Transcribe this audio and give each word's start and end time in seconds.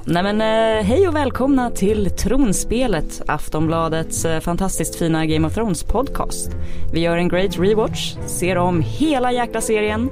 Ja, 0.00 0.12
nej 0.12 0.22
men 0.22 0.40
eh, 0.40 0.84
hej 0.84 1.08
och 1.08 1.16
välkomna 1.16 1.70
till 1.70 2.10
Tronspelet, 2.10 3.22
Aftonbladets 3.26 4.24
eh, 4.24 4.40
fantastiskt 4.40 4.96
fina 4.96 5.26
Game 5.26 5.46
of 5.46 5.54
Thrones 5.54 5.82
podcast. 5.82 6.50
Vi 6.92 7.00
gör 7.00 7.16
en 7.16 7.28
great 7.28 7.58
rewatch, 7.58 8.14
ser 8.26 8.56
om 8.56 8.82
hela 8.86 9.32
jäkla 9.32 9.60
serien 9.60 10.10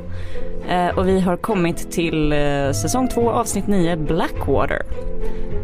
eh, 0.69 0.99
och 0.99 1.09
vi 1.09 1.21
har 1.21 1.37
kommit 1.37 1.91
till 1.93 2.33
eh, 2.33 2.73
säsong 2.73 3.09
2 3.09 3.31
avsnitt 3.31 3.67
9 3.67 3.97
Blackwater. 3.97 4.83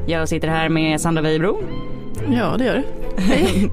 Jag 0.06 0.28
sitter 0.28 0.48
här 0.48 0.68
med 0.68 1.00
Sandra 1.00 1.22
Weibro, 1.22 1.62
Ja, 2.30 2.54
det 2.58 2.64
gör 2.64 2.74
det. 2.74 2.84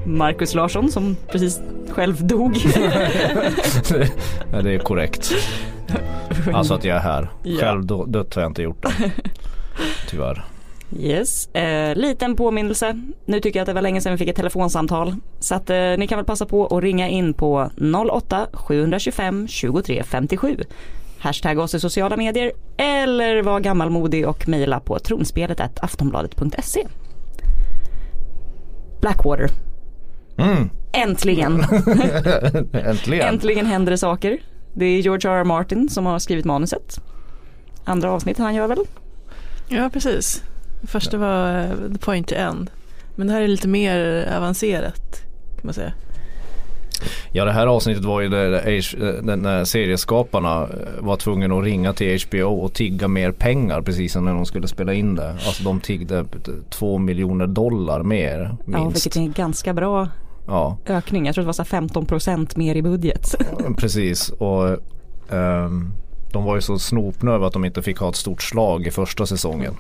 Marcus 0.10 0.56
Larsson 0.56 0.92
som 0.92 1.18
precis 1.32 1.62
själv 1.90 2.28
dog. 2.28 2.58
ja, 4.52 4.62
det 4.62 4.74
är 4.74 4.80
korrekt. 4.80 5.34
Alltså 6.54 6.74
att 6.74 6.84
jag 6.84 6.98
är 6.98 7.02
här. 7.02 7.30
Ja. 7.44 7.60
Själv 7.60 7.86
dött 8.08 8.36
har 8.36 8.42
jag 8.42 8.50
inte 8.50 8.62
gjort 8.62 8.82
det. 8.82 9.12
Tyvärr. 10.12 10.46
Yes, 11.00 11.48
eh, 11.48 11.96
liten 11.96 12.36
påminnelse. 12.36 13.02
Nu 13.26 13.40
tycker 13.40 13.60
jag 13.60 13.64
att 13.64 13.68
det 13.68 13.74
var 13.74 13.82
länge 13.82 14.02
sedan 14.02 14.12
vi 14.12 14.18
fick 14.18 14.28
ett 14.28 14.36
telefonsamtal. 14.36 15.16
Så 15.40 15.56
att 15.56 15.70
eh, 15.70 15.78
ni 15.98 16.08
kan 16.08 16.18
väl 16.18 16.26
passa 16.26 16.46
på 16.46 16.78
att 16.78 16.84
ringa 16.84 17.10
in 17.10 17.34
på 17.34 17.70
08 18.12 18.48
725 18.54 19.48
23 19.48 20.04
57. 20.04 20.58
Hashtag 21.20 21.60
oss 21.60 21.76
i 21.76 21.80
sociala 21.80 22.18
medier 22.18 22.52
eller 22.78 23.42
var 23.42 23.60
gammalmodig 23.60 24.28
och 24.28 24.48
mejla 24.48 24.80
på 24.80 25.00
tronspelet 25.00 25.80
aftonbladet.se. 25.82 26.88
Blackwater. 29.02 29.50
Mm. 30.38 30.70
Äntligen! 30.94 31.54
Äntligen. 32.74 33.28
Äntligen 33.28 33.66
händer 33.66 33.92
det 33.92 33.98
saker. 33.98 34.38
Det 34.74 34.86
är 34.86 35.00
George 35.00 35.32
R. 35.32 35.36
R. 35.36 35.44
Martin 35.44 35.90
som 35.90 36.06
har 36.06 36.20
skrivit 36.20 36.46
manuset. 36.46 37.02
Andra 37.84 38.12
avsnittet 38.12 38.44
han 38.44 38.56
gör 38.56 38.68
väl? 38.68 38.86
Ja, 39.72 39.90
precis. 39.94 40.44
Första 40.84 41.18
var 41.18 41.60
eh, 41.60 41.70
The 41.94 41.98
Point 42.00 42.28
to 42.28 42.36
End. 42.36 42.70
Men 43.16 43.28
det 43.28 43.34
här 43.34 43.42
är 43.42 43.48
lite 43.48 43.68
mer 43.68 44.28
avancerat 44.38 45.22
kan 45.56 45.62
man 45.64 45.74
säga. 45.74 45.94
Ja 47.32 47.46
det 47.46 47.52
här 47.52 47.68
avsnittet 47.68 48.06
var 48.06 48.22
ju 48.22 48.30
där 48.30 48.52
H- 48.52 49.22
där- 49.22 49.36
när 49.36 49.64
serieskaparna 49.66 50.62
eh, 50.64 50.68
var 51.00 51.16
tvungna 51.18 51.56
att 51.56 51.64
ringa 51.64 51.94
till 51.94 52.20
HBO 52.28 52.44
och 52.54 52.74
tigga 52.74 53.08
mer 53.08 53.32
pengar 53.32 53.82
precis 53.82 54.14
som 54.14 54.26
när 54.26 54.34
de 54.34 54.46
skulle 54.46 54.68
spela 54.68 54.94
in 54.94 55.16
det. 55.16 55.30
Alltså 55.32 55.64
de 55.64 55.80
tiggde 55.80 56.26
två 56.70 56.98
miljoner 56.98 57.48
dollar 57.48 58.04
mer 58.04 58.56
Ja, 58.66 58.80
minst. 58.84 58.96
vilket 58.96 59.16
är 59.16 59.20
en 59.20 59.32
ganska 59.32 59.74
bra 59.74 60.08
Ja, 60.48 60.78
ökning. 60.86 61.26
Jag 61.26 61.36
tror 61.36 61.42
det 61.44 61.46
var 61.46 61.54
så 61.54 61.64
här 61.64 61.82
15% 61.82 62.58
mer 62.58 62.76
i 62.76 62.82
budget. 62.82 63.36
precis. 63.78 64.30
Och 64.30 64.70
ehm, 65.36 65.92
de 66.34 66.44
var 66.44 66.56
ju 66.56 66.62
så 66.62 66.80
snopna 66.80 67.32
över 67.32 67.48
att 67.48 67.54
de 67.54 67.66
inte 67.66 67.82
fick 67.82 67.98
ha 67.98 68.10
ett 68.10 68.16
stort 68.16 68.42
slag 68.42 68.88
i 68.88 68.92
första 68.92 69.26
säsongen. 69.26 69.74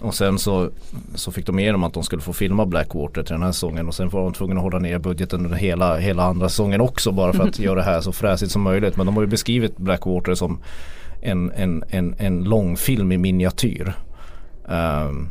Och 0.00 0.14
sen 0.14 0.38
så, 0.38 0.70
så 1.14 1.32
fick 1.32 1.46
de 1.46 1.58
igenom 1.58 1.84
att 1.84 1.94
de 1.94 2.02
skulle 2.02 2.22
få 2.22 2.32
filma 2.32 2.66
Blackwater 2.66 3.22
till 3.22 3.32
den 3.32 3.42
här 3.42 3.52
säsongen 3.52 3.88
och 3.88 3.94
sen 3.94 4.08
var 4.08 4.22
de 4.22 4.32
tvungna 4.32 4.56
att 4.56 4.62
hålla 4.62 4.78
ner 4.78 4.98
budgeten 4.98 5.44
under 5.44 5.56
hela, 5.58 5.96
hela 5.96 6.22
andra 6.22 6.48
säsongen 6.48 6.80
också 6.80 7.12
bara 7.12 7.32
för 7.32 7.48
att 7.48 7.58
göra 7.58 7.74
det 7.74 7.82
här 7.82 8.00
så 8.00 8.12
fräsigt 8.12 8.52
som 8.52 8.62
möjligt. 8.62 8.96
Men 8.96 9.06
de 9.06 9.14
har 9.14 9.22
ju 9.22 9.28
beskrivit 9.28 9.76
Blackwater 9.76 10.34
som 10.34 10.58
en, 11.20 11.50
en, 11.50 11.84
en, 11.88 12.14
en 12.18 12.44
långfilm 12.44 13.12
i 13.12 13.18
miniatyr. 13.18 13.92
Ehm, 14.68 15.28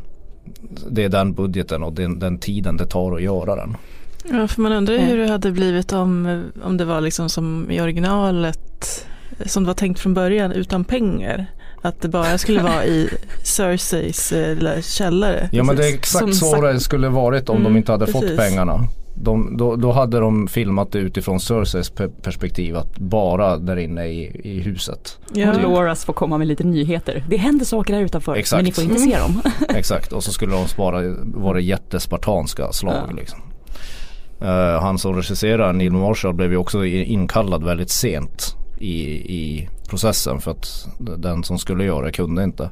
det 0.90 1.04
är 1.04 1.08
den 1.08 1.34
budgeten 1.34 1.82
och 1.82 1.92
den, 1.92 2.18
den 2.18 2.38
tiden 2.38 2.76
det 2.76 2.86
tar 2.86 3.14
att 3.14 3.22
göra 3.22 3.56
den. 3.56 3.76
Ja, 4.30 4.48
för 4.48 4.62
man 4.62 4.72
undrar 4.72 4.94
ju 4.94 5.00
hur 5.00 5.18
det 5.18 5.28
hade 5.28 5.52
blivit 5.52 5.92
om, 5.92 6.44
om 6.62 6.76
det 6.76 6.84
var 6.84 7.00
liksom 7.00 7.28
som 7.28 7.70
i 7.70 7.80
originalet 7.80 9.06
som 9.46 9.62
det 9.62 9.66
var 9.66 9.74
tänkt 9.74 10.00
från 10.00 10.14
början 10.14 10.52
utan 10.52 10.84
pengar. 10.84 11.46
Att 11.82 12.00
det 12.02 12.08
bara 12.08 12.38
skulle 12.38 12.62
vara 12.62 12.84
i 12.84 13.08
Cerseis 13.42 14.32
eh, 14.32 14.54
lilla 14.54 14.82
källare. 14.82 15.48
Ja 15.52 15.64
men 15.64 15.76
det 15.76 15.88
är 15.88 15.94
exakt 15.94 16.18
Som 16.24 16.32
så 16.32 16.46
sagt- 16.50 16.62
det 16.62 16.80
skulle 16.80 17.08
varit 17.08 17.48
om 17.48 17.56
de 17.56 17.66
Mm, 17.66 17.76
inte 17.76 17.92
hade 17.92 18.06
fått 18.06 18.20
precis. 18.22 18.38
pengarna. 18.38 18.84
De, 19.14 19.56
då, 19.56 19.76
då 19.76 19.92
hade 19.92 20.20
de 20.20 20.48
filmat 20.48 20.92
det 20.92 20.98
utifrån 20.98 21.40
Cerseis 21.40 21.92
pe- 21.92 22.22
perspektiv 22.22 22.76
att 22.76 22.98
bara 22.98 23.56
där 23.56 23.76
inne 23.76 24.06
i, 24.06 24.40
i 24.44 24.60
huset. 24.60 25.18
Ja. 25.34 25.50
Och 25.54 25.62
Loras 25.62 26.04
får 26.04 26.12
komma 26.12 26.38
med 26.38 26.46
lite 26.46 26.64
nyheter. 26.64 27.24
Det 27.28 27.36
händer 27.36 27.64
saker 27.64 27.94
här 27.94 28.00
utanför 28.00 28.34
Exakt. 28.36 28.58
men 28.58 28.64
ni 28.64 28.72
får 28.72 28.84
inte 28.84 28.98
se 28.98 29.18
dem. 29.18 29.42
Exakt 29.68 30.12
och 30.12 30.24
så 30.24 30.32
skulle 30.32 30.52
de 30.52 30.68
spara, 30.68 31.14
vara 31.24 31.60
jättespartanska 31.60 32.72
slag 32.72 32.94
Ja. 33.10 33.16
liksom. 33.16 33.38
Eh, 34.40 34.80
han 34.82 34.98
som 34.98 35.14
regisserar 35.16 35.72
Neil 35.72 35.92
Marshall 35.92 36.34
blev 36.34 36.50
ju 36.50 36.56
också 36.56 36.84
inkallad 36.84 37.64
väldigt 37.64 37.90
sent 37.90 38.56
i, 38.80 39.02
i 39.36 39.68
processen 39.88 40.40
för 40.40 40.50
att 40.50 40.88
den 40.98 41.44
som 41.44 41.58
skulle 41.58 41.84
göra 41.84 42.04
det 42.04 42.12
kunde 42.12 42.44
inte. 42.44 42.70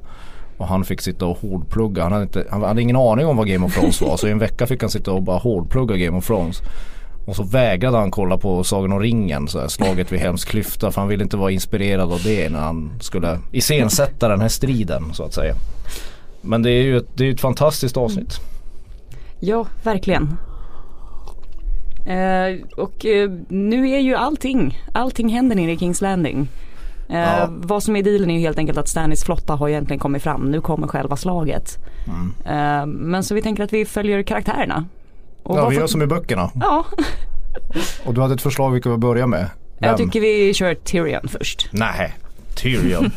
Och 0.57 0.67
han 0.67 0.85
fick 0.85 1.01
sitta 1.01 1.27
och 1.27 1.39
hårdplugga. 1.39 2.03
Han 2.03 2.13
hade, 2.13 2.25
inte, 2.25 2.47
han 2.51 2.63
hade 2.63 2.83
ingen 2.83 2.97
aning 2.97 3.27
om 3.27 3.37
vad 3.37 3.49
Game 3.49 3.67
of 3.67 3.75
Thrones 3.75 4.01
var. 4.01 4.17
Så 4.17 4.29
i 4.29 4.31
en 4.31 4.39
vecka 4.39 4.67
fick 4.67 4.81
han 4.81 4.91
sitta 4.91 5.13
och 5.13 5.23
bara 5.23 5.39
hårdplugga 5.39 5.97
Game 5.97 6.19
of 6.19 6.27
Thrones. 6.27 6.63
Och 7.27 7.37
så 7.37 7.43
vägrade 7.43 7.97
han 7.97 8.11
kolla 8.11 8.39
på 8.39 8.65
Sagan 8.65 8.93
om 8.93 9.01
ringen, 9.01 9.49
så 9.49 9.61
här, 9.61 9.69
slaget 9.69 10.13
vid 10.13 10.21
Helms 10.21 10.45
klyfta. 10.45 10.91
För 10.91 11.01
han 11.01 11.09
ville 11.09 11.23
inte 11.23 11.37
vara 11.37 11.51
inspirerad 11.51 12.13
av 12.13 12.21
det 12.25 12.49
när 12.49 12.61
han 12.61 12.93
skulle 13.01 13.39
iscensätta 13.53 14.29
den 14.29 14.41
här 14.41 14.49
striden 14.49 15.15
så 15.15 15.25
att 15.25 15.35
säga. 15.35 15.55
Men 16.41 16.63
det 16.63 16.71
är 16.71 16.83
ju 16.83 16.97
ett, 16.97 17.09
det 17.15 17.25
är 17.25 17.27
ju 17.27 17.35
ett 17.35 17.41
fantastiskt 17.41 17.97
avsnitt. 17.97 18.41
Ja, 19.41 19.67
verkligen. 19.83 20.37
Eh, 22.09 22.67
och 22.77 23.07
eh, 23.07 23.31
nu 23.49 23.91
är 23.91 23.99
ju 24.01 24.15
allting, 24.15 24.79
allting 24.93 25.29
händer 25.29 25.57
nere 25.57 25.73
i 25.73 25.79
Kings 25.79 26.01
Landing. 26.01 26.49
Eh, 27.09 27.19
Ja. 27.19 27.47
Vad 27.51 27.83
som 27.83 27.97
är 27.97 28.03
dealen 28.03 28.31
är 28.31 28.35
ju 28.35 28.41
helt 28.41 28.59
enkelt 28.59 28.79
att 28.79 28.89
Stannis 28.89 29.25
flotta 29.25 29.55
har 29.55 29.69
egentligen 29.69 30.01
kommit 30.01 30.23
fram. 30.23 30.51
Nu 30.51 30.61
kommer 30.61 30.87
själva 30.89 31.17
slaget. 31.17 31.79
Mm. 32.07 32.35
Eh, 32.81 32.87
men 32.87 33.25
så 33.25 33.35
vi 33.35 33.43
tänker 33.43 33.65
att 33.65 33.73
vi 33.73 33.85
följer 33.85 34.23
karaktärerna. 34.23 34.85
Och 35.43 35.59
Ja, 35.59 35.69
vi 35.69 35.77
gör 35.77 35.87
som 35.87 36.03
i 36.03 36.07
böckerna. 36.07 36.51
Ja, 36.55 36.85
Och 38.07 38.15
du 38.15 38.21
hade 38.21 38.35
ett 38.35 38.43
förslag 38.43 38.71
vilka 38.71 38.91
vi 38.91 38.97
börjar 38.97 39.27
med. 39.27 39.47
jag 39.79 39.89
Vem? 39.89 39.97
tycker 39.97 40.21
vi 40.21 40.55
kör 40.55 40.75
Tyrion 40.75 41.29
först. 41.29 41.69
Nej, 41.73 42.15
Tyrion. 42.59 43.11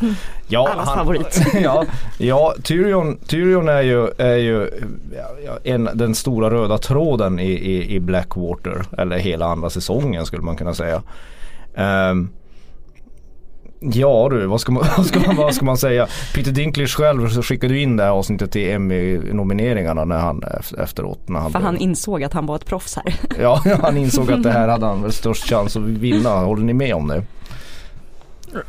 Ja, 0.48 0.68
Allas 0.72 0.94
favorit. 0.94 1.42
ja, 1.62 1.84
ja 2.18 2.54
Tyrion, 2.62 3.16
Tyrion 3.26 3.68
är 3.68 3.82
ju, 3.82 4.08
är 4.18 4.36
ju 4.36 4.70
en, 5.64 5.88
den 5.94 6.14
stora 6.14 6.50
röda 6.50 6.78
tråden 6.78 7.38
i, 7.40 7.50
i, 7.52 7.94
i 7.94 8.00
Blackwater. 8.00 8.82
Eller 8.98 9.18
hela 9.18 9.46
andra 9.46 9.70
säsongen 9.70 10.26
skulle 10.26 10.42
man 10.42 10.56
kunna 10.56 10.74
säga. 10.74 11.02
Ehm, 11.76 12.28
ja 13.80 14.28
du, 14.30 14.46
vad 14.46 14.60
ska, 14.60 14.72
man, 14.72 14.84
vad, 14.96 15.06
ska 15.06 15.20
man, 15.20 15.36
vad 15.36 15.54
ska 15.54 15.64
man 15.64 15.76
säga? 15.76 16.06
Peter 16.34 16.50
Dinklage 16.52 16.96
själv 16.96 17.28
skickade 17.42 17.74
ju 17.74 17.80
in 17.82 17.96
det 17.96 18.02
här 18.04 18.10
avsnittet 18.10 18.52
till 18.52 18.70
Emmy-nomineringarna 18.70 20.04
när 20.04 20.18
han 20.18 20.40
ef- 20.42 20.82
efteråt. 20.82 21.28
När 21.28 21.40
han 21.40 21.52
För 21.52 21.58
blev- 21.58 21.66
han 21.66 21.76
insåg 21.76 22.22
att 22.24 22.32
han 22.32 22.46
var 22.46 22.56
ett 22.56 22.66
proffs 22.66 22.96
här. 22.96 23.14
Ja, 23.40 23.62
han 23.82 23.96
insåg 23.96 24.32
att 24.32 24.42
det 24.42 24.50
här 24.50 24.68
hade 24.68 24.86
han 24.86 25.02
väl 25.02 25.12
störst 25.12 25.44
chans 25.48 25.76
att 25.76 25.82
vinna. 25.82 26.30
Håller 26.30 26.62
ni 26.64 26.72
med 26.72 26.94
om 26.94 27.08
det? 27.08 27.22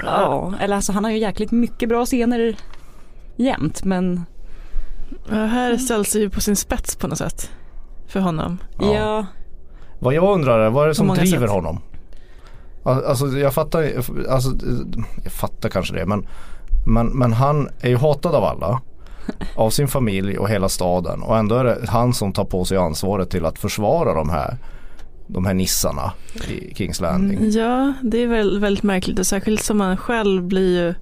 Ja, 0.04 0.54
eller 0.60 0.76
alltså 0.76 0.92
han 0.92 1.04
har 1.04 1.12
ju 1.12 1.18
jäkligt 1.18 1.52
mycket 1.52 1.90
bra 1.90 2.06
scener 2.06 2.56
jämt 3.36 3.84
men 3.84 4.26
Ja, 5.30 5.36
här 5.36 5.78
ställs 5.78 6.12
det 6.14 6.20
ju 6.20 6.30
på 6.30 6.42
sin 6.42 6.56
spets 6.56 6.96
på 6.96 7.08
något 7.08 7.18
sätt. 7.18 7.50
För 8.08 8.20
honom. 8.20 8.58
Ja. 8.80 8.94
ja, 8.94 9.26
Vad 10.00 10.14
jag 10.14 10.34
undrar 10.34 10.60
är, 10.60 10.70
vad 10.70 10.84
är 10.84 10.88
det 10.88 10.96
som 10.96 11.08
driver 11.08 11.48
sätt. 11.48 11.50
honom? 11.56 11.80
Al- 12.84 13.06
Alltså 13.06 13.28
jag 13.28 13.54
fattar, 13.54 13.92
alltså, 14.30 14.52
jag 15.24 15.32
fattar 15.32 15.70
kanske 15.70 15.94
det 15.96 16.06
men, 16.06 16.28
men, 16.88 17.08
men 17.08 17.34
han 17.34 17.70
är 17.82 17.90
ju 17.90 17.98
hatad 17.98 18.36
av 18.36 18.44
alla. 18.44 18.82
Av 19.56 19.70
sin 19.70 19.88
familj 19.88 20.38
och 20.38 20.50
hela 20.50 20.70
staden 20.70 21.22
och 21.22 21.38
ändå 21.38 21.56
är 21.56 21.64
det 21.64 21.78
han 21.90 22.14
som 22.14 22.34
tar 22.34 22.46
på 22.46 22.66
sig 22.66 22.78
ansvaret 22.78 23.30
till 23.30 23.46
att 23.46 23.60
försvara 23.60 24.14
de 24.14 24.30
här 24.30 24.58
de 25.28 25.46
här 25.46 25.54
nissarna 25.54 26.14
i 26.50 26.76
Kings 26.76 27.00
Landing. 27.00 27.38
Mm, 27.38 27.50
ja, 27.50 27.94
det 28.04 28.18
är 28.18 28.28
väl 28.28 28.60
väldigt 28.60 28.84
märkligt 28.84 29.20
och 29.20 29.28
särskilt 29.28 29.64
som 29.64 29.80
han 29.80 29.98
själv 29.98 30.44
blir 30.44 30.86
ju 30.86 30.94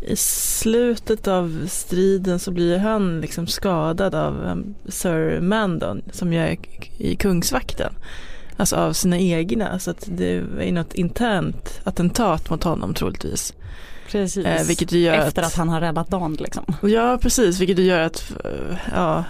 i 0.00 0.16
slutet 0.16 1.28
av 1.28 1.66
striden 1.68 2.38
så 2.38 2.50
blir 2.50 2.78
han 2.78 3.20
liksom 3.20 3.46
skadad 3.46 4.14
av 4.14 4.42
um, 4.42 4.74
Sir 4.88 5.40
Mandon 5.40 6.02
som 6.12 6.32
ju 6.32 6.38
är 6.38 6.56
i 6.98 7.16
kungsvakten. 7.16 7.94
Alltså 8.56 8.76
av 8.76 8.92
sina 8.92 9.18
egna 9.18 9.78
så 9.78 9.90
att 9.90 10.08
det 10.10 10.36
är 10.60 10.72
något 10.72 10.94
internt 10.94 11.80
attentat 11.84 12.50
mot 12.50 12.64
honom 12.64 12.94
troligtvis 12.94 13.54
precis. 14.12 14.46
Eh, 14.46 14.66
vilket 14.66 14.92
gör 14.92 15.14
Efter 15.14 15.42
att, 15.42 15.48
att 15.48 15.54
han 15.54 15.68
har 15.68 15.80
räddat 15.80 16.10
Dan 16.10 16.34
liksom. 16.34 16.64
Ja 16.82 17.18
precis, 17.22 17.60
vilket 17.60 17.78
gör 17.78 18.00
att, 18.00 18.32
eh, 18.44 18.76
ja, 18.94 19.24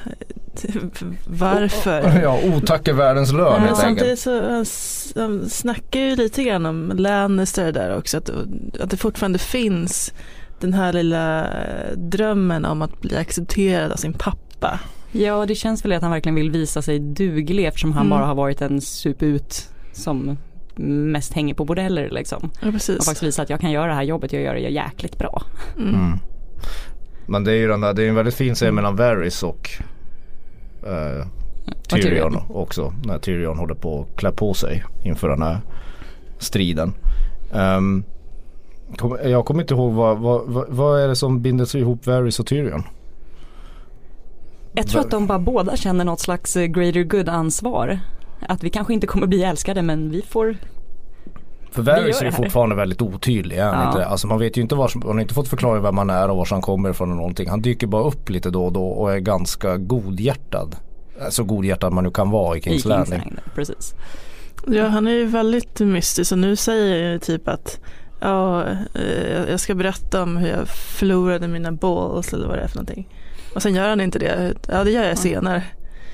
varför? 1.26 2.20
Ja, 2.22 2.38
otack 2.56 2.88
är 2.88 2.92
världens 2.92 3.32
lön 3.32 3.52
Men 3.52 3.62
helt 3.62 3.76
samtidigt 3.78 4.18
så 4.18 4.42
han, 4.50 4.62
s- 4.62 5.12
han 5.16 5.48
snackar 5.48 6.00
ju 6.00 6.16
lite 6.16 6.44
grann 6.44 6.66
om 6.66 6.92
Lannister 6.96 7.72
där 7.72 7.96
också. 7.96 8.18
Att, 8.18 8.30
att 8.80 8.90
det 8.90 8.96
fortfarande 8.96 9.38
finns 9.38 10.12
den 10.60 10.72
här 10.74 10.92
lilla 10.92 11.44
eh, 11.44 11.96
drömmen 11.96 12.64
om 12.64 12.82
att 12.82 13.00
bli 13.00 13.16
accepterad 13.16 13.92
av 13.92 13.96
sin 13.96 14.12
pappa. 14.12 14.80
Ja, 15.12 15.46
det 15.46 15.54
känns 15.54 15.84
väl 15.84 15.92
att 15.92 16.02
han 16.02 16.10
verkligen 16.10 16.34
vill 16.36 16.50
visa 16.50 16.82
sig 16.82 16.98
duglig 16.98 17.64
eftersom 17.66 17.92
han 17.92 18.06
Mm. 18.06 18.18
bara 18.18 18.26
har 18.26 18.34
varit 18.34 18.60
en 18.60 18.80
suput 18.80 19.68
som 19.92 20.38
mest 20.78 21.32
hänger 21.32 21.54
på 21.54 21.64
bordeller 21.64 22.10
liksom. 22.10 22.50
Ja 22.60 22.66
Och 22.66 22.72
precis. 22.72 22.96
faktiskt 23.04 23.22
visa 23.22 23.42
att 23.42 23.50
jag 23.50 23.60
kan 23.60 23.70
göra 23.70 23.86
det 23.86 23.94
här 23.94 24.02
jobbet, 24.02 24.32
jag 24.32 24.42
gör 24.42 24.54
det 24.54 24.60
jäkligt 24.60 25.18
bra. 25.18 25.42
Mm. 25.76 25.94
Mm. 25.94 26.18
Men 27.26 27.44
det 27.44 27.52
är 27.52 27.56
ju 27.56 27.68
den 27.68 27.80
där, 27.80 27.94
det 27.94 28.04
är 28.04 28.08
en 28.08 28.14
väldigt 28.14 28.34
fin 28.34 28.54
scen 28.54 28.74
mellan 28.74 28.96
Varys 28.96 29.42
och 29.42 29.70
eh, 30.86 31.26
Tyrion, 31.88 32.02
Tyrion. 32.02 32.38
också. 32.48 32.92
När 33.04 33.18
Tyrion 33.18 33.58
håller 33.58 33.74
på 33.74 34.00
att 34.10 34.16
klä 34.20 34.32
på 34.32 34.54
sig 34.54 34.84
inför 35.02 35.28
den 35.28 35.42
här 35.42 35.60
striden. 36.38 36.94
Kom, 38.96 39.18
jag 39.24 39.44
kommer 39.44 39.62
inte 39.62 39.74
ihåg 39.74 39.92
vad, 39.92 40.18
vad, 40.18 40.46
vad, 40.46 40.66
vad 40.68 41.00
är 41.00 41.08
det 41.08 41.16
som 41.16 41.42
binder 41.42 41.76
ihop 41.76 42.06
Varys 42.06 42.40
och 42.40 42.46
Tyrion? 42.46 42.82
Jag 44.72 44.86
tror 44.88 45.00
att 45.00 45.10
de 45.10 45.26
bara 45.26 45.38
båda 45.38 45.76
känner 45.76 46.04
något 46.04 46.20
slags 46.20 46.56
eh, 46.56 46.66
greater 46.66 47.02
good 47.02 47.28
ansvar. 47.28 48.00
Att 48.48 48.64
vi 48.64 48.70
kanske 48.70 48.94
inte 48.94 49.06
kommer 49.06 49.26
bli 49.26 49.42
älskade 49.44 49.82
men 49.82 50.10
vi 50.10 50.22
får 50.22 50.56
För 51.70 51.82
Varys 51.82 52.16
är 52.16 52.20
det 52.24 52.26
ju 52.30 52.32
fortfarande 52.32 52.74
väldigt 52.76 53.02
otydlig. 53.02 53.58
Han 53.58 53.82
Ja. 53.82 53.88
inte? 53.88 54.06
Alltså 54.06 54.26
man 54.26 54.38
vet 54.38 54.56
ju 54.56 54.62
inte 54.62 54.74
var, 54.74 54.90
man 54.94 55.12
har 55.16 55.20
inte 55.20 55.34
fått 55.34 55.48
förklara 55.48 55.80
vem 55.80 55.98
han 55.98 56.10
är 56.10 56.28
och 56.30 56.36
var 56.36 56.48
han 56.50 56.60
kommer 56.60 56.90
ifrån 56.90 57.10
och 57.10 57.16
någonting. 57.16 57.48
Han 57.48 57.62
dyker 57.62 57.86
bara 57.86 58.02
upp 58.02 58.30
lite 58.30 58.50
då 58.50 58.64
och 58.64 58.72
då 58.72 58.84
och 58.88 59.12
är 59.12 59.18
ganska 59.18 59.76
godhjärtad. 59.76 60.76
Så 61.30 61.44
godhjärtad 61.44 61.92
man 61.92 62.04
nu 62.04 62.10
kan 62.10 62.30
vara 62.30 62.56
i 62.56 62.58
i 62.58 62.62
Kings 62.62 62.74
Kings 62.74 62.84
Landing. 62.84 63.18
Landing. 63.18 63.38
Precis. 63.54 63.94
Ja, 64.66 64.86
han 64.86 65.06
är 65.06 65.10
ju 65.12 65.26
väldigt 65.26 65.80
mystisk 65.80 66.32
och 66.32 66.38
nu 66.38 66.56
säger 66.56 67.02
jag 67.02 67.12
ju 67.12 67.18
typ 67.18 67.48
att 67.48 67.80
ja, 68.20 68.64
eh, 68.94 69.50
jag 69.50 69.60
ska 69.60 69.74
berätta 69.74 70.22
om 70.22 70.36
hur 70.36 70.48
jag 70.48 70.68
förlorade 70.68 71.48
mina 71.48 71.72
balls 71.72 72.32
eller 72.32 72.46
vad 72.48 72.58
det 72.58 72.62
är 72.62 72.68
för 72.68 72.76
någonting. 72.76 73.08
Och 73.54 73.62
sen 73.62 73.74
gör 73.74 73.88
han 73.88 74.00
inte 74.00 74.18
det. 74.18 74.54
Ja, 74.68 74.84
det 74.84 74.90
gör 74.90 75.04
jag 75.04 75.18
senare. 75.18 75.62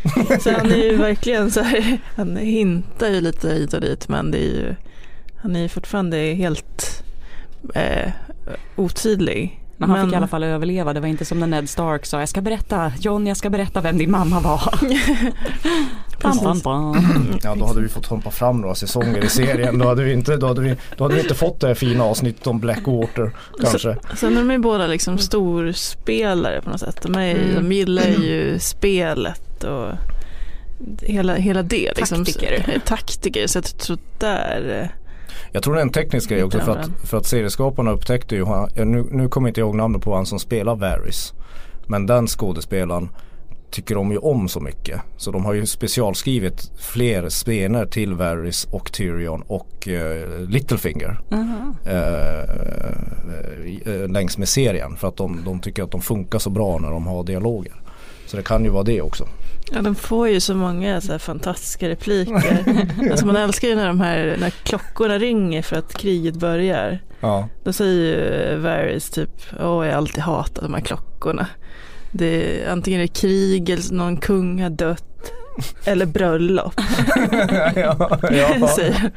Så 0.40 0.50
han 0.50 0.70
är 0.72 0.76
ju 0.90 0.96
verkligen 0.96 1.50
så 1.50 1.60
här, 1.60 1.98
han 2.16 2.36
hintar 2.36 3.08
ju 3.08 3.20
lite 3.20 3.48
hit 3.48 3.74
och 3.74 3.80
dit 3.80 4.08
men 4.08 4.30
det 4.30 4.38
är 4.38 4.42
ju, 4.52 4.74
han 5.42 5.56
är 5.56 5.60
ju 5.60 5.68
fortfarande 5.68 6.16
helt 6.16 7.02
eh, 7.74 8.10
otydlig. 8.76 9.60
Men 9.76 9.90
han 9.90 10.04
fick 10.06 10.12
i 10.12 10.16
alla 10.16 10.26
fall 10.26 10.44
överleva. 10.44 10.92
Det 10.92 11.00
var 11.00 11.08
inte 11.08 11.24
som 11.24 11.40
när 11.40 11.46
Ned 11.46 11.68
Stark 11.68 12.06
sa 12.06 12.20
jag 12.20 12.28
ska 12.28 12.40
berätta, 12.40 12.92
John 13.00 13.26
jag 13.26 13.36
ska 13.36 13.50
berätta 13.50 13.80
vem 13.80 13.98
din 13.98 14.10
mamma 14.10 14.40
var. 14.40 14.74
Bam, 16.22 16.38
bam, 16.44 16.58
bam. 16.58 16.96
Ja 17.42 17.54
då 17.54 17.66
hade 17.66 17.80
vi 17.80 17.88
fått 17.88 18.06
hoppa 18.06 18.30
fram 18.30 18.60
några 18.60 18.74
säsonger 18.74 19.24
i 19.24 19.28
serien. 19.28 19.78
Då 19.78 19.86
hade 19.88 20.02
vi 20.04 20.12
inte, 20.12 20.36
då 20.36 20.46
hade 20.46 20.60
vi, 20.60 20.76
då 20.96 21.04
hade 21.04 21.14
vi 21.14 21.20
inte 21.20 21.34
fått 21.34 21.60
det 21.60 21.66
här 21.66 21.74
fina 21.74 22.04
avsnittet 22.04 22.46
om 22.46 22.60
Blackwater 22.60 23.30
kanske. 23.60 23.96
Sen 24.16 24.32
är 24.32 24.36
de 24.36 24.50
ju 24.50 24.58
båda 24.58 24.86
liksom 24.86 25.18
storspelare 25.18 26.60
på 26.62 26.70
något 26.70 26.80
sätt. 26.80 27.02
De, 27.02 27.14
är, 27.14 27.26
ju- 27.26 27.54
de 27.54 27.72
gillar 27.72 28.06
ju 28.06 28.58
spelet 28.58 29.53
och 29.64 29.92
hela, 31.02 31.34
hela 31.34 31.62
det. 31.62 31.92
Liksom. 31.96 32.24
Taktiker. 32.24 32.80
Taktiker. 32.86 33.46
Så 33.46 33.58
jag 33.58 33.64
tror 33.64 33.98
där. 34.18 34.80
eh, 34.82 34.88
Jag 35.52 35.62
tror 35.62 35.74
det 35.74 35.80
är 35.80 35.82
en 35.82 35.90
teknisk 35.92 36.30
grej 36.30 36.42
också 36.44 36.60
för 36.60 36.76
att, 36.76 36.90
för 37.04 37.16
att 37.18 37.26
serieskaparna 37.26 37.90
upptäckte 37.90 38.34
ju, 38.36 38.46
nu, 38.84 39.06
nu 39.10 39.28
kommer 39.28 39.48
inte 39.48 39.60
jag 39.60 39.66
ihåg 39.66 39.74
namnet 39.76 40.02
på 40.02 40.14
han 40.14 40.26
som 40.26 40.38
spelar 40.38 40.76
Varys. 40.76 41.32
Men 41.86 42.06
den 42.06 42.26
skådespelaren 42.26 43.08
tycker 43.70 43.94
de 43.94 44.10
ju 44.12 44.18
om 44.18 44.48
så 44.48 44.60
mycket. 44.60 45.00
Så 45.16 45.30
de 45.30 45.44
har 45.44 45.52
ju 45.54 45.66
specialskrivit 45.66 46.70
fler 46.78 47.28
scener 47.30 47.86
till 47.86 48.14
Varys 48.14 48.64
och 48.70 48.92
Tyrion 48.92 49.42
och 49.46 49.88
eh, 49.88 50.40
Littlefinger. 50.48 51.20
Aha. 51.32 51.74
eh, 51.86 52.40
eh, 53.94 54.08
längs 54.08 54.38
med 54.38 54.48
serien. 54.48 54.96
För 54.96 55.08
att 55.08 55.16
de, 55.16 55.44
de 55.44 55.60
tycker 55.60 55.82
att 55.82 55.90
de 55.90 56.00
funkar 56.00 56.38
så 56.38 56.50
bra 56.50 56.78
när 56.78 56.90
de 56.90 57.06
har 57.06 57.24
dialoger. 57.24 57.72
Så 58.26 58.36
det 58.36 58.42
kan 58.42 58.64
ju 58.64 58.70
vara 58.70 58.82
det 58.82 59.02
också. 59.02 59.28
Ja, 59.72 59.82
de 59.82 59.94
får 59.94 60.28
ju 60.28 60.40
så 60.40 60.54
många 60.54 61.00
så 61.00 61.18
fantastiska 61.18 61.88
repliker. 61.88 62.64
alltså 63.10 63.26
man 63.26 63.36
älskar 63.36 63.68
ju 63.68 63.74
när 63.74 63.86
de 63.86 64.00
här 64.00 64.36
när 64.40 64.50
klockorna 64.50 65.18
ringer 65.18 65.62
för 65.62 65.76
att 65.76 65.94
kriget 65.94 66.34
börjar. 66.34 67.02
Ja. 67.20 67.48
Då 67.64 67.72
säger 67.72 67.94
ju 67.94 68.56
Varys 68.58 69.10
typ, 69.10 69.30
åh 69.52 69.86
jag 69.86 69.92
har 69.92 69.98
alltid 69.98 70.22
hatat 70.22 70.64
de 70.64 70.74
här 70.74 70.80
klockorna. 70.80 71.46
Det 72.12 72.62
är, 72.62 72.70
antingen 72.70 73.00
är 73.00 73.04
det 73.04 73.20
krig 73.20 73.70
eller 73.70 73.94
någon 73.94 74.16
kung 74.16 74.62
har 74.62 74.70
dött. 74.70 75.32
Eller 75.84 76.06
bröllop. 76.06 76.72
ja, 77.76 78.18
ja. 78.30 78.68
säger 78.76 79.10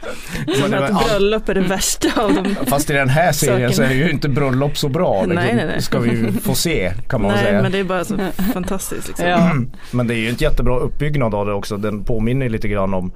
Men 0.47 0.55
Som 0.55 0.73
att 0.73 0.91
all- 0.91 1.03
bröllop 1.09 1.49
är 1.49 1.53
det 1.53 1.61
värsta 1.61 2.23
av 2.23 2.33
dem. 2.33 2.55
Fast 2.67 2.89
i 2.89 2.93
den 2.93 3.09
här 3.09 3.31
serien 3.31 3.73
så 3.73 3.83
är 3.83 3.93
ju 3.93 4.09
inte 4.11 4.29
bröllop 4.29 4.77
så 4.77 4.89
bra. 4.89 5.21
Liksom. 5.21 5.35
Nej, 5.35 5.55
nej, 5.55 5.65
nej. 5.65 5.81
Ska 5.81 5.99
vi 5.99 6.09
ju 6.09 6.31
få 6.31 6.55
se 6.55 6.93
kan 7.09 7.21
man 7.21 7.31
Nej 7.31 7.43
säga. 7.43 7.61
men 7.61 7.71
det 7.71 7.79
är 7.79 7.83
bara 7.83 8.03
så 8.05 8.17
fantastiskt 8.53 9.07
liksom. 9.07 9.27
Ja. 9.27 9.51
Men 9.91 10.07
det 10.07 10.13
är 10.15 10.17
ju 10.19 10.29
ett 10.29 10.41
jättebra 10.41 10.79
uppbyggnad 10.79 11.35
av 11.35 11.45
det 11.45 11.53
också. 11.53 11.77
Den 11.77 12.03
påminner 12.03 12.49
lite 12.49 12.67
grann 12.67 12.93
om, 12.93 13.11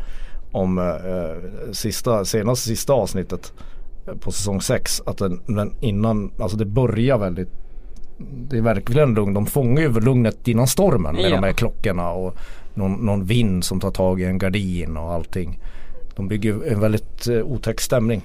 om 0.51 0.77
eh, 0.77 1.71
sista, 1.73 2.25
senaste 2.25 2.67
sista 2.67 2.93
avsnittet 2.93 3.53
på 4.19 4.31
säsong 4.31 4.61
6. 4.61 5.01
Att 5.05 5.17
den, 5.17 5.41
den 5.47 5.73
innan, 5.81 6.31
alltså 6.39 6.57
det 6.57 6.65
börjar 6.65 7.17
väldigt 7.17 7.49
det 8.49 8.57
är 8.57 8.61
verkligen 8.61 9.13
lugnt. 9.13 9.35
De 9.35 9.45
fångar 9.45 9.81
ju 9.81 9.99
lugnet 9.99 10.47
innan 10.47 10.67
stormen 10.67 11.15
med 11.15 11.25
Ja. 11.25 11.29
de 11.35 11.43
här 11.43 11.51
klockorna 11.53 12.09
och 12.09 12.35
någon, 12.73 13.05
någon 13.05 13.25
vind 13.25 13.63
som 13.65 13.79
tar 13.79 13.91
tag 13.91 14.21
i 14.21 14.23
en 14.23 14.37
gardin 14.37 14.97
och 14.97 15.13
allting. 15.13 15.59
De 16.15 16.27
bygger 16.27 16.71
en 16.71 16.79
väldigt 16.79 17.27
eh, 17.27 17.43
otäck 17.43 17.81
stämning. 17.81 18.21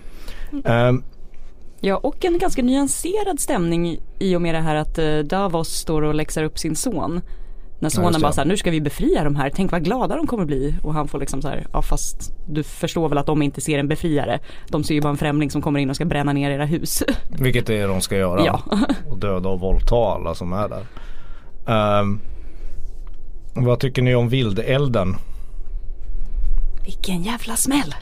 Ehm, 0.64 1.02
Ja 1.81 1.96
och 1.96 2.25
en 2.25 2.38
ganska 2.38 2.62
nyanserad 2.62 3.40
stämning 3.40 3.98
i 4.19 4.37
och 4.37 4.43
med 4.43 4.54
det 4.54 4.60
här 4.60 4.75
att 4.75 4.98
eh, 4.98 5.19
Davos 5.19 5.69
står 5.69 6.02
och 6.02 6.14
läxar 6.14 6.44
upp 6.44 6.58
sin 6.58 6.76
son. 6.76 7.20
När 7.78 7.88
sonen 7.88 8.12
det. 8.12 8.19
bara 8.19 8.32
såhär, 8.32 8.48
nu 8.48 8.56
ska 8.56 8.70
vi 8.70 8.81
befria 8.81 9.25
de 9.25 9.37
här, 9.37 9.50
tänk 9.54 9.72
vad 9.72 9.84
glada 9.84 10.16
de 10.16 10.26
kommer 10.26 10.44
bli. 10.44 10.75
Och 10.82 10.94
han 10.94 11.08
får 11.08 11.19
liksom 11.19 11.43
så 11.43 11.48
här, 11.48 11.66
ja 11.72 11.82
fast 11.82 12.32
du 12.46 12.62
förstår 12.62 13.08
väl 13.08 13.19
att 13.19 13.26
de 13.26 13.43
inte 13.43 13.60
ser 13.60 13.78
en 13.78 13.88
befriare. 13.88 14.40
De 14.69 14.84
ser 14.84 14.94
ju 14.94 15.00
bara 15.00 15.10
en 15.10 15.16
främling 15.16 15.50
som 15.50 15.62
kommer 15.62 15.81
in 15.81 15.90
och 15.90 15.96
ska 15.96 16.04
bränna 16.04 16.32
ner 16.32 16.50
era 16.50 16.64
hus. 16.64 17.02
vilket 17.40 17.66
det 17.66 17.78
är 17.78 17.88
de 17.88 18.00
ska 18.00 18.16
göra. 18.16 18.44
Ja. 18.44 18.62
Och 19.10 19.19
döda 19.19 19.48
och 19.48 19.60
våldta 19.60 19.96
alla 19.96 20.34
som 20.34 20.52
är 20.52 20.69
där. 20.69 20.87
Ehm, 21.66 22.20
vad 23.64 23.81
tycker 23.81 24.03
ni 24.03 24.14
om 24.14 24.29
vildelden? 24.29 25.17
Vilken 26.85 27.23
jävla 27.23 27.56
smäll! 27.56 27.94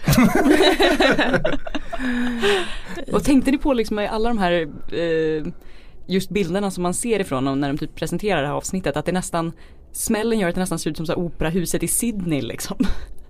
och 3.12 3.24
tänkte 3.24 3.50
ni 3.50 3.58
på 3.58 3.72
liksom 3.72 3.98
i 3.98 4.06
alla 4.06 4.28
de 4.28 4.38
här 4.38 4.52
eh, 4.92 5.46
just 6.06 6.30
bilderna 6.30 6.70
som 6.70 6.82
man 6.82 6.94
ser 6.94 7.20
ifrån 7.20 7.60
när 7.60 7.68
de 7.68 7.78
typ 7.78 7.94
presenterar 7.94 8.42
det 8.42 8.46
här 8.46 8.54
avsnittet 8.54 8.96
att 8.96 9.06
det 9.06 9.12
nästan 9.12 9.52
Smällen 9.92 10.38
gör 10.38 10.48
att 10.48 10.54
det 10.54 10.60
nästan 10.60 10.78
ser 10.78 10.90
ut 10.90 10.96
som 10.96 11.06
så 11.06 11.12
här 11.12 11.18
operahuset 11.18 11.82
i 11.82 11.88
Sydney 11.88 12.42
liksom. 12.42 12.76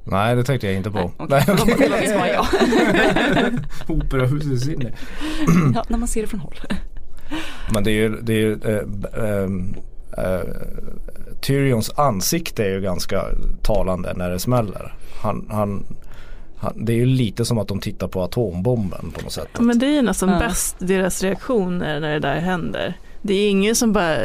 Nej 0.05 0.37
det 0.37 0.44
tänkte 0.44 0.67
jag 0.67 0.76
inte 0.76 0.91
på. 0.91 1.12
visst 2.00 2.15
bara 2.15 2.29
jag. 2.29 2.47
Operahuset 3.97 4.52
i 4.52 4.59
Sydney. 4.59 4.93
Ja, 5.75 5.85
när 5.88 5.99
man 5.99 6.09
ser 6.09 6.23
det 6.23 6.28
från 6.28 6.40
håll. 6.40 6.54
Men 7.75 7.85
det 7.85 7.90
är 7.90 7.95
ju, 7.95 8.21
det 8.21 8.33
är 8.33 8.37
ju 8.37 8.52
eh, 8.52 9.43
ehm, 9.43 9.75
eh, 10.19 10.40
Tyrions 11.44 11.90
ansikte 11.96 12.64
är 12.64 12.68
ju 12.70 12.80
ganska 12.80 13.24
talande 13.62 14.12
när 14.16 14.30
det 14.30 14.38
smäller. 14.38 14.94
Han, 15.22 15.46
han, 15.50 15.84
han, 16.56 16.72
det 16.86 16.92
är 16.92 16.96
ju 16.96 17.06
lite 17.06 17.44
som 17.44 17.58
att 17.58 17.68
de 17.68 17.80
tittar 17.80 18.08
på 18.08 18.22
atombomben 18.22 19.10
på 19.14 19.22
något 19.22 19.32
sätt. 19.32 19.48
Ja, 19.56 19.62
Men 19.62 19.78
det 19.78 19.86
är 19.86 19.90
ju 19.90 20.02
nästan 20.02 20.28
Ja. 20.28 20.38
bäst 20.38 20.76
deras 20.78 21.22
reaktioner 21.22 22.00
när 22.00 22.12
det 22.12 22.18
där 22.18 22.40
händer. 22.40 22.94
Det 23.22 23.34
är 23.34 23.50
ingen 23.50 23.74
som 23.74 23.92
bara, 23.92 24.16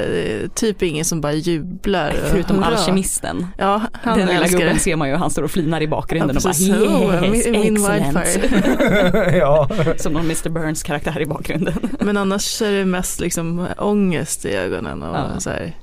typ 0.55 0.83
ingen 0.83 1.05
som 1.05 1.21
bara 1.21 1.33
jublar. 1.33 2.13
Förutom 2.29 2.57
hurra. 2.57 2.65
alkemisten. 2.65 3.47
Ja, 3.57 3.81
han 3.93 4.17
Den 4.19 4.27
lilla 4.27 4.47
gubben 4.47 4.73
det. 4.73 4.79
ser 4.79 4.95
man 4.95 5.09
ju, 5.09 5.15
han 5.15 5.29
står 5.29 5.43
och 5.43 5.51
flinar 5.51 5.81
i 5.81 5.87
bakgrunden 5.87 6.37
och 6.37 6.43
bara. 6.43 6.51
Oh, 6.51 7.35
yes, 7.35 7.47
min, 7.47 7.73
min 7.73 7.83
ja. 9.39 9.69
Som 9.97 10.13
någon 10.13 10.25
Mr 10.25 10.49
Burns 10.49 10.83
karaktär 10.83 11.21
i 11.21 11.25
bakgrunden. 11.25 11.73
Men 11.99 12.17
annars 12.17 12.61
är 12.61 12.71
det 12.71 12.85
mest 12.85 13.19
liksom 13.19 13.67
ångest 13.77 14.45
i 14.45 14.55
ögonen 14.55 15.03
och 15.03 15.15
Ja. 15.15 15.39
så 15.39 15.49
här, 15.49 15.73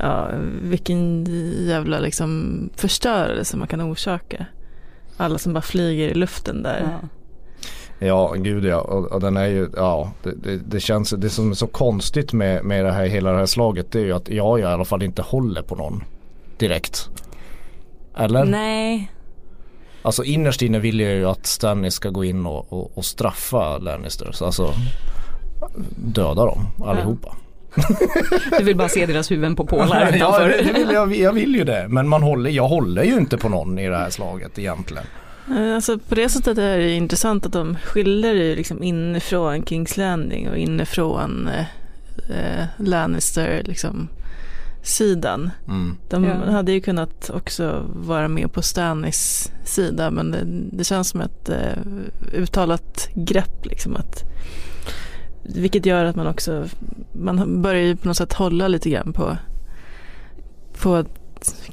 ja, 0.00 0.30
vilken 0.62 1.24
jävla 1.66 1.98
liksom 1.98 2.60
förstörelse 2.76 3.56
man 3.56 3.68
kan 3.68 3.80
orsaka. 3.80 4.46
Alla 5.16 5.38
som 5.38 5.52
bara 5.52 5.62
flyger 5.62 6.08
i 6.08 6.14
luften 6.14 6.62
där. 6.62 6.80
Ja. 6.80 7.08
Ja, 8.00 8.34
gud 8.36 8.64
ja. 8.64 8.80
Och, 8.80 9.12
och 9.12 9.20
den 9.20 9.36
är 9.36 9.46
ju, 9.46 9.68
ja, 9.76 10.12
det, 10.22 10.34
det, 10.42 10.56
det 10.56 10.80
känns, 10.80 11.10
det 11.10 11.30
som 11.30 11.50
är 11.50 11.54
så 11.54 11.66
konstigt 11.66 12.32
med, 12.32 12.64
med 12.64 12.84
det 12.84 12.92
här, 12.92 13.06
hela 13.06 13.32
det 13.32 13.38
här 13.38 13.46
slaget 13.46 13.92
det 13.92 13.98
är 14.00 14.04
ju 14.04 14.12
att 14.12 14.28
jag 14.28 14.60
i 14.60 14.64
alla 14.64 14.84
fall 14.84 15.02
inte 15.02 15.22
håller 15.22 15.62
på 15.62 15.74
någon 15.74 16.04
direkt. 16.58 17.08
Eller? 18.16 18.44
Nej, 18.44 19.12
Alltså 20.02 20.24
innerst 20.24 20.62
inne 20.62 20.78
vill 20.78 21.00
jag 21.00 21.12
ju 21.12 21.24
att 21.24 21.46
Stannis 21.46 21.94
ska 21.94 22.10
gå 22.10 22.24
in 22.24 22.46
och, 22.46 22.72
och, 22.72 22.98
och 22.98 23.04
straffa 23.04 23.78
Lannisters. 23.78 24.42
Alltså 24.42 24.74
döda 25.96 26.44
dem 26.44 26.66
allihopa. 26.84 27.36
Du 28.58 28.64
vill 28.64 28.76
bara 28.76 28.88
se 28.88 29.06
deras 29.06 29.30
huvuden 29.30 29.56
på 29.56 29.66
pålar 29.66 30.00
ja, 30.10 30.16
utanför. 30.16 30.48
det, 30.48 30.62
det 30.62 30.72
vill 30.72 30.90
jag, 30.90 31.14
jag 31.16 31.32
vill 31.32 31.54
ju 31.54 31.64
det. 31.64 31.86
Men 31.88 32.08
man 32.08 32.22
håller, 32.22 32.50
jag 32.50 32.68
håller 32.68 33.02
ju 33.04 33.14
inte 33.18 33.38
på 33.38 33.48
någon 33.48 33.78
i 33.78 33.88
det 33.88 33.96
här 33.96 34.10
slaget 34.10 34.58
egentligen. 34.58 35.04
Eh, 35.50 35.74
Alltså 35.74 35.98
på 35.98 36.14
det 36.14 36.28
sättet 36.28 36.58
är 36.58 36.78
det 36.78 36.92
intressant 36.94 37.46
att 37.46 37.52
de 37.52 37.76
skiljer 37.84 38.34
ju 38.34 38.56
liksom 38.56 38.82
inifrån 38.82 39.66
Kings 39.66 39.96
Landing 39.96 40.48
och 40.48 40.56
inifrån 40.56 41.48
eh, 41.48 41.60
eh, 42.36 42.64
Lannister 42.78 43.62
liksom 43.64 44.08
sidan. 44.82 45.50
Mm. 45.68 45.96
De 46.10 46.24
Ja. 46.24 46.50
hade 46.50 46.72
ju 46.72 46.80
kunnat 46.80 47.30
också 47.34 47.84
vara 47.96 48.28
med 48.28 48.52
på 48.52 48.62
Stannis 48.62 49.52
sida 49.64 50.10
men 50.10 50.30
det, 50.30 50.38
det 50.78 50.84
känns 50.84 51.08
som 51.08 51.20
ett 51.20 51.48
eh, 51.48 51.78
uttalat 52.34 53.08
grepp 53.14 53.66
liksom 53.66 53.96
att 53.96 54.22
Vilket 55.54 55.86
gör 55.86 56.04
att 56.04 56.16
man 56.16 56.26
också, 56.26 56.64
man 57.18 57.62
börjar 57.62 57.82
ju 57.82 57.96
på 57.96 58.08
något 58.08 58.16
sätt 58.16 58.32
hålla 58.32 58.68
lite 58.68 58.90
grann 58.90 59.12
på, 59.12 59.36
på 60.82 61.04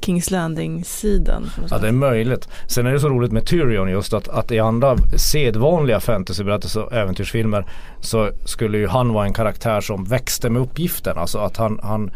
Kings 0.01 0.31
Landing-sidan. 0.31 1.49
Ja 1.69 1.77
det 1.77 1.87
är 1.87 1.91
möjligt. 1.91 2.47
Sen 2.67 2.85
är 2.85 2.93
det 2.93 2.99
så 2.99 3.09
roligt 3.09 3.31
med 3.31 3.45
Tyrion 3.45 3.89
just 3.89 4.13
att, 4.13 4.27
att 4.27 4.51
i 4.51 4.59
andra 4.59 4.97
sedvanliga 5.17 5.99
fantasyberättelser 5.99 6.83
och 6.83 6.93
äventyrsfilmer 6.93 7.65
så 8.01 8.31
skulle 8.45 8.77
ju 8.77 8.87
han 8.87 9.13
vara 9.13 9.25
en 9.25 9.33
karaktär 9.33 9.81
som 9.81 10.03
växte 10.03 10.49
med 10.49 10.61
uppgiften. 10.61 11.17
Alltså 11.17 11.37
att 11.37 11.57
han, 11.57 11.79
han 11.83 12.11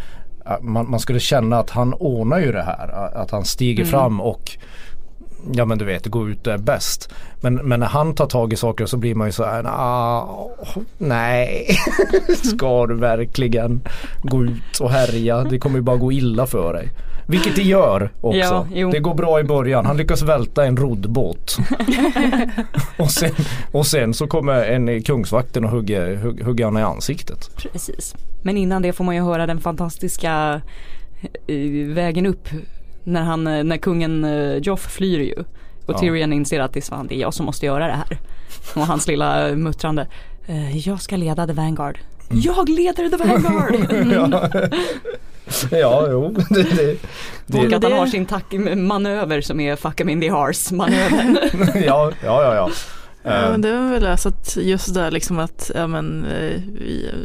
man, 0.62 0.90
man 0.90 1.00
skulle 1.00 1.20
känna 1.20 1.60
att 1.60 1.70
han 1.70 1.94
ordnar 1.94 2.40
ju 2.40 2.52
det 2.52 2.62
här. 2.62 2.90
Att 3.16 3.32
han 3.32 3.46
stiger 3.46 3.84
mm. 3.84 3.92
fram 3.92 4.22
och 4.22 4.58
ja 5.54 5.66
men 5.66 5.78
du 5.78 5.86
vet, 5.86 6.06
gå 6.06 6.30
ut 6.30 6.48
är 6.48 6.58
bäst. 6.58 7.10
Men, 7.42 7.56
men 7.56 7.80
när 7.80 7.88
han 7.88 8.16
tar 8.16 8.26
tag 8.26 8.54
i 8.54 8.56
saker 8.56 8.86
så 8.86 8.98
blir 8.98 9.16
man 9.16 9.28
ju 9.28 9.32
så 9.32 9.46
här, 9.46 9.64
nej, 10.98 11.78
ska 12.44 12.88
du 12.88 12.96
verkligen 12.96 13.82
gå 14.22 14.44
ut 14.44 14.80
och 14.80 14.92
härja? 14.92 15.44
Det 15.44 15.60
kommer 15.60 15.76
ju 15.76 15.82
bara 15.82 15.98
gå 15.98 16.12
illa 16.12 16.46
för 16.46 16.74
dig. 16.74 16.90
Vilket 17.30 17.56
det 17.56 17.62
gör 17.62 18.12
också. 18.22 18.68
Ja, 18.74 18.90
det 18.92 19.00
går 19.00 19.14
bra 19.14 19.40
i 19.40 19.44
början. 19.44 19.86
Han 19.86 19.98
lyckas 19.98 20.22
välta 20.22 20.66
en 20.66 20.78
roddbåt. 20.78 21.58
och, 22.98 23.12
sen, 23.12 23.32
och 23.72 23.88
sen 23.88 24.14
så 24.14 24.28
kommer 24.28 24.66
en 24.66 25.04
kungsvakten 25.04 25.66
och 25.66 25.70
hugger, 25.70 26.16
hugger, 26.16 26.44
hugger 26.44 26.66
han 26.66 26.78
i 26.78 26.82
ansiktet. 26.82 27.50
Precis. 27.56 28.16
Men 28.44 28.58
innan 28.58 28.82
det 28.82 28.94
får 28.94 29.04
man 29.04 29.16
ju 29.16 29.22
höra 29.22 29.48
den 29.48 29.60
fantastiska 29.60 30.62
uh, 31.50 31.94
vägen 31.94 32.26
upp 32.26 32.48
när, 33.04 33.22
han, 33.22 33.44
när 33.44 33.78
kungen 33.78 34.24
uh, 34.24 34.58
Joff 34.58 34.92
flyr 34.92 35.20
ju. 35.20 35.44
Och 35.86 35.94
ja. 35.96 36.00
Tyrion 36.00 36.34
inser 36.34 36.60
att 36.60 36.74
det 36.74 36.80
är, 36.80 36.82
fan, 36.82 37.08
det 37.08 37.16
är 37.16 37.20
jag 37.20 37.34
som 37.34 37.46
måste 37.46 37.66
göra 37.66 37.88
det 37.88 37.94
här. 37.94 38.18
Och 38.76 38.88
hans 38.88 39.08
lilla 39.08 39.56
muttrande. 39.56 40.08
Uh, 40.50 40.78
jag 40.78 41.02
ska 41.02 41.18
leda 41.18 41.48
The 41.48 41.54
Vanguard. 41.54 42.00
Mm. 42.30 42.42
Jag 42.42 42.70
leder 42.70 43.10
The 43.10 43.18
Vanguard! 43.18 43.76
Mm. 43.92 44.32
ja, 45.72 46.08
jo. 46.10 46.30
Det, 46.50 46.64
det, 46.64 46.98
det, 47.46 47.60
och 47.60 47.74
att 47.74 47.84
han 47.84 47.92
har 47.92 48.08
sin 48.08 48.88
manöver 48.88 49.42
som 49.42 49.60
är 49.60 49.76
fuck 49.76 50.00
em 50.00 50.10
in 50.10 50.22
the 50.22 50.30
arse 50.30 50.76
manövern. 50.76 51.38
ja, 51.76 52.12
ja, 52.24 52.44
ja. 52.44 52.56
ja. 52.56 52.70
Ja, 53.24 53.52
men 53.52 53.62
det 53.62 53.72
var 53.72 53.90
väl 53.90 54.06
alltså 54.06 54.30
att 54.30 54.58
just 54.58 54.94
där 54.94 55.12
liksom 55.12 55.40
att 55.40 55.72
ja, 55.76 55.88
men, 55.88 56.26
eh, 56.26 56.62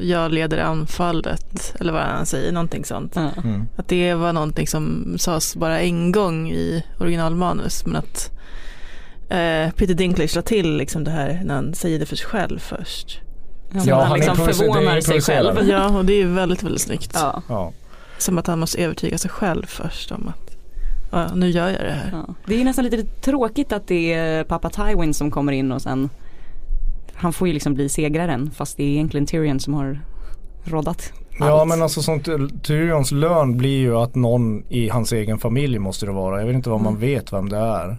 jag 0.02 0.32
leder 0.32 0.58
anfallet 0.58 1.74
eller 1.80 1.92
vad 1.92 2.02
han 2.02 2.26
säger, 2.26 2.52
någonting 2.52 2.84
sånt. 2.84 3.16
Mm. 3.16 3.66
Att 3.76 3.88
det 3.88 4.14
var 4.14 4.32
någonting 4.32 4.66
som 4.66 5.14
sades 5.18 5.56
bara 5.56 5.80
en 5.80 6.12
gång 6.12 6.50
i 6.50 6.84
originalmanus 7.00 7.86
men 7.86 7.96
att 7.96 8.30
eh, 9.28 9.70
Peter 9.70 9.94
Dinklage 9.94 10.36
la 10.36 10.42
till 10.42 10.76
liksom 10.76 11.04
det 11.04 11.10
här 11.10 11.42
när 11.44 11.54
han 11.54 11.74
säger 11.74 11.98
det 11.98 12.06
för 12.06 12.16
sig 12.16 12.26
själv 12.26 12.58
först. 12.58 13.20
Ja, 13.72 13.82
ja 13.86 13.96
han, 13.96 14.06
han 14.06 14.18
liksom 14.18 14.36
förvånar 14.36 15.00
sig 15.00 15.20
själv. 15.20 15.68
Ja 15.68 15.98
och 15.98 16.04
det 16.04 16.22
är 16.22 16.26
väldigt 16.26 16.62
väldigt 16.62 16.82
snyggt. 16.82 17.10
Ja. 17.14 17.42
ja. 17.48 17.72
Som 18.18 18.38
att 18.38 18.46
han 18.46 18.58
måste 18.58 18.82
övertyga 18.82 19.18
sig 19.18 19.30
själv 19.30 19.66
först 19.66 20.12
om 20.12 20.28
att 20.28 20.43
ja, 21.10 21.34
nu 21.34 21.50
gör 21.50 21.68
jag 21.68 21.80
det 21.80 21.92
här. 21.92 22.10
Ja. 22.12 22.34
Det 22.46 22.60
är 22.60 22.64
nästan 22.64 22.84
lite 22.84 23.04
tråkigt 23.04 23.72
att 23.72 23.86
det 23.86 24.12
är 24.12 24.44
pappa 24.44 24.70
Tywin 24.70 25.14
som 25.14 25.30
kommer 25.30 25.52
in 25.52 25.72
och 25.72 25.82
sen 25.82 26.10
han 27.14 27.32
får 27.32 27.48
ju 27.48 27.54
liksom 27.54 27.74
bli 27.74 27.88
segraren 27.88 28.50
fast 28.50 28.76
det 28.76 28.82
är 28.82 28.88
egentligen 28.88 29.26
Tyrion 29.26 29.60
som 29.60 29.74
har 29.74 30.00
råddat. 30.64 31.12
Ja 31.38 31.64
men 31.64 31.82
alltså 31.82 32.02
sånt, 32.02 32.28
Tyrions 32.62 33.12
lön 33.12 33.56
blir 33.56 33.78
ju 33.78 33.96
att 33.96 34.14
någon 34.14 34.64
i 34.68 34.88
hans 34.88 35.12
egen 35.12 35.38
familj 35.38 35.78
måste 35.78 36.06
det 36.06 36.12
vara. 36.12 36.38
Jag 36.40 36.46
vet 36.46 36.54
inte 36.54 36.70
vad 36.70 36.80
man 36.80 36.96
mm. 36.96 37.00
vet 37.00 37.32
vem 37.32 37.48
det 37.48 37.56
är. 37.56 37.96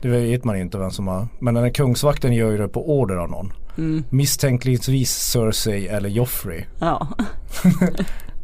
Det 0.00 0.08
vet 0.08 0.44
man 0.44 0.56
inte 0.56 0.78
vem 0.78 0.90
som 0.90 1.08
har. 1.08 1.28
Men 1.38 1.54
den 1.54 1.64
här 1.64 1.70
kungsvakten 1.70 2.32
gör 2.32 2.50
ju 2.50 2.58
det 2.58 2.68
på 2.68 2.98
order 2.98 3.16
av 3.16 3.30
någon. 3.30 3.52
Mm. 3.78 4.04
Misstänkligtvis 4.10 5.10
Cersei 5.10 5.88
eller 5.88 6.08
Joffrey. 6.08 6.64
Ja. 6.78 7.08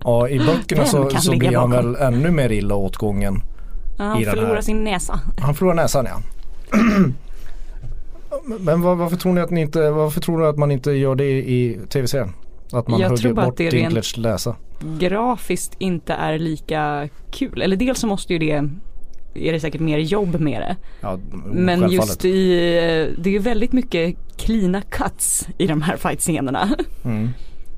Ja 0.06 0.28
i 0.28 0.38
böckerna 0.38 0.84
så, 0.84 1.10
så 1.10 1.36
blir 1.36 1.56
han 1.56 1.70
väl 1.70 1.96
ännu 1.96 2.30
mer 2.30 2.52
illa 2.52 2.74
åtgången. 2.74 3.42
Ja, 3.96 4.04
han 4.04 4.24
förlorar 4.24 4.60
sin 4.60 4.84
näsa. 4.84 5.20
Han 5.38 5.54
förlorar 5.54 5.74
näsan 5.74 6.06
ja. 6.06 6.22
Men 8.60 8.82
var, 8.82 8.94
varför 8.94 9.16
tror 9.16 9.32
ni 9.32 9.40
att 9.40 9.50
ni 9.50 9.60
inte, 9.60 9.90
varför 9.90 10.20
tror 10.20 10.38
ni 10.38 10.46
att 10.46 10.58
man 10.58 10.70
inte 10.70 10.92
gör 10.92 11.14
det 11.14 11.24
i 11.24 11.78
tv-serien? 11.88 12.32
Att 12.72 12.88
man 12.88 13.02
hugger 13.02 13.32
bort 13.32 13.56
Dinklage 13.56 14.18
läsa? 14.18 14.56
grafiskt 14.98 15.74
inte 15.78 16.12
är 16.12 16.38
lika 16.38 17.08
kul. 17.30 17.62
Eller 17.62 17.76
dels 17.76 17.98
så 17.98 18.06
måste 18.06 18.32
ju 18.32 18.38
det 18.38 18.68
är 19.34 19.52
det 19.52 19.60
säkert 19.60 19.80
mer 19.80 19.98
jobb 19.98 20.40
med 20.40 20.60
det. 20.62 20.76
Ja, 21.00 21.18
Men 21.44 21.90
just 21.90 22.24
i, 22.24 23.14
det 23.18 23.36
är 23.36 23.40
väldigt 23.40 23.72
mycket 23.72 24.16
klina 24.36 24.82
cuts 24.82 25.48
i 25.58 25.66
de 25.66 25.82
här 25.82 25.96
fightscenerna. 25.96 26.76
Mm. 27.04 27.28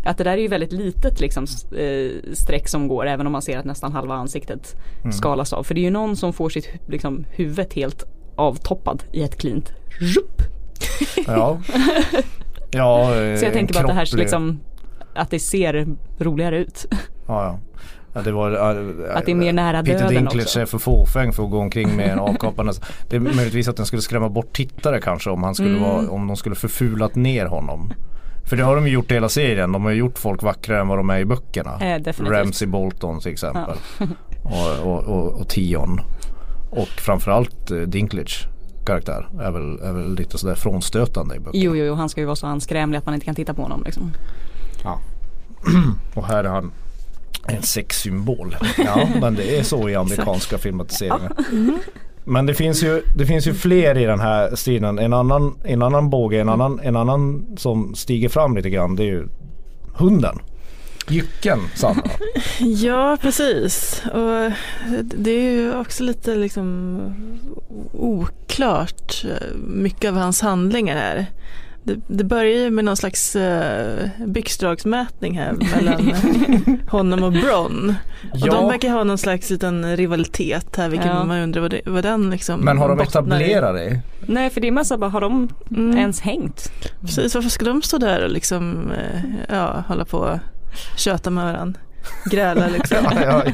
Att 0.07 0.19
det 0.19 0.25
där 0.25 0.33
är 0.33 0.43
ju 0.43 0.49
väldigt 0.49 0.73
litet 0.73 1.21
liksom 1.21 1.47
eh, 1.77 2.33
streck 2.33 2.69
som 2.69 2.89
går 2.89 3.07
även 3.07 3.27
om 3.27 3.33
man 3.33 3.43
ser 3.43 3.59
att 3.59 3.65
nästan 3.65 3.93
halva 3.93 4.15
ansiktet 4.15 4.77
mm. 5.01 5.13
skalas 5.13 5.53
av. 5.53 5.63
För 5.63 5.75
det 5.75 5.81
är 5.81 5.85
ju 5.85 5.91
någon 5.91 6.17
som 6.17 6.33
får 6.33 6.49
sitt 6.49 6.69
liksom, 6.89 7.25
huvud 7.31 7.75
helt 7.75 8.05
avtoppad 8.37 9.03
i 9.13 9.23
ett 9.23 9.37
klint 9.37 9.73
rup. 10.01 10.43
Ja. 11.27 11.61
ja 12.71 13.11
Så 13.39 13.45
jag 13.45 13.53
tänker 13.53 13.75
bara 13.75 13.81
att 13.81 13.87
det 13.87 13.93
här 13.93 14.17
liksom 14.17 14.61
att 15.15 15.31
det 15.31 15.39
ser 15.39 15.87
roligare 16.19 16.59
ut. 16.59 16.87
Ja, 17.27 17.45
ja. 17.45 17.59
Ja, 18.15 18.23
det 18.23 18.33
var, 18.33 18.51
att 19.15 19.27
det 19.27 19.33
är 19.33 19.35
mer 19.35 19.53
nära 19.53 19.83
Peter 19.83 19.99
döden 19.99 20.15
Dinklage 20.15 20.43
också. 20.43 20.61
är 20.61 20.67
för 20.67 20.79
fåfäng 20.79 21.33
för 21.33 21.45
att 21.45 21.51
gå 21.51 21.59
omkring 21.59 21.97
med 21.97 22.09
en 22.09 22.19
avkapande. 22.19 22.73
det 23.09 23.17
är 23.17 23.21
möjligtvis 23.21 23.69
att 23.69 23.77
den 23.77 23.87
skulle 23.87 24.03
skrämma 24.03 24.29
bort 24.29 24.53
tittare 24.53 25.01
kanske 25.01 25.31
om 25.31 25.43
han 25.43 25.55
skulle 25.55 25.77
mm. 25.77 25.83
vara, 25.83 26.11
om 26.11 26.27
de 26.27 26.37
skulle 26.37 26.55
förfulat 26.55 27.15
ner 27.15 27.47
honom. 27.47 27.93
För 28.47 28.57
det 28.57 28.63
har 28.63 28.77
de 28.77 28.87
ju 28.87 28.93
gjort 28.93 29.11
i 29.11 29.15
hela 29.15 29.29
serien. 29.29 29.73
De 29.73 29.85
har 29.85 29.91
ju 29.91 29.99
gjort 29.99 30.19
folk 30.19 30.43
vackrare 30.43 30.81
än 30.81 30.89
vad 30.89 30.99
de 30.99 31.11
är 31.11 31.19
i 31.19 31.25
böckerna. 31.25 31.79
Eh, 31.81 32.13
Ramsey 32.19 32.69
Bolton 32.69 33.21
till 33.21 33.33
exempel. 33.33 33.77
Ja. 33.99 34.07
och, 34.43 34.87
och, 34.87 35.05
och, 35.05 35.41
och, 35.41 35.49
Tion. 35.49 36.01
Och 36.71 36.89
framförallt 36.89 37.71
eh, 37.71 37.79
Dinklage 37.79 38.49
karaktär 38.87 39.29
är 39.41 39.51
väl, 39.51 39.79
är 39.83 39.93
väl 39.93 40.15
lite 40.15 40.39
sådär 40.39 40.55
frånstötande 40.55 41.37
i 41.37 41.39
böckerna. 41.39 41.65
Jo, 41.65 41.77
jo, 41.77 41.85
jo, 41.85 41.95
han 41.95 42.09
ska 42.09 42.21
ju 42.21 42.27
vara 42.27 42.37
så 42.37 42.47
anskrämlig 42.47 42.99
att 42.99 43.07
man 43.07 43.15
inte 43.15 43.27
kan 43.27 43.35
titta 43.35 43.55
på 43.55 43.63
honom 43.63 43.83
liksom. 43.85 44.13
Ja. 44.85 45.01
och 46.15 46.27
här 46.27 46.45
är 46.45 46.49
han 46.49 46.73
en 47.49 47.63
sexsymbol. 47.63 48.57
Ja, 48.79 49.09
men 49.21 49.35
det 49.35 49.59
är 49.59 49.63
så 49.63 49.89
i 49.89 49.95
amerikanska 49.97 50.59
filmatiseringar. 50.59 51.33
Mm. 51.53 51.79
Men 52.29 52.47
det 52.47 52.55
finns 52.55 52.83
ju, 52.83 53.03
det 53.15 53.27
finns 53.27 53.47
ju 53.47 53.55
fler 53.55 53.99
i 53.99 54.05
den 54.05 54.21
här 54.21 54.57
stilen. 54.57 54.99
En 54.99 55.13
annan, 55.13 55.59
en 55.65 55.83
annan 55.83 56.11
båge, 56.11 56.41
en 56.41 56.49
annan, 56.49 56.81
en 56.83 56.97
annan 56.97 57.47
som 57.57 57.95
stiger 57.95 58.29
fram 58.29 58.57
lite 58.57 58.71
grann 58.71 58.97
det 58.97 59.03
är 59.03 59.07
ju 59.07 59.29
hunden. 59.95 60.39
Jycken 61.09 61.59
Sanna. 61.75 62.03
ja 62.59 63.19
precis. 63.23 64.03
Och 64.07 64.53
det 65.03 65.31
är 65.31 65.51
ju 65.51 65.77
också 65.77 66.03
lite 66.03 66.35
liksom 66.35 66.99
oklart 67.93 69.25
mycket 69.67 70.09
av 70.11 70.17
hans 70.17 70.41
handlingar 70.41 70.97
här. 70.97 71.27
Det, 71.87 72.01
det 72.07 72.25
börjar 72.25 72.59
ju 72.59 72.71
med 72.71 72.85
någon 72.85 72.97
slags 72.97 73.37
uh, 73.37 74.09
byxdragsmätning 74.27 75.39
här 75.39 75.53
mellan 75.77 76.13
honom 76.89 77.23
och 77.23 77.33
Bron. 77.33 77.95
Och 78.33 78.39
ja. 78.39 78.53
de 78.53 78.69
verkar 78.69 78.91
ha 78.91 79.05
någon 79.05 79.19
slags 79.19 79.51
liten 79.51 79.97
rivalitet 79.97 80.77
här 80.77 80.89
vilket 80.89 81.07
ja. 81.07 81.25
man 81.25 81.41
undrar 81.41 81.61
vad, 81.61 81.71
det, 81.71 81.81
vad 81.87 82.05
den 82.05 82.31
liksom 82.31 82.61
Men 82.61 82.79
har 82.79 82.89
de 82.89 83.01
etablerat 83.01 83.77
det? 83.77 84.01
Nej 84.21 84.51
för 84.51 84.61
det 84.61 84.69
är 84.69 84.73
massa 84.73 84.99
bara, 84.99 85.11
har 85.11 85.21
de 85.21 85.49
mm. 85.71 85.99
ens 85.99 86.21
hängt? 86.21 86.73
Precis, 87.01 87.35
varför 87.35 87.51
ska 87.51 87.65
de 87.65 87.83
stå 87.83 87.99
där 87.99 88.25
och 88.25 88.31
liksom 88.31 88.91
uh, 88.91 89.35
ja, 89.49 89.85
hålla 89.89 90.05
på 90.05 90.19
och 90.19 90.39
köta 90.97 91.31
med 91.31 91.45
varandra? 91.45 91.81
Gräla 92.31 92.69
liksom 92.73 92.99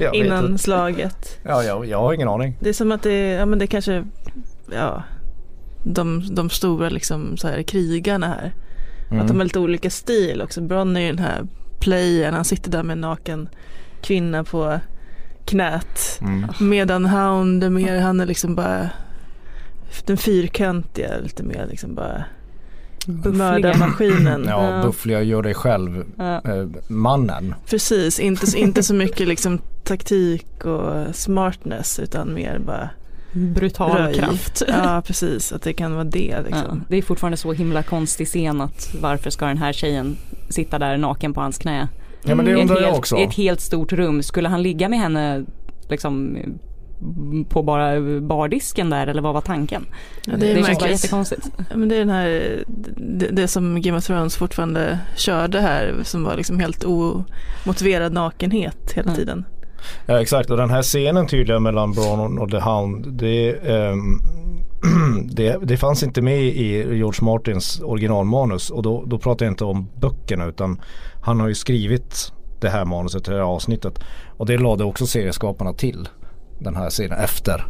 ja, 0.00 0.12
innan 0.12 0.58
slaget. 0.58 1.38
Ja, 1.42 1.62
jag, 1.62 1.86
jag 1.86 1.98
har 1.98 2.12
ingen 2.12 2.28
aning. 2.28 2.56
Det 2.60 2.68
är 2.68 2.72
som 2.72 2.92
att 2.92 3.02
det, 3.02 3.28
ja 3.28 3.46
men 3.46 3.58
det 3.58 3.66
kanske, 3.66 4.04
ja 4.74 5.02
de, 5.82 6.34
de 6.34 6.50
stora 6.50 6.88
liksom 6.88 7.36
så 7.36 7.48
här, 7.48 7.62
krigarna 7.62 8.26
här. 8.26 8.52
Mm. 9.10 9.22
Att 9.22 9.28
de 9.28 9.36
har 9.36 9.44
lite 9.44 9.58
olika 9.58 9.90
stil 9.90 10.42
också. 10.42 10.60
Bron 10.60 10.96
är 10.96 11.00
ju 11.00 11.06
den 11.06 11.24
här 11.24 11.46
playern, 11.80 12.34
han 12.34 12.44
sitter 12.44 12.70
där 12.70 12.82
med 12.82 12.92
en 12.92 13.00
naken 13.00 13.48
kvinna 14.02 14.44
på 14.44 14.80
knät. 15.44 16.20
Mm. 16.20 16.46
Medan 16.60 17.04
Hound 17.04 17.64
är 17.64 17.70
mer, 17.70 18.00
han 18.00 18.20
är 18.20 18.26
liksom 18.26 18.54
bara 18.54 18.90
den 20.06 20.16
fyrkantiga, 20.16 21.18
lite 21.18 21.42
mer 21.42 21.66
liksom 21.70 21.94
bara 21.94 22.24
mördarmaskinen. 23.24 24.44
Ja, 24.48 24.82
buffliga 24.84 25.22
gör 25.22 25.42
dig 25.42 25.54
själv 25.54 26.04
ja. 26.16 26.42
eh, 26.44 26.66
mannen. 26.88 27.54
Precis, 27.66 28.20
inte, 28.20 28.58
inte 28.58 28.82
så 28.82 28.94
mycket 29.04 29.28
liksom 29.28 29.58
taktik 29.84 30.64
och 30.64 31.14
smartness 31.16 31.98
utan 31.98 32.34
mer 32.34 32.58
bara 32.58 32.90
brutal 33.32 33.96
Röj. 33.98 34.14
kraft. 34.14 34.62
Ja 34.68 35.02
precis, 35.06 35.52
att 35.52 35.62
det 35.62 35.72
kan 35.72 35.92
vara 35.92 36.04
det. 36.04 36.36
Liksom. 36.44 36.64
Ja, 36.68 36.76
det 36.88 36.96
är 36.96 37.02
fortfarande 37.02 37.36
så 37.36 37.52
himla 37.52 37.82
konstig 37.82 38.26
scen 38.26 38.60
att 38.60 38.94
varför 39.00 39.30
ska 39.30 39.46
den 39.46 39.58
här 39.58 39.72
tjejen 39.72 40.16
sitta 40.48 40.78
där 40.78 40.96
naken 40.96 41.34
på 41.34 41.40
hans 41.40 41.58
knä? 41.58 41.88
Ja 42.24 42.34
men 42.34 42.44
det 42.44 42.54
undrar 42.54 42.80
jag 42.80 42.94
också. 42.94 43.16
I 43.16 43.22
ett 43.22 43.34
helt 43.34 43.60
stort 43.60 43.92
rum, 43.92 44.22
skulle 44.22 44.48
han 44.48 44.62
ligga 44.62 44.88
med 44.88 44.98
henne 44.98 45.44
liksom 45.88 46.38
på 47.48 47.62
bara 47.62 48.00
bardisken 48.20 48.90
där 48.90 49.06
eller 49.06 49.22
vad 49.22 49.34
var 49.34 49.40
tanken? 49.40 49.86
Ja, 50.26 50.32
det 50.32 50.38
det 50.38 50.52
är 50.52 50.64
känns 50.64 50.78
bara 50.78 50.90
jättekonstigt. 50.90 51.48
Ja, 51.70 51.76
men 51.76 51.88
det 51.88 51.94
är 51.94 51.98
den 51.98 52.10
här, 52.10 52.58
det, 52.96 53.26
det 53.26 53.48
som 53.48 53.82
Game 53.82 53.98
of 53.98 54.04
Thrones 54.06 54.36
fortfarande 54.36 54.98
körde 55.16 55.60
här 55.60 55.94
som 56.02 56.24
var 56.24 56.36
liksom 56.36 56.60
helt 56.60 56.84
omotiverad 56.84 58.12
nakenhet 58.12 58.92
hela 58.94 59.04
Mm. 59.10 59.16
tiden. 59.16 59.44
Ja 60.06 60.20
exakt 60.20 60.50
och 60.50 60.56
den 60.56 60.70
här 60.70 60.82
scenen 60.82 61.26
tydligen 61.26 61.62
mellan 61.62 61.92
Bron 61.92 62.38
och 62.38 62.50
The 62.50 62.58
Hound 62.58 63.12
det, 63.12 63.54
um, 63.54 64.22
det, 65.30 65.58
det 65.62 65.76
fanns 65.76 66.02
inte 66.02 66.22
med 66.22 66.42
i 66.42 66.96
George 66.96 67.24
Martins 67.24 67.80
originalmanus 67.80 68.70
och 68.70 68.82
då, 68.82 69.04
då 69.06 69.18
pratar 69.18 69.46
jag 69.46 69.52
inte 69.52 69.64
om 69.64 69.88
böckerna 70.00 70.46
utan 70.46 70.80
han 71.22 71.40
har 71.40 71.48
ju 71.48 71.54
skrivit 71.54 72.32
det 72.60 72.68
här 72.68 72.84
manuset, 72.84 73.24
det 73.24 73.32
här 73.32 73.40
avsnittet 73.40 73.98
och 74.36 74.46
det 74.46 74.58
lade 74.58 74.84
också 74.84 75.06
serieskaparna 75.06 75.72
till 75.72 76.08
den 76.58 76.76
här 76.76 76.90
scenen 76.90 77.18
efter, 77.18 77.66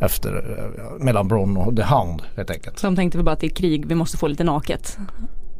efter 0.00 0.58
eh, 0.58 1.04
mellan 1.04 1.28
Bron 1.28 1.56
och 1.56 1.76
The 1.76 1.82
Hound 1.82 2.22
helt 2.36 2.50
enkelt. 2.50 2.82
De 2.82 2.96
tänkte 2.96 3.18
väl 3.18 3.24
bara 3.24 3.32
att 3.32 3.40
det 3.40 3.46
är 3.46 3.54
krig, 3.54 3.86
vi 3.86 3.94
måste 3.94 4.16
få 4.16 4.26
lite 4.26 4.44
naket. 4.44 4.98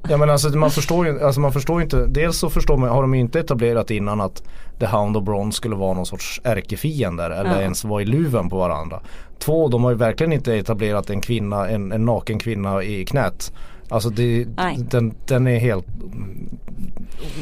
Ja 0.08 0.16
men 0.16 0.30
alltså 0.30 0.48
man 0.48 0.70
förstår 0.70 1.06
ju 1.06 1.20
alltså 1.24 1.40
man 1.40 1.52
förstår 1.52 1.80
ju 1.80 1.84
inte, 1.84 2.06
dels 2.06 2.38
så 2.38 2.50
förstår 2.50 2.76
man, 2.76 2.88
har 2.88 3.02
de 3.02 3.14
ju 3.14 3.20
inte 3.20 3.40
etablerat 3.40 3.90
innan 3.90 4.20
att 4.20 4.42
The 4.78 4.86
Hound 4.86 5.16
och 5.16 5.22
Bron 5.22 5.52
skulle 5.52 5.76
vara 5.76 5.94
någon 5.94 6.06
sorts 6.06 6.40
ärkefiender 6.44 7.30
eller 7.30 7.50
Ja. 7.54 7.60
ens 7.60 7.84
vara 7.84 8.02
i 8.02 8.04
luven 8.04 8.48
på 8.50 8.56
varandra. 8.58 9.00
Två, 9.38 9.68
de 9.68 9.84
har 9.84 9.90
ju 9.90 9.96
verkligen 9.96 10.32
inte 10.32 10.54
etablerat 10.54 11.10
en 11.10 11.20
kvinna, 11.20 11.68
en, 11.68 11.92
en 11.92 12.04
naken 12.04 12.38
kvinna 12.38 12.82
i 12.82 13.04
knät. 13.04 13.52
Alltså 13.88 14.10
det, 14.10 14.46
den, 14.90 15.14
den 15.26 15.46
är 15.46 15.58
helt 15.58 15.86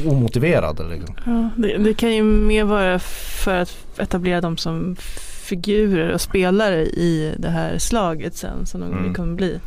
omotiverad 0.05 0.81
liksom. 0.91 1.15
Ja, 1.25 1.49
det, 1.57 1.77
det 1.77 1.93
kan 1.93 2.15
ju 2.15 2.23
mer 2.23 2.63
vara 2.63 2.99
för 3.43 3.55
att 3.61 3.77
etablera 3.97 4.41
dem 4.41 4.57
som 4.57 4.95
figurer 5.45 6.13
och 6.13 6.21
spelare 6.21 6.81
i 6.85 7.35
det 7.37 7.49
här 7.49 7.77
slaget 7.77 8.35
sen 8.35 8.65
som 8.65 8.81
de 8.81 8.91
Mm. 8.93 9.13
kommer 9.13 9.35
bli. 9.35 9.59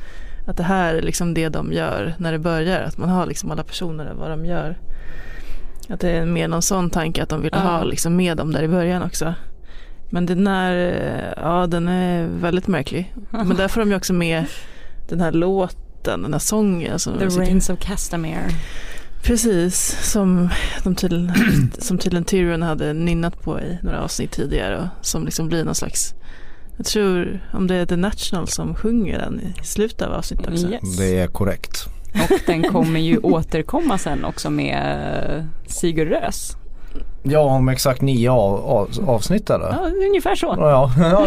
Att 0.47 0.57
det 0.57 0.62
här 0.62 0.95
är 0.95 1.03
liksom 1.03 1.35
det 1.35 1.49
de 1.49 1.73
gör 1.73 2.15
när 2.19 2.33
det 2.33 2.38
börjar. 2.38 2.81
Att 2.81 2.99
man 2.99 3.09
har 3.09 3.26
liksom 3.26 3.50
alla 3.50 3.62
personer 3.62 4.12
vad 4.15 4.31
de 4.31 4.47
gör. 4.47 4.79
Att 5.88 6.00
det 6.00 6.11
är 6.11 6.26
mer 6.26 6.49
någon 6.49 6.62
sån 6.62 6.91
tanke 6.91 7.23
att 7.23 7.29
de 7.29 7.43
vill 7.43 7.50
Ja. 7.55 7.59
ha 7.59 7.85
liksom 7.85 8.17
med 8.17 8.37
dem 8.37 8.53
där 8.53 8.62
i 8.62 8.69
början 8.69 9.03
också. 9.03 9.35
Men 10.11 10.26
den 10.26 10.47
här, 10.47 10.75
ja 11.37 11.67
den 11.67 11.88
är 11.88 12.26
väldigt 12.26 12.67
märklig. 12.67 13.15
Men 13.31 13.57
där 13.57 13.69
får 13.69 13.81
de 13.81 13.91
ju 13.91 13.97
också 13.97 14.12
med 14.12 14.45
den 15.09 15.21
här 15.21 15.33
låten, 15.33 16.23
den 16.23 16.33
här 16.33 16.38
sången. 16.41 16.99
Som 16.99 17.19
The 17.19 17.25
Rains 17.26 17.71
of 17.71 17.79
Castamere. 17.79 18.50
Precis, 19.23 19.99
som, 20.12 20.49
de 20.85 20.95
tydligen, 20.95 21.73
som 21.79 21.99
tydligen 21.99 22.25
Tyrion 22.25 22.62
hade 22.62 22.93
nynnat 22.93 23.43
på 23.43 23.61
i 23.61 23.79
några 23.83 24.03
avsnitt 24.03 24.31
tidigare 24.33 24.76
och 24.79 25.07
som 25.07 25.25
liksom 25.25 25.49
blir 25.49 25.65
någon 25.65 25.75
slags 25.75 26.15
jag 26.76 26.87
tror 26.87 27.40
om 27.52 27.66
det 27.66 27.75
är 27.75 27.87
The 27.87 27.97
National 27.97 28.49
som 28.49 28.75
sjunger 28.75 29.18
den 29.18 29.40
i 29.40 29.64
slutet 29.64 30.02
av 30.02 30.12
avsnittet 30.12 30.49
också. 30.49 30.68
Yes. 30.68 30.97
Det 30.97 31.18
är 31.18 31.26
korrekt. 31.26 31.85
Och 32.30 32.40
den 32.47 32.62
kommer 32.62 33.00
ju 33.00 33.18
återkomma 33.18 33.99
sen 33.99 34.25
också 34.25 34.50
med 34.50 34.99
eh, 35.38 35.45
Sigurd 35.66 36.09
Rös. 36.09 36.56
Ja 37.23 37.40
om 37.40 37.68
exakt 37.68 38.00
nio 38.02 38.30
av, 38.30 38.54
av, 38.66 38.88
avsnitt 39.06 39.50
eller? 39.50 39.66
Ja, 39.66 39.90
ungefär 40.06 40.35
så. 40.35 40.54
Ja, 40.59 40.92
ja. 40.99 41.26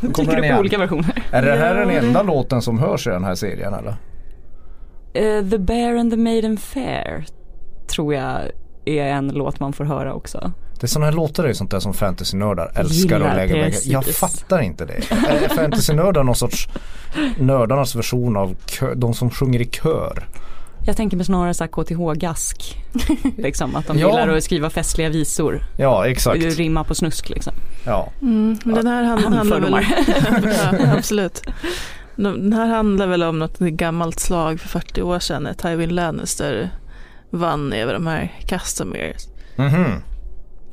Dyker 0.00 0.22
upp 0.38 0.44
igen. 0.44 0.58
olika 0.58 0.78
versioner. 0.78 1.22
Är 1.30 1.42
det 1.42 1.52
här 1.56 1.74
Ja, 1.74 1.80
den 1.80 1.88
det- 1.88 1.98
enda 1.98 2.22
låten 2.22 2.62
som 2.62 2.78
hörs 2.78 3.06
i 3.06 3.10
den 3.10 3.24
här 3.24 3.34
serien 3.34 3.74
eller? 3.74 3.94
Eh, 5.14 5.48
the 5.50 5.58
Bear 5.58 5.96
and 5.96 6.10
the 6.10 6.16
Maiden 6.16 6.56
Fair 6.56 7.24
tror 7.86 8.14
jag 8.14 8.38
är 8.84 9.04
en 9.04 9.28
låt 9.28 9.60
man 9.60 9.72
får 9.72 9.84
höra 9.84 10.14
också. 10.14 10.52
Det 10.80 10.86
är 10.86 10.88
sådana 10.88 11.06
här 11.06 11.12
låtar 11.12 11.44
är 11.44 11.48
ju 11.48 11.54
sånt 11.54 11.70
där 11.70 11.80
som 11.80 11.94
fantasynördar 11.94 12.72
älskar 12.74 13.16
Gillar, 13.16 13.30
att 13.30 13.36
lägga 13.36 13.54
precis. 13.54 13.86
Jag 13.86 14.04
fattar 14.04 14.60
inte 14.60 14.84
det. 14.84 15.10
Är 15.10 15.48
fantasynördar 15.48 16.22
någon 16.24 16.34
sorts 16.36 16.68
nördarnas 17.38 17.94
version 17.94 18.36
av 18.36 18.56
kö, 18.66 18.94
de 18.94 19.14
som 19.14 19.30
sjunger 19.30 19.60
i 19.60 19.64
kör? 19.64 20.28
Jag 20.86 20.96
tänker 20.96 21.16
mig 21.16 21.26
snarare 21.26 21.54
så 21.54 21.64
KTH-gask. 21.64 22.76
liksom 23.38 23.76
att 23.76 23.86
de 23.86 23.98
Ja. 23.98 24.08
gillar 24.08 24.36
att 24.36 24.44
skriva 24.44 24.70
festliga 24.70 25.08
visor. 25.08 25.60
Ja 25.78 25.98
Och 25.98 26.06
exakt. 26.08 26.42
rimma 26.58 26.84
på 26.84 26.94
snusk 26.94 27.28
liksom. 27.28 27.52
Ja. 27.86 28.08
Mm, 28.22 28.58
men 28.64 28.74
den 28.74 28.86
här 28.86 29.02
hand, 29.04 29.24
handlar 29.34 29.60
väl 29.60 29.72
ja, 30.80 30.92
absolut. 30.98 31.42
Den 32.16 32.52
här 32.52 32.66
handlar 32.66 33.06
väl 33.06 33.22
om 33.22 33.38
något 33.38 33.58
gammalt 33.58 34.20
slag 34.20 34.60
för 34.60 34.68
40 34.68 35.02
år 35.02 35.18
sedan 35.18 35.42
när 35.42 35.54
Tywin 35.54 35.94
Lannister 35.94 36.70
vann 37.30 37.72
över 37.72 37.92
de 37.92 38.06
här 38.06 38.32
Castameres. 38.46 39.28
Mhm. 39.56 39.84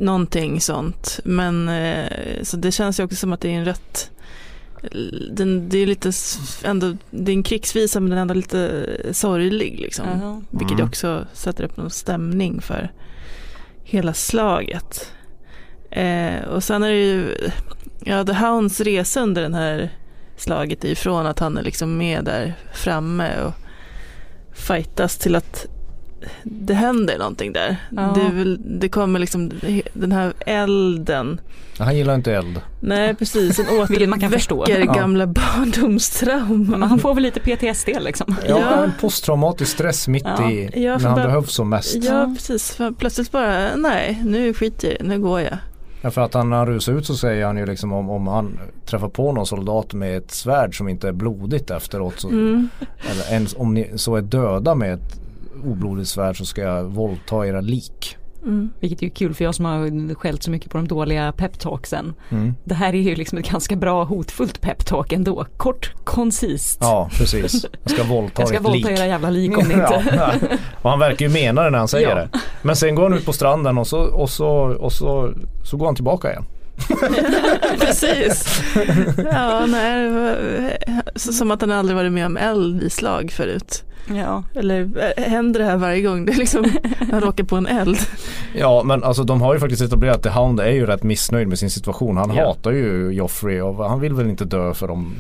Någonting 0.01 0.61
sånt. 0.61 1.19
Men 1.23 1.69
eh, 1.69 2.43
så 2.43 2.57
det 2.57 2.71
känns 2.71 2.99
ju 2.99 3.03
också 3.03 3.15
som 3.15 3.33
att 3.33 3.41
det 3.41 3.49
är 3.49 3.57
en 3.57 3.65
rätt 3.65 4.11
den, 5.31 5.69
det 5.69 5.77
är 5.77 5.87
lite 5.87 6.11
ändå, 6.63 6.97
det 7.09 7.31
är 7.31 7.35
en 7.35 7.43
krigsvisa 7.43 7.99
men 7.99 8.09
den 8.09 8.17
är 8.17 8.21
ändå 8.21 8.33
lite 8.33 8.87
sorglig 9.11 9.79
liksom. 9.79 10.05
Jaha. 10.07 10.41
Vilket 10.49 10.77
Mm. 10.79 10.87
också 10.87 11.27
sätter 11.33 11.63
upp 11.63 11.77
någon 11.77 11.89
stämning 11.89 12.61
för 12.61 12.91
hela 13.83 14.13
slaget. 14.13 15.11
Eh, 15.91 16.41
och 16.43 16.63
sen 16.63 16.83
är 16.83 16.89
det 16.89 17.03
ju, 17.03 17.35
ja 17.99 18.25
The 18.25 18.33
Hounds 18.33 18.79
resa 18.79 19.21
under 19.21 19.41
den 19.41 19.53
här 19.53 19.89
slaget 20.37 20.83
ifrån 20.83 21.25
att 21.25 21.39
han 21.39 21.57
är 21.57 21.63
liksom 21.63 21.97
med 21.97 22.25
där 22.25 22.53
framme 22.73 23.41
och 23.41 23.53
fightas 24.53 25.17
till 25.17 25.35
att 25.35 25.67
det 26.43 26.73
händer 26.73 27.17
någonting 27.17 27.53
där. 27.53 27.77
Ja. 27.91 28.01
Det, 28.15 28.36
väl, 28.36 28.60
det 28.79 28.89
kommer 28.89 29.19
liksom 29.19 29.51
den 29.93 30.12
här 30.12 30.34
elden. 30.45 31.41
Han 31.77 31.97
gillar 31.97 32.15
inte 32.15 32.34
eld. 32.36 32.62
Nej 32.79 33.15
precis, 33.15 33.60
en 33.60 33.65
Vilket 33.89 34.10
man 34.10 34.19
kan 34.19 34.31
förstå. 34.31 34.55
återväcker 34.62 34.86
Ja. 34.88 34.93
gamla 34.93 35.27
barndomstrauman. 35.27 36.79
Men 36.79 36.84
han 36.89 36.99
får 36.99 37.13
väl 37.13 37.23
lite 37.23 37.39
PTSD 37.39 37.88
liksom. 37.99 38.36
Ja, 38.47 38.60
Ja. 38.60 38.84
en 38.84 38.91
posttraumatisk 39.01 39.71
stress 39.71 40.07
mitt 40.07 40.23
Ja. 40.38 40.51
i 40.51 40.69
Ja, 40.84 40.97
när 40.97 41.05
han 41.07 41.15
bara- 41.15 41.25
behövs 41.25 41.51
som 41.53 41.69
mest. 41.69 41.95
Ja 42.03 42.34
precis, 42.38 42.71
för 42.71 42.91
plötsligt 42.91 43.31
bara 43.31 43.75
nej 43.75 44.21
nu 44.25 44.53
skiter 44.53 44.97
jag 44.99 45.07
nu 45.07 45.19
går 45.19 45.41
jag. 45.41 45.57
Ja, 46.03 46.12
för 46.12 46.21
att 46.21 46.34
han, 46.34 46.49
när 46.49 46.57
han 46.57 46.67
rusar 46.67 46.93
ut 46.93 47.05
så 47.05 47.15
säger 47.15 47.45
han 47.45 47.57
ju 47.57 47.65
liksom 47.65 47.93
om, 47.93 48.10
om 48.10 48.27
han 48.27 48.60
träffar 48.86 49.10
på 49.10 49.31
någon 49.31 49.45
soldat 49.45 49.93
med 49.93 50.17
ett 50.17 50.31
svärd 50.31 50.77
som 50.77 50.89
inte 50.89 51.07
är 51.07 51.12
blodigt 51.12 51.71
efteråt 51.71 52.19
så, 52.19 52.27
Mm. 52.29 52.69
eller 53.12 53.31
ens 53.34 53.55
om 53.57 53.73
ni 53.73 53.91
så 53.95 54.15
är 54.15 54.21
döda 54.21 54.75
med 54.75 54.93
ett 54.93 55.20
oblodigt 55.65 56.10
svärd 56.10 56.38
så 56.38 56.45
ska 56.45 56.62
jag 56.62 56.84
våldta 56.84 57.47
era 57.47 57.62
lik. 57.62 58.17
Mm. 58.43 58.69
Vilket 58.80 59.00
är 59.02 59.04
ju 59.04 59.10
kul 59.10 59.34
för 59.34 59.43
jag 59.43 59.56
som 59.56 59.65
har 59.65 60.13
skällt 60.15 60.43
så 60.43 60.52
mycket 60.52 60.71
på 60.71 60.78
de 60.78 60.88
dåliga 60.88 61.32
peptalksen. 61.32 62.13
Mm. 62.30 62.54
Det 62.63 62.74
här 62.76 62.93
är 62.95 63.02
ju 63.02 63.15
liksom 63.15 63.38
ett 63.38 63.50
ganska 63.50 63.76
bra 63.76 64.04
hotfullt 64.04 64.62
peptalk 64.62 65.12
ändå. 65.13 65.45
Kort, 65.58 65.93
koncist. 66.04 66.78
Ja 66.82 67.10
precis. 67.13 67.65
Jag 67.84 67.91
ska 67.91 68.04
våldta 68.04 68.41
jag 68.41 68.50
ska 68.50 68.58
lik. 68.58 68.67
våldta 68.67 68.91
era 68.91 69.08
jävla 69.08 69.30
lik 69.30 69.58
om 69.58 69.67
ni 69.67 69.74
inte... 69.74 70.04
Ja, 70.12 70.32
ja. 70.41 70.58
Och 70.82 70.89
han 70.89 71.00
verkar 71.00 71.26
ju 71.26 71.32
mena 71.34 71.63
det 71.63 71.69
när 71.69 71.78
han 71.80 71.88
säger 71.88 72.10
Ja. 72.10 72.15
det. 72.15 72.30
Men 72.62 72.76
sen 72.76 72.95
går 72.95 73.04
han 73.04 73.13
ut 73.13 73.26
på 73.26 73.34
stranden 73.34 73.78
och 73.78 73.88
så, 73.88 73.97
och 74.00 74.30
så, 74.30 74.47
och 74.80 74.93
så, 74.93 75.34
så 75.63 75.78
går 75.78 75.86
han 75.86 75.95
tillbaka 75.95 76.32
igen. 76.32 76.43
Precis. 77.80 78.62
Ja, 79.32 79.65
nej, 79.65 80.78
som 81.15 81.52
att 81.52 81.62
han 81.62 81.71
aldrig 81.71 81.95
varit 81.97 82.12
med 82.12 82.26
om 82.26 82.38
eld 82.38 82.84
i 82.84 82.89
slag 82.89 83.32
förut. 83.32 83.84
Ja. 84.07 84.43
Eller 84.55 84.89
äh, 85.17 85.23
händer 85.23 85.59
det 85.59 85.65
här 85.65 85.77
varje 85.77 86.01
gång 86.01 86.25
det 86.25 86.31
är 86.31 86.37
liksom, 86.37 86.65
han 87.11 87.21
råkar 87.21 87.43
på 87.43 87.55
en 87.55 87.67
eld? 87.67 87.97
Ja 88.55 88.83
men 88.85 89.03
alltså 89.03 89.23
de 89.23 89.41
har 89.41 89.53
ju 89.53 89.59
faktiskt 89.59 89.81
etablerat 89.81 90.15
att 90.15 90.23
The 90.23 90.29
Hound 90.29 90.59
är 90.59 90.71
ju 90.71 90.85
rätt 90.85 91.03
missnöjd 91.03 91.47
med 91.47 91.59
sin 91.59 91.69
situation. 91.69 92.17
Han 92.17 92.35
Ja. 92.35 92.45
hatar 92.47 92.71
ju 92.71 93.11
Joffrey 93.11 93.61
och 93.61 93.89
han 93.89 93.99
vill 93.99 94.13
väl 94.13 94.29
inte 94.29 94.45
dö 94.45 94.73
för 94.73 94.87
de, 94.87 95.15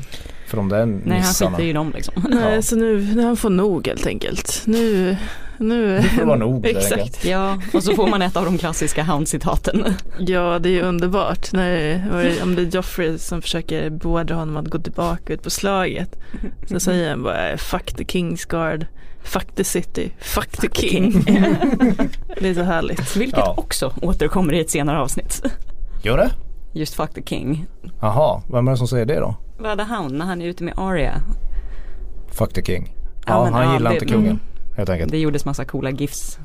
för 0.51 0.57
de 0.57 0.69
där 0.69 0.85
Nej 0.85 1.19
han 1.19 1.33
skiter 1.33 1.63
ju 1.63 1.69
i 1.69 1.73
dem 1.73 1.91
liksom. 1.95 2.13
Nej, 2.29 2.55
Ja. 2.55 2.61
så 2.61 2.75
nu, 2.75 3.01
nu 3.15 3.23
han 3.23 3.37
får 3.37 3.49
nog 3.49 3.87
helt 3.87 4.07
enkelt. 4.07 4.63
Nu, 4.65 5.17
nu. 5.57 5.95
Nu 5.99 6.01
får 6.03 6.19
det 6.19 6.25
vara 6.25 6.37
nog, 6.37 6.65
Exakt. 6.65 7.25
Ja, 7.25 7.61
och 7.73 7.83
så 7.83 7.95
får 7.95 8.07
man 8.07 8.21
ett 8.21 8.37
av 8.37 8.45
de 8.45 8.57
klassiska 8.57 9.03
Hound-citaten. 9.03 9.93
Ja, 10.19 10.59
det 10.59 10.69
är 10.69 10.73
ju 10.73 10.81
underbart. 10.81 11.53
När, 11.53 11.69
det- 11.69 12.43
om 12.43 12.55
det 12.55 12.61
är 12.61 12.65
Joffrey 12.65 13.17
som 13.17 13.41
försöker 13.41 13.89
beordra 13.89 14.35
honom 14.35 14.57
att 14.57 14.67
gå 14.67 14.79
tillbaka 14.79 15.33
ut 15.33 15.43
på 15.43 15.49
slaget. 15.49 16.15
Så 16.69 16.79
säger 16.79 17.09
han 17.09 17.23
bara 17.23 17.57
fuck 17.57 17.93
the 17.97 18.03
King's 18.03 18.49
Guard, 18.49 18.85
fuck 19.23 19.55
the 19.55 19.63
city, 19.63 20.11
fuck 20.19 20.49
the 20.61 20.67
king. 20.73 21.23
det 22.39 22.49
är 22.49 22.53
så 22.53 22.61
härligt. 22.63 23.15
Vilket 23.15 23.39
Ja. 23.39 23.53
också 23.57 23.93
återkommer 24.01 24.53
i 24.53 24.59
ett 24.59 24.69
senare 24.69 24.99
avsnitt. 24.99 25.43
Gör 26.03 26.17
det? 26.17 26.29
Just 26.73 26.95
fuck 26.95 27.13
the 27.13 27.21
king. 27.21 27.65
Jaha, 28.01 28.41
vem 28.51 28.67
är 28.67 28.71
det 28.71 28.77
som 28.77 28.87
säger 28.87 29.05
det 29.05 29.19
då? 29.19 29.35
Vad 29.59 29.69
hade 29.69 29.83
Hound 29.83 30.11
när 30.17 30.25
han 30.25 30.41
är 30.41 30.45
ute 30.45 30.63
med 30.63 30.73
Arya? 30.77 31.13
Fuck 32.31 32.53
the 32.53 32.61
king. 32.63 32.95
Ja, 32.95 33.21
Ja, 33.27 33.43
men 33.43 33.53
han 33.53 33.63
ja, 33.63 33.73
gillar 33.73 33.89
det- 33.91 33.95
inte 33.95 34.05
kungen. 34.13 34.39
Helt 34.77 34.89
enkelt. 34.89 35.11
Det 35.11 35.17
gjordes 35.19 35.45
massa 35.45 35.65
coola 35.65 35.89
gifs 35.89 36.39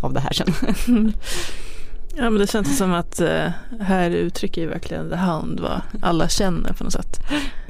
av 0.00 0.12
det 0.12 0.20
här 0.20 0.32
sen. 0.32 1.12
Ja 2.16 2.30
men 2.30 2.38
det 2.40 2.46
känns 2.50 2.78
som 2.78 2.92
att 2.92 3.20
eh, 3.20 3.48
här 3.80 4.10
uttrycker 4.10 4.60
ju 4.60 4.66
verkligen 4.68 5.10
The 5.10 5.16
Hound 5.16 5.60
vad 5.60 5.80
alla 6.02 6.28
känner 6.28 6.72
på 6.72 6.84
något 6.84 6.92
sätt. 6.92 7.20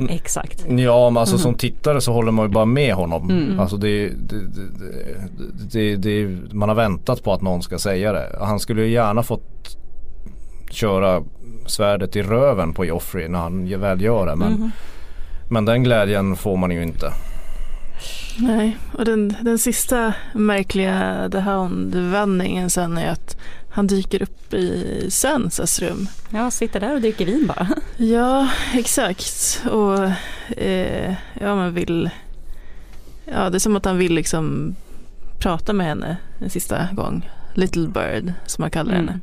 Exakt. 0.08 0.64
Ja 0.68 1.10
men 1.10 1.16
alltså 1.20 1.38
som 1.38 1.54
tittare 1.54 2.00
så 2.00 2.12
håller 2.12 2.32
man 2.32 2.46
ju 2.46 2.52
bara 2.52 2.64
med 2.64 2.94
honom. 2.94 3.30
Mm. 3.30 3.60
Alltså 3.60 3.76
det, 3.76 4.08
det, 4.08 4.36
det, 5.72 5.96
det, 5.96 5.96
det, 6.26 6.54
man 6.54 6.68
har 6.68 6.76
väntat 6.76 7.22
på 7.24 7.32
att 7.32 7.42
någon 7.42 7.62
ska 7.62 7.78
säga 7.78 8.12
det. 8.12 8.36
Han 8.40 8.60
skulle 8.60 8.82
ju 8.82 8.88
gärna 8.90 9.22
fått 9.22 9.76
köra 10.74 11.22
svärdet 11.66 12.16
i 12.16 12.22
röven 12.22 12.72
på 12.74 12.84
Joffrey 12.84 13.28
när 13.28 13.38
han 13.38 13.80
väl 13.80 14.00
gör 14.00 14.26
det. 14.26 14.36
Men, 14.36 14.52
Mhm. 14.52 14.70
men 15.48 15.64
den 15.64 15.82
glädjen 15.84 16.36
får 16.36 16.56
man 16.56 16.70
ju 16.70 16.82
inte. 16.82 17.12
Nej, 18.38 18.76
och 18.92 19.04
den, 19.04 19.36
den 19.40 19.58
sista 19.58 20.14
märkliga 20.34 21.28
The 21.32 21.38
Hound-vändningen 21.40 22.70
sen 22.70 22.98
är 22.98 23.10
att 23.10 23.36
han 23.70 23.86
dyker 23.86 24.22
upp 24.22 24.54
i 24.54 25.06
Sansas 25.10 25.82
rum. 25.82 26.08
Ja, 26.30 26.50
sitter 26.50 26.80
där 26.80 26.94
och 26.94 27.00
dricker 27.00 27.26
vin 27.26 27.46
bara. 27.46 27.68
Ja, 27.96 28.48
exakt. 28.74 29.62
Och 29.70 29.98
eh, 30.58 31.14
ja, 31.40 31.54
man 31.56 31.74
vill... 31.74 32.10
Ja, 33.32 33.50
det 33.50 33.56
är 33.56 33.60
som 33.60 33.76
att 33.76 33.84
han 33.84 33.98
vill 33.98 34.14
liksom 34.14 34.74
prata 35.38 35.72
med 35.72 35.86
henne 35.86 36.16
en 36.40 36.50
sista 36.50 36.88
gång. 36.92 37.30
Little 37.54 37.88
Bird, 37.88 38.32
som 38.46 38.62
man 38.62 38.70
kallar 38.70 38.92
Mm. 38.92 39.08
henne. 39.08 39.20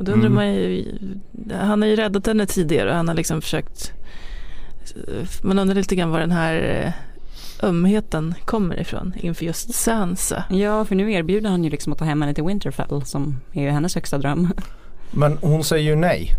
Och 0.00 0.06
då 0.06 0.12
undrar 0.12 0.26
Mm. 0.30 0.34
man 0.34 0.54
ju, 0.54 0.84
han 1.60 1.82
har 1.82 1.88
ju 1.88 1.96
räddat 1.96 2.26
henne 2.26 2.46
tidigare 2.46 2.90
och 2.90 2.96
han 2.96 3.08
har 3.08 3.14
liksom 3.14 3.40
försökt, 3.42 3.92
man 5.42 5.58
undrar 5.58 5.74
lite 5.74 5.96
grann 5.96 6.10
var 6.10 6.20
den 6.20 6.30
här 6.30 6.54
eh, 6.84 6.92
ömheten 7.68 8.34
kommer 8.44 8.80
ifrån 8.80 9.12
inför 9.16 9.44
just 9.44 9.74
Sansa. 9.74 10.44
Ja, 10.50 10.84
för 10.84 10.94
nu 10.94 11.12
erbjuder 11.12 11.50
han 11.50 11.64
ju 11.64 11.70
liksom 11.70 11.92
att 11.92 11.98
ta 11.98 12.04
hem 12.04 12.22
henne 12.22 12.34
till 12.34 12.44
Winterfell 12.44 13.02
som 13.04 13.40
är 13.52 13.62
ju 13.62 13.68
hennes 13.70 13.94
högsta 13.94 14.18
dröm. 14.18 14.48
Men 15.10 15.38
hon 15.42 15.64
säger 15.64 15.90
ju 15.90 15.96
nej. 15.96 16.30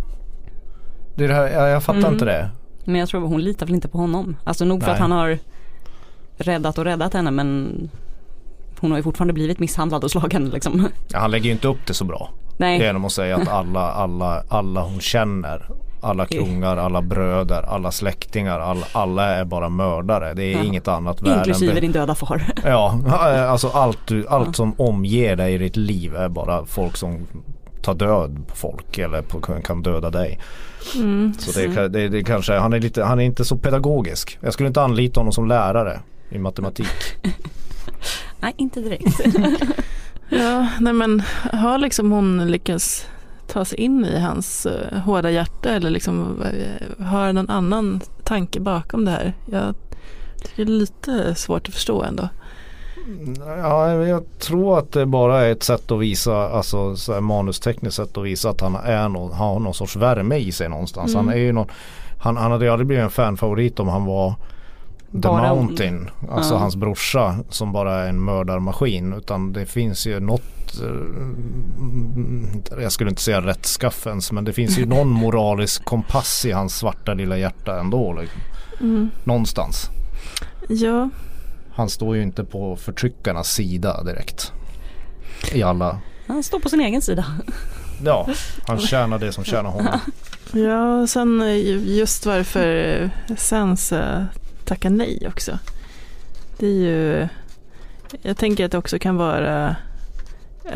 Det 1.15 1.23
är 1.23 1.27
det 1.27 1.33
här, 1.33 1.47
jag, 1.47 1.69
jag 1.69 1.83
fattar 1.83 1.99
Mm. 1.99 2.13
inte 2.13 2.25
det. 2.25 2.49
Men 2.85 2.95
jag 2.95 3.09
tror 3.09 3.21
hon 3.27 3.41
litar 3.41 3.65
väl 3.65 3.75
inte 3.75 3.87
på 3.87 3.97
honom. 3.97 4.37
Alltså 4.43 4.65
nog 4.65 4.79
för 4.81 4.87
Nej. 4.87 4.93
att 4.93 4.99
han 5.01 5.11
har 5.11 5.37
räddat 6.37 6.77
och 6.77 6.83
räddat 6.85 7.13
henne 7.13 7.31
men 7.31 7.89
hon 8.79 8.91
har 8.91 8.97
ju 8.97 9.03
fortfarande 9.03 9.33
blivit 9.33 9.59
misshandlad 9.59 10.03
och 10.03 10.11
slagen 10.11 10.49
liksom. 10.49 10.87
Ja, 11.11 11.19
han 11.19 11.31
lägger 11.31 11.45
ju 11.45 11.51
inte 11.51 11.67
upp 11.67 11.85
det 11.87 11.93
så 11.93 12.05
bra. 12.05 12.29
Nej, 12.61 12.79
Genom 12.79 13.05
att 13.05 13.11
säga 13.11 13.35
att 13.35 13.47
alla, 13.47 13.91
alla, 13.91 14.43
alla 14.49 14.81
hon 14.83 14.99
känner, 14.99 15.69
alla 16.01 16.25
kungar, 16.25 16.77
alla 16.77 17.01
bröder, 17.01 17.63
alla 17.63 17.91
släktingar, 17.91 18.59
alla, 18.59 18.85
alla 18.91 19.25
är 19.25 19.45
bara 19.45 19.69
mördare. 19.69 20.33
Det 20.33 20.43
är 20.43 20.51
Ja. 20.57 20.63
inget 20.63 20.87
annat 20.87 21.21
värre 21.21 21.37
inklusive 21.37 21.79
din 21.79 21.91
döda 21.91 22.15
far. 22.15 22.43
Ja, 22.65 22.99
alltså 23.49 23.67
allt, 23.67 24.07
du, 24.07 24.27
allt 24.27 24.55
som 24.55 24.73
omger 24.77 25.35
dig 25.35 25.53
i 25.53 25.57
ditt 25.57 25.75
liv 25.77 26.15
är 26.15 26.29
bara 26.29 26.65
folk 26.65 26.97
som 26.97 27.27
tar 27.81 27.93
död 27.93 28.43
på 28.47 28.55
folk 28.55 28.97
eller 28.97 29.21
på, 29.21 29.39
kan 29.41 29.81
döda 29.81 30.09
dig. 30.09 30.39
Mm. 30.95 31.33
Så 31.33 31.59
det, 31.59 31.87
det, 31.87 32.09
det 32.09 32.23
kanske, 32.23 32.53
han 32.53 32.73
är 32.73 32.79
lite, 32.79 33.03
han 33.03 33.19
är 33.19 33.23
inte 33.23 33.45
så 33.45 33.57
pedagogisk. 33.57 34.37
Jag 34.41 34.53
skulle 34.53 34.67
inte 34.67 34.81
anlita 34.81 35.19
honom 35.19 35.33
som 35.33 35.47
lärare 35.47 35.99
i 36.29 36.39
matematik. 36.39 36.87
Nej, 38.39 38.53
inte 38.57 38.79
direkt. 38.79 39.21
Ja, 40.31 40.67
nej 40.79 40.93
men 40.93 41.21
har 41.53 41.77
liksom 41.77 42.11
hon 42.11 42.51
lyckats 42.51 43.07
ta 43.47 43.65
sig 43.65 43.79
in 43.79 44.05
i 44.05 44.19
hans 44.19 44.65
uh, 44.65 44.99
hårda 44.99 45.31
hjärta 45.31 45.69
eller 45.69 45.89
liksom 45.89 46.41
uh, 46.41 47.05
har 47.05 47.33
någon 47.33 47.49
annan 47.49 48.01
tanke 48.23 48.59
bakom 48.59 49.05
det 49.05 49.11
här? 49.11 49.33
Jag 49.45 49.75
tycker 50.43 50.65
det 50.65 50.71
är 50.71 50.75
lite 50.75 51.35
svårt 51.35 51.67
att 51.67 51.73
förstå 51.73 52.03
ändå. 52.03 52.29
Ja, 53.45 53.93
jag 53.93 54.23
tror 54.39 54.79
att 54.79 54.91
det 54.91 55.05
bara 55.05 55.41
är 55.41 55.51
ett 55.51 55.63
sätt 55.63 55.91
att 55.91 55.99
visa, 55.99 56.49
alltså 56.49 56.95
så 56.95 57.13
här 57.13 57.21
manustekniskt 57.21 57.95
sätt 57.95 58.17
att 58.17 58.25
visa 58.25 58.49
att 58.49 58.61
han 58.61 58.75
är 58.75 59.09
någon, 59.09 59.31
har 59.31 59.59
någon 59.59 59.73
sorts 59.73 59.95
värme 59.95 60.35
i 60.35 60.51
sig 60.51 60.69
någonstans. 60.69 61.13
Mm. 61.13 61.25
Han 61.25 61.35
är 61.35 61.39
ju 61.39 61.51
någon, 61.51 61.67
han, 62.19 62.37
han 62.37 62.51
hade 62.51 62.65
ju 62.65 62.71
aldrig 62.71 62.87
blivit 62.87 63.03
en 63.03 63.09
fanfavorit 63.09 63.79
om 63.79 63.87
han 63.87 64.05
var 64.05 64.35
The 65.11 65.17
Bara. 65.17 65.55
Mountain, 65.55 66.09
alltså 66.31 66.53
Ja. 66.53 66.57
hans 66.59 66.75
brorsa 66.75 67.35
som 67.49 67.71
bara 67.71 67.95
är 68.03 68.09
en 68.09 68.21
mördarmaskin. 68.21 69.13
Utan 69.13 69.53
det 69.53 69.65
finns 69.65 70.07
ju 70.07 70.19
något, 70.19 70.79
eh, 70.81 72.81
jag 72.83 72.91
skulle 72.91 73.09
inte 73.09 73.21
säga 73.21 73.41
rättskaffens, 73.41 74.31
men 74.31 74.43
det 74.43 74.53
finns 74.53 74.77
ju 74.79 74.85
någon 74.95 75.07
moralisk 75.09 75.85
kompass 75.85 76.45
i 76.45 76.51
hans 76.51 76.77
svarta 76.77 77.13
lilla 77.13 77.37
hjärta 77.37 77.79
ändå. 77.79 78.13
Liksom. 78.13 78.41
Mm. 78.81 79.09
Någonstans. 79.23 79.89
Ja, 80.69 81.09
Han 81.73 81.89
står 81.89 82.15
ju 82.15 82.23
inte 82.23 82.43
på 82.43 82.75
förtryckarnas 82.75 83.47
sida 83.53 84.03
direkt. 84.03 84.51
I 85.53 85.63
alla, 85.63 85.99
Han 86.27 86.43
står 86.43 86.59
på 86.59 86.69
sin 86.69 86.79
egen 86.81 87.01
sida. 87.01 87.25
ja, 88.05 88.27
han 88.67 88.79
tjänar 88.79 89.19
det 89.19 89.31
som 89.31 89.43
tjänar 89.43 89.69
honom. 89.69 89.99
ja 90.53 91.07
sen 91.07 91.43
just 91.85 92.25
varför 92.25 93.01
eh, 93.29 93.35
Tackar 94.71 94.89
nej 94.89 95.27
också. 95.27 95.59
Det 96.57 96.65
är 96.65 96.71
ju, 96.71 97.27
jag 98.21 98.37
tänker 98.37 98.65
att 98.65 98.71
det 98.71 98.77
också 98.77 98.99
kan 98.99 99.15
vara, 99.15 99.75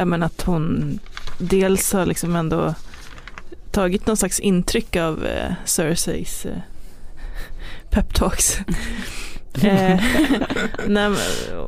men 0.06 0.24
att 0.24 0.42
hon 0.42 1.00
dels 1.38 1.94
har 1.94 2.06
liksom 2.06 2.36
ändå 2.36 2.74
tagit 3.72 4.08
någon 4.08 4.18
slags 4.18 4.40
intryck 4.40 4.96
av 4.96 5.26
eh, 5.26 5.54
Cerseis 5.66 6.46
eh, 6.46 6.58
peptalks. 7.90 8.60
eh, 9.64 10.04
nej, 10.88 11.16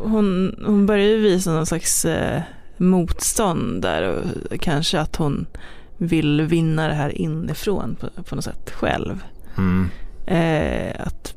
hon, 0.04 0.56
hon 0.66 0.86
börjar 0.86 1.08
ju 1.08 1.18
visa 1.18 1.52
någon 1.52 1.66
slags 1.66 2.06
eh, 2.06 2.42
motstånd 2.78 3.82
där 3.82 4.04
och 4.04 4.60
kanske 4.60 5.00
att 5.00 5.16
hon 5.16 5.46
vill 5.98 6.42
vinna 6.42 6.88
det 6.88 6.94
här 6.94 7.18
inifrån 7.18 7.96
på, 8.00 8.24
på 8.24 8.36
något 8.36 8.46
sätt 8.46 8.72
själv. 8.72 9.24
Mm. 9.58 9.90
Eh, 10.26 10.96
att 11.00 11.37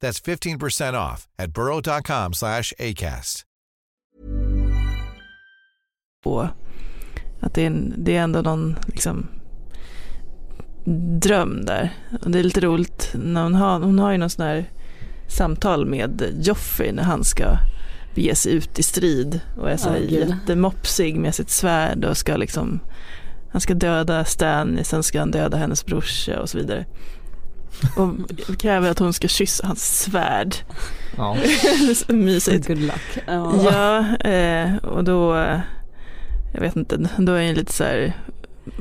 That's 0.00 0.20
15% 0.20 1.12
off 1.12 1.28
at 1.38 1.50
burrow.com 1.50 2.32
slash 2.34 2.72
ACAST. 2.78 3.44
att 7.40 7.54
det 7.54 7.62
är, 7.62 7.66
en, 7.66 7.94
det 7.96 8.16
är 8.16 8.22
ändå 8.22 8.40
någon 8.42 8.76
liksom, 8.86 9.26
dröm 11.20 11.64
där. 11.64 11.94
Och 12.22 12.30
det 12.30 12.38
är 12.38 12.42
lite 12.42 12.60
roligt 12.60 13.10
när 13.14 13.42
hon 13.42 13.54
har, 13.54 13.80
hon 13.80 13.98
har 13.98 14.12
ju 14.12 14.18
någon 14.18 14.30
sån 14.30 14.46
här 14.46 14.70
samtal 15.28 15.86
med 15.86 16.38
Joffrey 16.40 16.92
när 16.92 17.02
han 17.02 17.24
ska 17.24 17.58
bege 18.14 18.34
sig 18.34 18.52
ut 18.52 18.78
i 18.78 18.82
strid 18.82 19.40
och 19.56 19.70
är 19.70 19.76
så 19.76 19.88
här 19.88 19.98
gud. 19.98 20.10
jättemopsig 20.10 21.16
med 21.16 21.34
sitt 21.34 21.50
svärd 21.50 22.04
och 22.04 22.16
ska 22.16 22.36
liksom 22.36 22.80
han 23.52 23.60
ska 23.60 23.74
döda 23.74 24.24
Stan, 24.24 24.78
sen 24.84 25.02
ska 25.02 25.18
han 25.18 25.30
döda 25.30 25.56
hennes 25.56 25.86
brorsa 25.86 26.40
och 26.40 26.50
så 26.50 26.58
vidare. 26.58 26.86
Och 27.96 28.58
kräver 28.58 28.90
att 28.90 28.98
hon 28.98 29.12
ska 29.12 29.28
kyssa 29.28 29.66
hans 29.66 29.98
svärd. 30.02 30.54
Ja. 31.16 31.36
mysigt. 32.08 32.66
Good 32.66 32.78
luck. 32.78 33.18
Ja. 33.26 33.54
Ja, 33.64 34.16
eh, 34.30 34.76
och 34.76 35.04
då, 35.04 35.36
eh, 35.36 35.60
jag 36.54 36.60
vet 36.60 36.76
inte, 36.76 37.08
då 37.18 37.32
är 37.32 37.42
jag 37.42 37.56
lite 37.56 37.72
så 37.72 37.84
här 37.84 38.12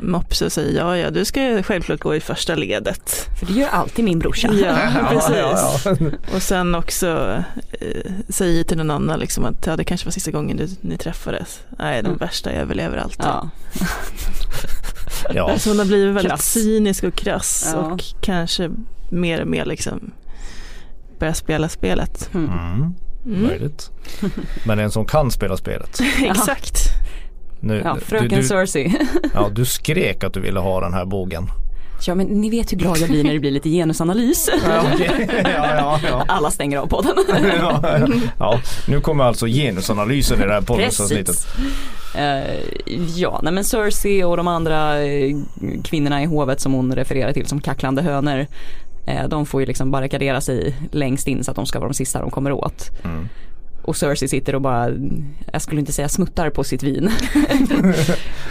mopsig 0.01 0.45
och 0.45 0.51
säger 0.51 0.77
ja, 0.79 0.97
ja, 0.97 1.09
du 1.11 1.25
ska 1.25 1.43
ju 1.43 1.63
självklart 1.63 1.99
gå 1.99 2.15
i 2.15 2.19
första 2.19 2.55
ledet. 2.55 3.29
För 3.39 3.45
det 3.45 3.53
gör 3.53 3.67
alltid 3.67 4.05
min 4.05 4.19
brorsa. 4.19 4.47
Ja, 4.53 4.77
precis. 5.09 5.35
Ja, 5.35 5.69
ja, 5.99 6.35
Och 6.35 6.41
sen 6.41 6.75
också 6.75 7.37
eh, 7.79 8.11
säger 8.29 8.63
till 8.63 8.77
någon 8.77 8.91
annan 8.91 9.19
liksom 9.19 9.45
att 9.45 9.65
ja, 9.65 9.75
det 9.75 9.83
kanske 9.83 10.05
var 10.07 10.11
sista 10.11 10.31
gången 10.31 10.57
du, 10.57 10.67
ni 10.81 10.97
träffades. 10.97 11.59
Nej, 11.79 12.01
de 12.01 12.07
Mm. 12.07 12.17
värsta 12.17 12.51
överlever 12.51 12.97
alltid. 12.97 13.25
Ja. 15.25 15.33
ja. 15.51 15.59
Så 15.59 15.69
hon 15.69 15.79
har 15.79 15.85
blivit 15.85 16.15
väldigt 16.15 16.31
Krass. 16.31 16.51
cynisk 16.51 17.03
och 17.03 17.15
krass 17.15 17.71
Ja. 17.73 17.79
och 17.79 18.01
kanske 18.21 18.69
mer 19.09 19.41
och 19.41 19.47
mer 19.47 19.65
liksom 19.65 20.11
börjar 21.19 21.33
spela 21.33 21.69
spelet. 21.69 22.29
Mm. 22.33 22.49
Mm. 22.49 22.93
Mm. 23.25 23.43
Möjligt. 23.43 23.91
Men 24.65 24.79
en 24.79 24.91
som 24.91 25.05
kan 25.05 25.31
spela 25.31 25.57
spelet. 25.57 25.99
Exakt. 26.23 26.79
Nu, 27.59 27.81
Ja, 27.83 27.97
fröken 28.05 28.29
du, 28.29 28.35
du, 28.35 28.43
Cersei. 28.43 28.95
ja, 29.33 29.49
du 29.51 29.65
skrek 29.65 30.23
att 30.23 30.33
du 30.33 30.39
ville 30.39 30.59
ha 30.59 30.81
den 30.81 30.93
här 30.93 31.05
bågen. 31.05 31.49
Ja 32.05 32.15
men 32.15 32.27
ni 32.27 32.49
vet 32.49 32.71
hur 32.71 32.77
glad 32.77 32.97
jag 32.97 33.09
blir 33.09 33.23
när 33.23 33.33
det 33.33 33.39
blir 33.39 33.51
lite 33.51 33.69
genusanalys. 33.69 34.49
Ja, 34.67 34.83
okej. 34.93 35.27
ja, 35.43 35.75
ja, 35.75 35.99
ja. 36.09 36.25
Alla 36.27 36.51
stänger 36.51 36.77
av 36.77 36.87
podden. 36.87 37.13
ja, 37.27 37.79
ja. 37.83 38.07
ja, 38.39 38.59
nu 38.87 39.01
kommer 39.01 39.23
alltså 39.23 39.45
genusanalysen 39.47 40.41
i 40.41 40.45
det 40.45 40.53
här 40.53 40.61
poddavsnittet. 40.61 41.47
Eh, 42.15 42.61
ja, 43.15 43.39
nej 43.43 43.53
men 43.53 43.63
Cersei 43.63 44.23
och 44.23 44.37
de 44.37 44.47
andra 44.47 45.05
eh, 45.05 45.35
kvinnorna 45.83 46.23
i 46.23 46.25
hovet 46.25 46.61
som 46.61 46.73
hon 46.73 46.95
refererar 46.95 47.33
till 47.33 47.45
som 47.45 47.61
kacklande 47.61 48.01
hönor. 48.01 48.47
eh, 49.07 49.27
de 49.27 49.45
får 49.45 49.61
ju 49.61 49.67
liksom 49.67 49.91
barrikadera 49.91 50.41
sig 50.41 50.75
längst 50.91 51.27
in 51.27 51.43
så 51.43 51.51
att 51.51 51.55
de 51.55 51.65
ska 51.65 51.79
vara 51.79 51.89
de 51.89 51.93
sista 51.93 52.21
de 52.21 52.31
kommer 52.31 52.51
åt. 52.51 52.89
Mm. 53.03 53.27
Och 53.83 53.97
Cersei 53.97 54.27
sitter 54.27 54.55
och 54.55 54.61
bara, 54.61 54.89
jag 55.51 55.61
skulle 55.61 55.79
inte 55.79 55.91
säga 55.93 56.09
smuttar 56.09 56.49
på 56.49 56.63
sitt 56.63 56.83
vin. 56.83 57.09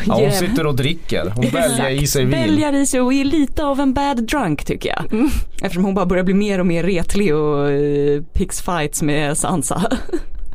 Ja, 0.07 0.14
hon 0.14 0.33
sitter 0.33 0.66
och 0.66 0.77
dricker. 0.77 1.33
Hon 1.35 1.45
väljer 1.49 1.90
i 1.90 2.07
sig 2.07 2.25
vin. 2.25 2.31
Väljer 2.31 2.73
i 2.73 2.87
sig 2.87 3.01
och 3.01 3.12
är 3.12 3.25
lite 3.25 3.64
av 3.64 3.81
en 3.81 3.95
bad 3.95 4.25
drunk 4.27 4.64
tycker 4.64 4.88
jag. 4.88 5.29
Eftersom 5.62 5.85
hon 5.85 5.95
bara 5.95 6.07
börjar 6.07 6.25
bli 6.25 6.35
mer 6.35 6.59
och 6.59 6.66
mer 6.66 6.83
retlig 6.83 7.35
och 7.35 7.69
uh, 7.69 8.23
picks 8.33 8.62
fights 8.62 9.03
med 9.03 9.38
Sansa. 9.38 9.83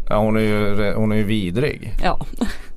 Ja, 0.09 0.17
hon 0.17 0.37
är 0.37 0.41
ju, 0.41 0.93
hon 0.93 1.11
är 1.11 1.15
ju 1.15 1.23
vidrig. 1.23 1.93
ja, 2.03 2.25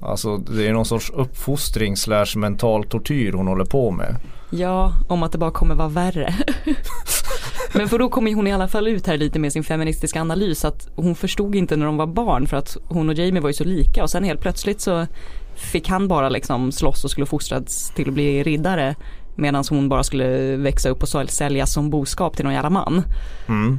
Alltså 0.04 0.36
det 0.36 0.68
är 0.68 0.72
någon 0.72 0.84
sorts 0.84 1.10
uppfostring 1.10 1.96
slash 1.96 2.36
mental 2.36 2.84
tortyr 2.84 3.32
hon 3.32 3.46
håller 3.46 3.64
på 3.64 3.90
med. 3.90 4.16
ja, 4.50 4.92
om 5.08 5.22
att 5.22 5.32
det 5.32 5.38
bara 5.38 5.50
kommer 5.50 5.74
vara 5.74 5.88
värre. 5.88 6.34
Men 7.72 7.88
för 7.88 7.98
då 7.98 8.08
kommer 8.08 8.34
hon 8.34 8.46
i 8.46 8.52
alla 8.52 8.68
fall 8.68 8.88
ut 8.88 9.06
här 9.06 9.16
lite 9.16 9.38
med 9.38 9.52
sin 9.52 9.64
feministiska 9.64 10.20
analys 10.20 10.64
att 10.64 10.88
hon 10.96 11.14
förstod 11.14 11.54
inte 11.54 11.76
när 11.76 11.86
de 11.86 11.96
var 11.96 12.06
barn 12.06 12.46
för 12.46 12.56
att 12.56 12.76
hon 12.88 13.08
och 13.08 13.14
Jamie 13.14 13.40
var 13.40 13.48
ju 13.48 13.54
så 13.54 13.64
lika 13.64 14.02
och 14.02 14.10
sen 14.10 14.24
helt 14.24 14.40
plötsligt 14.40 14.80
så 14.80 15.06
fick 15.54 15.88
han 15.88 16.08
bara 16.08 16.28
liksom 16.28 16.72
slåss 16.72 17.04
och 17.04 17.10
skulle 17.10 17.26
fostras 17.26 17.92
till 17.96 18.08
att 18.08 18.14
bli 18.14 18.42
riddare 18.42 18.94
medan 19.36 19.64
hon 19.70 19.88
bara 19.88 20.02
skulle 20.02 20.56
växa 20.56 20.88
upp 20.88 21.02
och 21.02 21.08
säljas 21.28 21.72
som 21.72 21.90
boskap 21.90 22.36
till 22.36 22.44
någon 22.44 22.54
jävla 22.54 22.70
man. 22.70 23.02
Mm. 23.46 23.78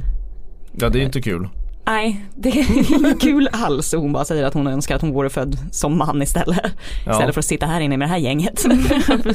Ja 0.72 0.88
det 0.88 0.98
är 0.98 1.02
inte 1.02 1.22
kul. 1.22 1.48
Nej, 1.86 2.24
det 2.34 2.48
är 2.48 2.94
inget 2.94 3.20
kul 3.20 3.48
alls 3.52 3.92
och 3.94 4.00
hon 4.00 4.12
bara 4.12 4.24
säger 4.24 4.44
att 4.44 4.54
hon 4.54 4.66
önskar 4.66 4.96
att 4.96 5.00
hon 5.02 5.12
vore 5.12 5.30
född 5.30 5.58
som 5.72 5.98
man 5.98 6.22
istället. 6.22 6.60
Ja. 7.06 7.12
Istället 7.12 7.34
för 7.34 7.38
att 7.40 7.44
sitta 7.44 7.66
här 7.66 7.80
inne 7.80 7.96
med 7.96 8.08
det 8.08 8.10
här 8.10 8.18
gänget. 8.18 8.64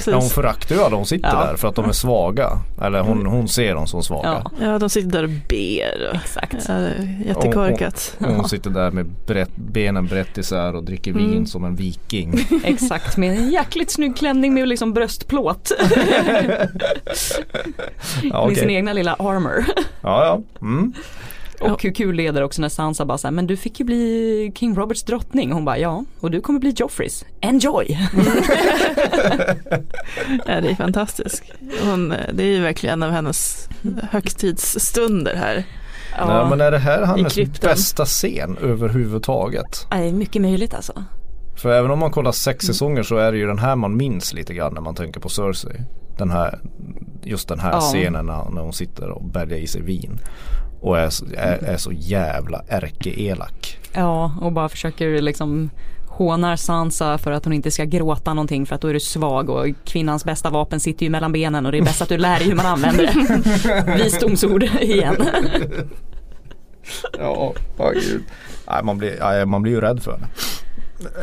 Ja, 0.08 0.14
hon 0.20 0.30
föraktar 0.30 0.76
ju 0.76 0.82
alla 0.82 0.90
de 0.96 1.06
sitter 1.06 1.28
Ja. 1.30 1.46
där 1.46 1.56
för 1.56 1.68
att 1.68 1.76
de 1.76 1.86
är 1.90 1.92
svaga. 1.94 2.50
Eller 2.82 3.00
hon, 3.02 3.26
hon 3.26 3.48
ser 3.48 3.76
dem 3.76 3.88
som 3.88 4.04
svaga. 4.04 4.30
Ja, 4.60 4.66
Ja, 4.66 4.80
de 4.80 4.90
sitter 4.90 5.10
där 5.10 5.24
och 5.24 5.30
ber. 5.30 6.22
Exakt. 6.24 6.56
ja, 6.68 6.80
jättekorkat. 7.26 8.16
Och 8.20 8.26
hon 8.26 8.50
sitter 8.50 8.70
där 8.70 8.92
med 8.92 9.06
brett, 9.28 9.56
benen 9.56 10.08
brett 10.08 10.38
isär 10.38 10.76
och 10.76 10.84
dricker 10.84 11.14
vin 11.14 11.32
Mm. 11.32 11.46
som 11.46 11.64
en 11.66 11.76
viking. 11.76 12.40
Exakt, 12.64 13.18
med 13.18 13.38
en 13.38 13.50
jäkligt 13.52 13.92
snygg 13.92 14.18
klänning 14.18 14.54
med 14.54 14.68
liksom 14.68 14.94
bröstplåt. 14.94 15.72
Ja, 18.24 18.48
Med 18.48 18.58
sin 18.58 18.70
egna 18.70 18.94
lilla 18.94 19.14
armor. 19.14 19.66
ja, 20.02 20.26
ja. 20.26 20.42
Mm. 20.62 20.94
Och 21.62 21.84
hur 21.84 21.92
kul 21.94 22.20
är 22.20 22.32
det 22.32 22.44
också 22.44 22.62
när 22.62 22.70
Sansa 22.70 23.06
bara 23.06 23.18
såhär, 23.18 23.32
men 23.32 23.48
du 23.48 23.58
fick 23.58 23.80
ju 23.80 23.86
bli 23.86 24.52
King 24.56 24.76
Roberts 24.76 25.04
drottning. 25.04 25.52
Hon 25.52 25.66
bara, 25.66 25.78
ja, 25.78 26.06
och 26.20 26.32
du 26.32 26.42
kommer 26.42 26.60
bli 26.60 26.70
Joffreys. 26.78 27.26
Enjoy! 27.42 27.98
Ja, 30.46 30.62
det 30.62 30.70
är 30.70 30.76
fantastiskt. 30.76 31.44
Hon, 31.86 32.10
det 32.34 32.44
är 32.44 32.48
ju 32.48 32.62
verkligen 32.62 32.94
en 32.94 33.10
av 33.10 33.12
hennes 33.16 33.70
högtidsstunder 34.12 35.36
här. 35.36 35.64
Nej, 36.28 36.46
men 36.50 36.62
är 36.62 36.72
det 36.72 36.78
här 36.80 37.06
hennes 37.06 37.36
bästa 37.62 38.06
scen 38.06 38.58
överhuvudtaget? 38.62 39.88
Nej, 39.92 40.14
mycket 40.14 40.42
möjligt 40.42 40.74
alltså. 40.74 41.04
För 41.56 41.70
även 41.72 41.92
om 41.92 42.00
man 42.00 42.12
kollar 42.12 42.32
sex 42.32 42.66
säsonger 42.66 43.04
så 43.04 43.18
är 43.18 43.32
det 43.32 43.38
ju 43.38 43.48
den 43.48 43.60
här 43.60 43.76
man 43.76 43.98
minns 43.98 44.34
lite 44.34 44.54
grann 44.54 44.74
när 44.74 44.82
man 44.82 44.96
tänker 44.96 45.20
på 45.20 45.30
Cersei. 45.30 45.82
Den 46.18 46.32
här, 46.32 46.60
just 47.24 47.48
den 47.48 47.60
här 47.60 47.72
Ja. 47.72 47.80
scenen 47.80 48.26
när, 48.26 48.62
hon 48.62 48.74
sitter 48.74 49.10
och 49.10 49.26
bälgar 49.26 49.58
i 49.58 49.68
sig 49.68 49.82
vin. 49.82 50.20
Och 50.82 51.00
är, 51.00 51.10
så- 51.10 51.26
är, 51.38 51.64
är 51.64 51.78
så 51.78 51.92
jävla 51.92 52.62
ärkeelak. 52.68 53.78
Ja, 53.94 54.32
och 54.42 54.52
bara 54.52 54.70
försöker 54.70 55.22
liksom 55.22 55.70
hånar 56.08 56.56
Sansa 56.56 57.18
för 57.18 57.32
att 57.32 57.44
hon 57.46 57.54
inte 57.54 57.72
ska 57.72 57.84
gråta 57.84 58.34
någonting 58.34 58.66
för 58.66 58.76
att 58.76 58.82
då 58.82 58.88
är 58.88 58.94
du 58.94 59.00
svag 59.00 59.50
och 59.50 59.68
kvinnans 59.86 60.26
bästa 60.26 60.50
vapen 60.50 60.80
sitter 60.80 61.04
ju 61.04 61.10
mellan 61.10 61.32
benen 61.32 61.66
och 61.66 61.72
det 61.72 61.78
är 61.78 61.82
bäst 61.82 62.02
att 62.02 62.10
du 62.10 62.18
lär 62.18 62.40
dig 62.40 62.48
hur 62.48 62.56
man 62.56 62.66
använder 62.66 63.04
det. 63.06 63.98
Visdomsord 64.04 64.64
igen. 64.64 65.16
Ja, 67.20 67.54
oh, 67.78 67.92
gud. 67.94 68.24
Nej, 68.68 68.84
man, 68.84 68.98
blir, 68.98 69.18
nej, 69.20 69.46
man 69.46 69.62
blir 69.62 69.72
ju 69.74 69.82
rädd 69.82 70.04
för 70.04 70.12
det. 70.12 70.28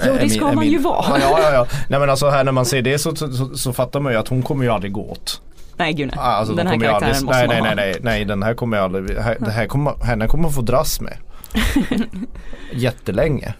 Jo, 0.06 0.14
det 0.20 0.28
ska 0.30 0.46
min- 0.46 0.54
man 0.54 0.64
min- 0.64 0.72
ju 0.72 0.78
vara. 0.78 1.18
Ja, 1.20 1.38
ja, 1.42 1.52
ja. 1.52 1.66
Nej 1.88 2.00
men 2.00 2.10
alltså 2.10 2.28
här 2.30 2.44
när 2.44 2.52
man 2.52 2.66
ser 2.66 2.82
det 2.82 2.98
så, 2.98 3.16
så, 3.16 3.32
så, 3.32 3.54
så 3.56 3.72
fattar 3.72 4.00
man 4.00 4.12
ju 4.12 4.18
att 4.18 4.28
hon 4.28 4.42
kommer 4.42 4.64
ju 4.64 4.70
aldrig 4.70 4.92
gå 4.92 5.10
åt. 5.10 5.40
Nej 5.78 5.92
gud 5.92 6.10
nej. 6.16 6.24
Alltså, 6.24 6.54
Den 6.54 6.66
de 6.66 6.72
här 6.72 6.78
karaktären 6.80 7.10
aldrig, 7.10 7.24
måste 7.26 7.46
nej, 7.46 7.48
man 7.48 7.56
nej, 7.62 7.68
ha. 7.68 7.74
nej, 7.74 7.92
nej, 7.92 8.00
nej, 8.02 8.24
den 8.24 8.42
här 8.42 8.54
kommer 8.54 8.76
jag 8.76 8.84
aldrig, 8.84 9.18
här, 9.18 9.36
det 9.40 9.50
här 9.50 9.66
kommer, 9.66 10.04
henne 10.04 10.26
kommer 10.26 10.42
man 10.42 10.52
få 10.52 10.62
dras 10.62 11.00
med. 11.00 11.16
Jättelänge. 12.72 13.54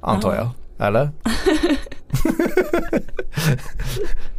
Antar 0.00 0.34
jag. 0.34 0.48
Eller? 0.86 1.10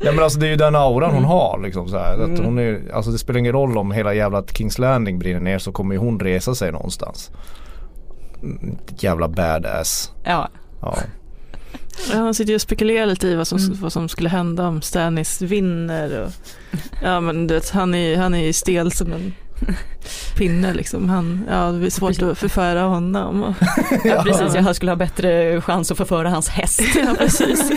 ja 0.02 0.12
men 0.12 0.24
alltså 0.24 0.40
det 0.40 0.46
är 0.48 0.50
ju 0.50 0.56
den 0.56 0.76
auran 0.76 1.12
hon 1.14 1.24
har 1.24 1.60
liksom 1.64 1.88
så 1.88 1.98
här. 1.98 2.14
Att 2.14 2.20
Mm. 2.30 2.46
hon 2.46 2.60
är, 2.60 2.82
alltså 2.94 3.12
det 3.12 3.18
spelar 3.18 3.40
ingen 3.40 3.54
roll 3.54 3.78
om 3.78 3.92
hela 3.92 4.14
jävla 4.14 4.44
Kings 4.48 4.80
Landing 4.80 5.20
brinner 5.20 5.40
ner 5.40 5.60
så 5.60 5.72
kommer 5.72 5.96
ju 5.96 6.00
hon 6.00 6.20
resa 6.20 6.56
sig 6.56 6.72
någonstans. 6.72 7.32
Mm, 8.44 8.78
Jävla 8.98 9.28
badass. 9.28 10.12
Ja, 10.24 10.50
Ja. 10.82 10.98
Ja, 12.12 12.16
han 12.18 12.34
sitter 12.34 12.50
ju 12.52 12.56
och 12.56 12.62
spekulerar 12.62 13.06
lite 13.06 13.28
i 13.28 13.36
vad 13.36 13.48
som, 13.48 13.58
Mm. 13.58 13.78
vad 13.82 13.94
som 13.94 14.10
skulle 14.10 14.30
hända 14.30 14.68
om 14.68 14.82
Stannis 14.82 15.42
vinner. 15.42 16.22
Och, 16.24 16.32
ja 17.04 17.20
men 17.22 17.48
du 17.48 17.54
vet, 17.54 17.70
han 17.70 17.96
är, 17.96 18.18
han 18.18 18.34
är 18.34 18.46
ju 18.46 18.54
stel 18.54 18.92
som 18.92 19.14
en 19.14 19.34
pinne 20.38 20.74
liksom. 20.74 21.10
Han, 21.10 21.46
ja, 21.50 21.72
det 21.72 21.80
blir 21.80 21.90
svårt 21.90 22.22
att 22.22 22.38
förföra 22.38 22.82
honom. 22.82 23.44
Och, 23.44 23.54
ja 24.06 24.24
precis. 24.24 24.56
Jag 24.56 24.76
skulle 24.76 24.92
ha 24.92 24.96
bättre 24.96 25.62
chans 25.62 25.92
att 25.92 25.98
förföra 25.98 26.30
hans 26.30 26.50
häst. 26.50 26.82
ja, 26.96 27.16
precis. 27.18 27.72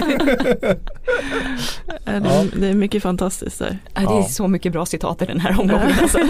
Ja, 2.05 2.13
det, 2.13 2.21
Ja. 2.25 2.45
det 2.57 2.67
är 2.69 2.75
mycket 2.75 3.03
fantastiskt 3.03 3.59
där. 3.59 3.79
Ja, 3.95 4.01
det 4.01 4.07
är 4.19 4.23
så 4.23 4.49
mycket 4.49 4.73
bra 4.73 4.87
citat 4.87 5.23
i 5.23 5.27
den 5.27 5.41
här 5.41 5.61
omgången 5.61 5.93
alltså. 6.03 6.19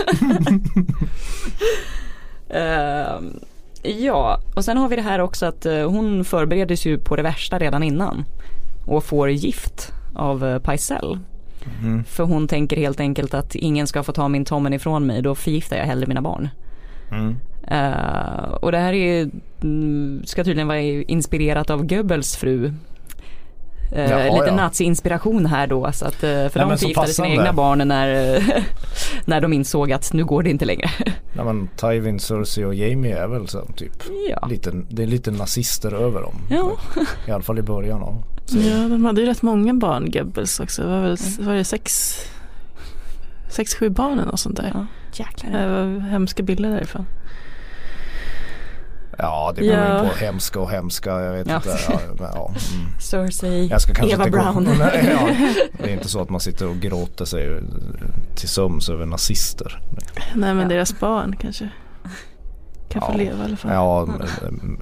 Ehm, 2.55 3.41
ja, 3.83 4.41
och 4.57 4.65
sen 4.65 4.77
har 4.77 4.89
vi 4.89 4.97
det 4.97 5.03
här 5.03 5.19
också 5.19 5.47
att 5.47 5.67
eh, 5.67 5.91
hon 5.91 6.25
förbereder 6.25 6.77
sig 6.77 6.93
ju 6.93 6.99
på 6.99 7.17
det 7.17 7.23
värsta 7.23 7.59
redan 7.59 7.83
innan. 7.83 8.25
Och 8.87 9.05
får 9.05 9.31
gift 9.31 9.93
av 10.15 10.45
uh, 10.45 10.59
Pycelle. 10.59 11.19
Mm. 11.83 12.05
För 12.05 12.25
hon 12.25 12.49
tänker 12.49 12.77
helt 12.77 13.01
enkelt 13.01 13.35
att 13.35 13.55
ingen 13.55 13.87
ska 13.87 14.03
få 14.03 14.13
ta 14.13 14.29
min 14.29 14.45
Tommen 14.45 14.73
ifrån 14.73 15.07
mig, 15.07 15.23
då 15.23 15.35
förgiftar 15.35 15.77
jag 15.77 15.85
hellre 15.85 16.07
mina 16.07 16.23
barn. 16.23 16.49
Mm. 17.11 17.37
Eh, 17.67 18.51
och 18.51 18.73
det 18.73 18.79
här 18.79 18.93
är, 18.93 19.31
mm, 19.63 20.23
ska 20.25 20.45
tydligen 20.45 20.69
vara 20.69 20.81
inspirerat 20.81 21.71
av 21.71 21.87
Goebbels 21.87 22.37
fru. 22.37 22.73
Eh, 23.93 24.11
Jaha, 24.11 24.25
lite 24.35 24.47
ja. 24.47 24.55
nazi-inspiration 24.55 25.47
här 25.47 25.67
då 25.67 25.93
så 25.93 26.05
att, 26.05 26.23
eh, 26.23 26.31
för 26.31 26.51
men 26.55 26.69
de 26.69 26.79
förgiftade 26.79 27.09
sina 27.09 27.29
egna 27.29 27.53
barn 27.53 27.89
när, 27.89 28.37
eh, 28.37 28.43
när 29.25 29.41
de 29.41 29.53
insåg 29.53 29.93
att 29.93 30.13
nu 30.13 30.25
går 30.25 30.43
det 30.43 30.51
inte 30.51 30.65
längre. 30.65 30.91
Ja 31.37 31.45
men 31.45 31.69
Tywin, 31.77 32.21
Cersei 32.21 32.65
och 32.65 32.75
Jamie 32.75 33.19
är 33.19 33.29
väl 33.29 33.49
så 33.49 33.65
typ 33.77 33.93
Ja. 34.31 34.47
lite, 34.47 34.73
det 34.89 35.03
är 35.03 35.07
lite 35.07 35.31
nazister 35.31 35.95
över 35.95 36.21
dem. 36.23 36.35
Ja. 36.51 36.73
I 37.29 37.31
alla 37.31 37.43
fall 37.43 37.59
i 37.59 37.63
början 37.63 38.03
av. 38.03 38.23
Ja, 38.49 38.77
de 38.89 39.05
hade 39.05 39.21
ju 39.21 39.27
rätt 39.27 39.43
många 39.43 39.75
barn, 39.75 40.11
Goebbels 40.11 40.61
också. 40.61 40.83
Det 40.83 40.89
var 40.89 41.01
väl 41.01 41.17
var 41.41 41.55
det 41.55 41.65
sex, 41.65 42.15
sex, 43.49 43.75
sju 43.75 43.89
barn 43.89 44.13
eller 44.19 44.31
något 44.31 44.41
sånt 44.41 44.57
där. 44.57 44.71
Ja, 44.75 44.87
jäklar. 45.13 45.61
Det 45.61 45.69
var 45.69 46.01
hemska 46.01 46.43
bilder 46.43 46.71
därifrån. 46.71 47.07
Ja 49.23 49.53
det 49.57 49.61
beror 49.63 49.75
Ja. 49.75 50.03
ju 50.05 50.09
på 50.11 50.15
hemska 50.17 50.61
och 50.61 50.71
hemska. 50.71 51.11
Jag 51.21 51.33
vet 51.33 51.47
Ja. 51.49 51.57
inte. 51.57 51.79
Ja, 51.89 52.01
men, 52.19 52.29
ja. 52.35 52.51
Mm. 52.75 53.01
Cersei, 53.01 53.67
Jag 53.67 53.81
ska 53.81 53.95
kanske 53.95 54.15
Eva 54.15 54.27
inte 54.27 54.39
Brown. 54.39 54.65
Gå, 54.65 54.71
nej, 54.79 55.17
ja. 55.21 55.29
Det 55.85 55.91
är 55.91 55.93
inte 55.95 56.09
så 56.09 56.21
att 56.23 56.31
man 56.31 56.41
sitter 56.41 56.69
och 56.69 56.77
gråter 56.77 57.25
sig 57.25 57.61
till 58.37 58.49
sömns 58.49 58.89
över 58.89 59.07
nazister. 59.07 59.81
Nej 60.35 60.55
men 60.55 60.63
Ja. 60.63 60.69
deras 60.69 61.01
barn 61.01 61.37
kanske 61.41 61.69
kan 62.89 63.03
få 63.03 63.13
leva 63.19 63.43
i 63.43 63.45
alla 63.45 63.57
fall. 63.57 63.71
Ja, 63.75 64.09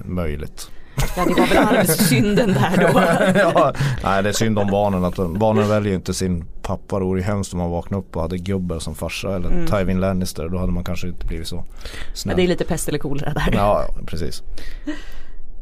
möjligt. 0.05 0.69
Ja 1.17 1.25
det 1.25 1.33
var 1.33 1.47
väl 1.47 1.57
arvssynden 1.57 2.53
där 2.53 2.77
då. 2.93 3.01
ja, 3.39 3.73
nej 4.03 4.23
det 4.23 4.29
är 4.29 4.33
synd 4.33 4.59
om 4.59 4.67
barnen 4.67 5.05
att 5.05 5.15
de, 5.15 5.39
barnen 5.39 5.69
väljer 5.69 5.93
inte 5.93 6.13
sin 6.13 6.45
pappa. 6.69 6.99
Det 6.99 7.05
vore 7.05 7.19
ju 7.19 7.25
hemskt 7.25 7.53
om 7.53 7.59
man 7.59 7.69
vaknade 7.69 8.01
upp 8.03 8.15
och 8.15 8.21
hade 8.21 8.37
gubbar 8.37 8.79
som 8.79 8.95
farsa 8.95 9.35
eller 9.35 9.49
Mm. 9.49 9.67
Tywin 9.67 9.99
Lannister. 9.99 10.49
Då 10.49 10.57
hade 10.57 10.71
man 10.71 10.83
kanske 10.83 11.07
inte 11.07 11.25
blivit 11.25 11.47
så 11.47 11.55
Men 11.55 11.65
snäll. 12.13 12.35
det 12.35 12.43
är 12.43 12.47
lite 12.47 12.65
pest 12.65 12.87
eller 12.87 12.97
kolera 12.99 13.33
där. 13.33 13.49
Ja, 13.53 13.85
ja, 13.87 14.01
precis. 14.05 14.43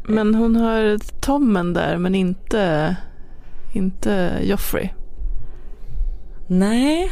Men 0.03 0.35
hon 0.35 0.55
har 0.55 0.97
Tommen 1.21 1.73
där 1.73 1.97
men 1.97 2.15
inte, 2.15 2.95
inte 3.73 4.39
Joffrey. 4.43 4.89
Nej, 6.47 7.11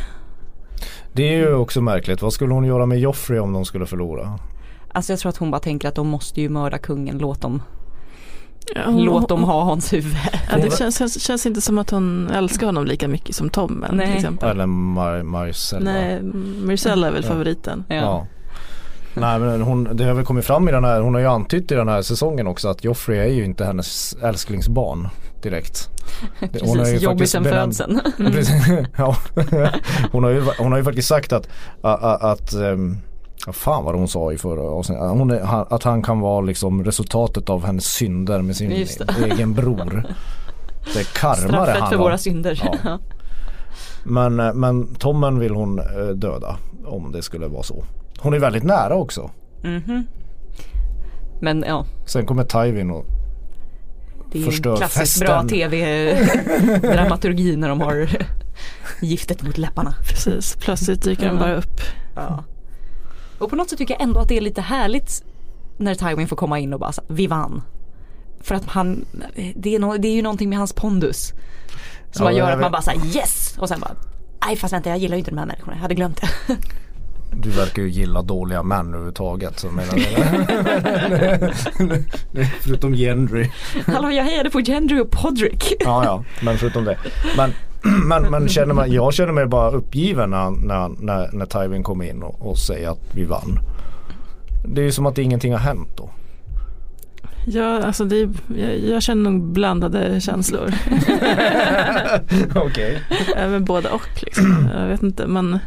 Det 1.13 1.23
är 1.33 1.37
ju 1.37 1.53
också 1.55 1.81
märkligt. 1.81 2.21
Vad 2.21 2.33
skulle 2.33 2.53
hon 2.53 2.65
göra 2.65 2.85
med 2.85 2.99
Joffrey 2.99 3.39
om 3.39 3.53
de 3.53 3.65
skulle 3.65 3.85
förlora? 3.85 4.39
alltså 4.91 5.11
jag 5.13 5.19
tror 5.19 5.29
att 5.29 5.37
hon 5.37 5.51
bara 5.51 5.59
tänker 5.61 5.87
att 5.87 5.95
de 5.95 6.07
måste 6.07 6.41
ju 6.41 6.49
mörda 6.49 6.77
kungen, 6.77 7.17
låt 7.17 7.41
dem, 7.41 7.61
Ja, 8.75 8.81
hon- 8.85 9.03
låt 9.03 9.29
dem 9.29 9.43
ha 9.43 9.63
hans 9.63 9.93
huvud. 9.93 10.15
Ja, 10.51 10.57
det 10.57 10.77
känns, 10.77 10.97
känns, 10.97 11.21
känns 11.21 11.45
inte 11.45 11.61
som 11.61 11.77
att 11.77 11.89
hon 11.89 12.29
älskar 12.31 12.65
honom 12.65 12.85
lika 12.85 13.07
mycket 13.07 13.35
som 13.35 13.49
Tommen 13.49 13.97
Nej. 13.97 14.05
till 14.07 14.15
exempel. 14.15 14.49
Eller 14.49 14.65
Mar- 14.65 15.23
Marcella? 15.23 15.91
Nej, 15.91 16.21
Marcella 16.63 17.07
är 17.07 17.11
väl 17.11 17.23
Ja. 17.23 17.29
favoriten. 17.29 17.83
Ja. 17.87 17.95
Ja. 17.95 18.27
Nej 19.13 19.39
men 19.39 19.61
hon, 19.61 19.89
det 19.97 20.03
har 20.03 20.13
väl 20.13 20.25
kommit 20.25 20.45
fram 20.45 20.69
i 20.69 20.71
den 20.71 20.83
här, 20.83 21.01
hon 21.01 21.13
har 21.13 21.21
ju 21.21 21.27
antytt 21.27 21.71
i 21.71 21.75
den 21.75 21.87
här 21.87 22.01
säsongen 22.01 22.47
också 22.47 22.67
att 22.67 22.83
Joffrey 22.83 23.17
är 23.19 23.33
ju 23.33 23.45
inte 23.45 23.65
hennes 23.65 24.15
älsklingsbarn 24.23 25.07
direkt. 25.43 25.89
Det- 26.39 26.61
hon 26.65 26.79
har 26.79 26.85
ju 26.87 26.95
jobbig 26.97 27.07
faktiskt 27.19 27.31
sen 27.31 27.43
födseln. 27.43 28.01
Ja. 28.97 29.15
hon, 30.11 30.23
har 30.23 30.31
ju, 30.31 30.43
hon 30.59 30.71
har 30.71 30.77
ju 30.79 30.83
faktiskt 30.83 31.07
sagt 31.07 31.33
att, 31.33 31.47
att, 31.81 32.23
att, 32.23 32.53
ehm, 32.53 32.97
Ja, 33.45 33.53
fan 33.53 33.83
vad 33.85 33.95
hon 33.95 34.07
sa 34.07 34.31
i 34.33 34.37
förra 34.37 34.61
avsnittet. 34.61 35.03
Hon 35.03 35.31
är, 35.31 35.73
att 35.73 35.83
han 35.83 36.01
kan 36.03 36.19
vara 36.19 36.41
liksom 36.41 36.83
resultatet 36.83 37.49
av 37.49 37.65
hennes 37.65 37.85
synder 37.85 38.41
med 38.41 38.55
sin 38.55 38.69
det. 38.69 39.15
egen 39.25 39.53
bror. 39.53 40.03
Det 40.93 40.99
är 40.99 41.03
karma 41.03 41.35
det 41.41 41.47
Straffet 41.47 41.73
för 41.73 41.79
handlar 41.81 41.99
våra 41.99 42.11
om. 42.13 42.17
synder. 42.17 42.69
Ja. 42.83 42.99
Men, 44.03 44.39
eh, 44.39 44.53
men 44.53 44.95
Tommen 44.95 45.39
vill 45.39 45.55
hon 45.55 45.79
eh, 45.79 45.85
döda 46.15 46.57
om 46.85 47.11
det 47.11 47.21
skulle 47.21 47.47
vara 47.47 47.63
så. 47.63 47.83
Hon 48.19 48.33
är 48.33 48.39
väldigt 48.39 48.63
nära 48.63 48.95
också. 48.95 49.29
Mhm. 49.63 50.07
Men 51.41 51.63
ja, 51.67 51.85
Sen 52.05 52.25
kommer 52.25 52.43
Tywin 52.43 52.91
och 52.91 53.05
det 54.31 54.37
är 54.37 54.39
ju 54.39 54.45
Förstör 54.45 54.71
en 54.71 54.77
klassiskt 54.77 55.19
festen. 55.19 55.25
bra 55.27 55.43
tv-dramaturgi 55.49 57.55
när 57.55 57.69
de 57.69 57.81
har 57.81 58.09
giftet 59.01 59.43
mot 59.43 59.57
läpparna. 59.57 59.93
Precis, 60.09 60.55
plötsligt 60.59 61.03
dyker 61.03 61.27
de 61.27 61.35
Ja. 61.35 61.39
bara 61.41 61.55
upp. 61.55 61.81
Ja. 62.15 62.43
Och 63.39 63.49
på 63.49 63.55
något 63.55 63.69
sätt 63.69 63.79
tycker 63.79 63.93
jag 63.93 64.01
ändå 64.01 64.19
att 64.19 64.27
det 64.27 64.37
är 64.37 64.41
lite 64.41 64.61
härligt 64.61 65.23
när 65.77 65.95
Tywin 65.95 66.27
får 66.27 66.35
komma 66.35 66.59
in 66.59 66.73
och 66.73 66.79
bara 66.79 66.91
så, 66.91 67.01
vi 67.07 67.27
vann. 67.27 67.61
För 68.41 68.55
att 68.55 68.65
han, 68.65 69.05
det 69.55 69.75
är, 69.75 69.79
no, 69.79 69.97
det 69.97 70.07
är 70.07 70.13
ju 70.13 70.21
någonting 70.21 70.49
med 70.49 70.57
hans 70.57 70.73
pondus. 70.73 71.33
Som 72.11 72.25
Ja, 72.25 72.31
gör 72.31 72.45
jag 72.49 72.53
att 72.53 72.61
man 72.61 72.71
bara 72.71 72.81
säger 72.81 73.05
yes 73.17 73.57
och 73.57 73.69
sen 73.69 73.79
bara 73.79 73.95
Nej 74.45 74.55
fast 74.55 74.73
vänta 74.73 74.89
jag 74.89 74.97
gillar 74.97 75.15
ju 75.15 75.19
inte 75.19 75.31
de 75.31 75.37
här 75.37 75.45
människorna, 75.45 75.73
jag 75.73 75.81
hade 75.81 75.95
glömt 75.95 76.21
det. 76.21 76.29
du 77.41 77.49
verkar 77.49 77.81
ju 77.81 77.89
gilla 77.89 78.21
dåliga 78.21 78.63
män 78.63 78.87
överhuvudtaget. 78.87 79.59
Så 79.59 79.67
menar 79.67 79.93
det. 79.95 81.53
Förutom 82.61 82.93
Gendry. 82.93 83.51
Hallå 83.87 84.11
jag 84.11 84.23
hejade 84.23 84.49
på 84.49 84.59
Gendry 84.61 84.99
och 84.99 85.11
Podrick. 85.11 85.73
Ja 85.79 86.05
ja, 86.05 86.23
men 86.41 86.57
förutom 86.57 86.85
det. 86.85 86.97
Men, 87.37 87.53
men, 88.05 88.23
men 88.31 88.47
känner 88.47 88.73
man, 88.73 88.91
jag 88.91 89.13
känner 89.13 89.33
mig 89.33 89.45
bara 89.45 89.71
uppgiven 89.71 90.29
när, 90.29 90.51
när, 90.51 90.89
när, 90.99 91.29
när 91.33 91.45
Tywin 91.45 91.83
kommer 91.83 92.05
in 92.05 92.23
och, 92.23 92.49
och 92.49 92.57
säger 92.57 92.89
att 92.89 93.01
vi 93.11 93.25
vann. 93.25 93.59
Det 94.67 94.81
är 94.81 94.85
ju 94.85 94.91
som 94.91 95.05
att 95.05 95.17
ingenting 95.17 95.51
har 95.51 95.59
hänt 95.59 95.89
då. 95.97 96.09
Ja, 97.47 97.83
alltså 97.83 98.05
det, 98.05 98.29
jag, 98.57 98.79
jag 98.79 99.03
känner 99.03 99.31
nog 99.31 99.41
blandade 99.41 100.21
känslor. 100.21 100.73
Okej. 102.55 103.01
Även 103.35 103.65
både 103.65 103.89
och 103.89 104.23
liksom. 104.23 104.69
Jag 104.73 104.87
vet 104.87 105.03
inte, 105.03 105.27
man, 105.27 105.59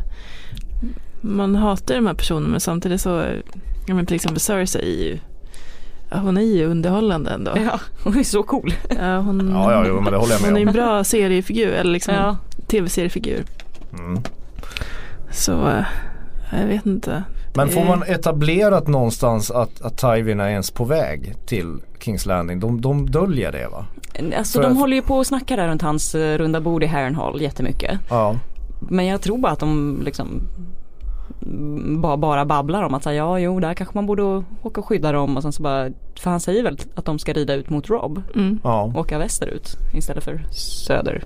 man 1.21 1.55
hatar 1.55 1.95
de 1.95 2.07
här 2.07 2.15
personerna 2.15 2.49
men 2.49 2.61
samtidigt 2.61 3.01
så, 3.01 3.25
ja 3.87 3.95
men 3.95 4.07
till 4.07 4.17
exempel 4.17 4.41
Cersei 4.41 5.03
är 5.03 5.05
ju, 5.05 5.19
ja, 6.11 6.17
hon 6.17 6.37
är 6.37 6.43
ju 6.43 6.65
underhållande 6.67 7.31
ändå. 7.31 7.53
Ja, 7.57 7.81
hon 8.05 8.19
är 8.19 8.23
så 8.23 8.43
cool. 8.43 8.75
Ja, 8.99 9.19
hon, 9.19 9.51
Ja, 9.55 9.73
ja, 9.73 9.85
jo, 9.89 10.01
men 10.01 10.13
det 10.13 10.19
håller 10.19 10.33
jag 10.33 10.41
med 10.43 10.51
hon 10.51 10.57
är 10.63 10.67
en 10.67 10.73
bra 10.73 11.05
seriefigur, 11.05 11.73
eller 11.73 11.93
liksom 11.93 12.15
Ja. 12.15 12.37
tv-seriefigur. 12.67 13.45
Mm. 13.99 14.21
Så 15.31 15.53
eh, 15.69 15.85
jag 16.61 16.67
vet 16.67 16.87
inte. 16.87 17.23
Men 17.55 17.69
får 17.69 17.85
man 17.85 18.03
etablerat 18.03 18.87
någonstans 18.89 19.51
att, 19.51 19.83
att 19.83 19.97
Tywin 19.99 20.41
är 20.41 20.49
ens 20.49 20.71
på 20.71 20.85
väg 20.85 21.35
till 21.47 21.77
Kings 22.01 22.27
Landing? 22.27 22.61
De, 22.61 22.81
de 22.81 23.11
döljer 23.11 23.53
det 23.53 23.69
va? 23.69 23.87
Alltså 24.39 24.59
För- 24.63 24.69
de 24.69 24.77
håller 24.77 24.97
ju 24.97 25.03
på 25.03 25.17
och 25.17 25.27
snackar 25.27 25.57
där 25.57 25.69
runt 25.69 25.83
hans 25.83 26.15
eh, 26.15 26.39
runda 26.39 26.61
bord 26.61 26.83
i 26.83 26.87
Harrenhal 26.87 27.43
jättemycket. 27.43 27.99
Ja. 28.11 28.37
Men 28.81 29.07
jag 29.07 29.21
tror 29.21 29.39
bara 29.39 29.53
att 29.53 29.59
de 29.61 30.01
liksom 30.05 30.41
bara, 32.01 32.17
bara 32.17 32.45
babblar 32.45 32.83
om 32.83 32.95
att 32.95 33.03
säga 33.03 33.17
ja 33.17 33.39
jo 33.39 33.61
där 33.61 33.75
kanske 33.75 33.95
man 33.99 34.07
borde 34.07 34.23
åka 34.63 34.81
och 34.81 34.87
skydda 34.87 35.13
dem 35.13 35.37
och 35.37 35.43
sen 35.43 35.53
så 35.53 35.63
bara 35.63 35.89
för 36.21 36.31
han 36.31 36.41
säger 36.41 36.63
väl 36.63 36.79
att 36.95 37.05
de 37.05 37.19
ska 37.19 37.33
rida 37.33 37.55
ut 37.55 37.71
mot 37.71 37.91
Rob 37.91 38.23
Mm. 38.35 38.59
Ja. 38.65 38.93
åka 38.97 39.19
västerut 39.19 39.77
istället 39.95 40.25
för 40.25 40.41
söder. 40.51 41.25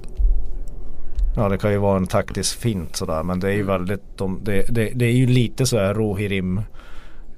ja, 1.37 1.49
det 1.49 1.59
kan 1.59 1.73
ju 1.73 1.79
vara 1.79 1.97
en 1.97 2.07
taktisk 2.07 2.59
fint 2.59 2.97
sådär 2.97 3.23
men 3.23 3.41
det 3.41 3.49
är 3.49 3.53
ju 3.55 3.63
väldigt, 3.63 4.19
de, 4.19 4.41
det, 4.43 4.67
det, 4.69 4.93
det 4.95 5.05
är 5.05 5.13
ju 5.13 5.27
lite 5.27 5.67
så 5.67 5.79
här 5.79 5.95
Rohirrim 5.95 6.61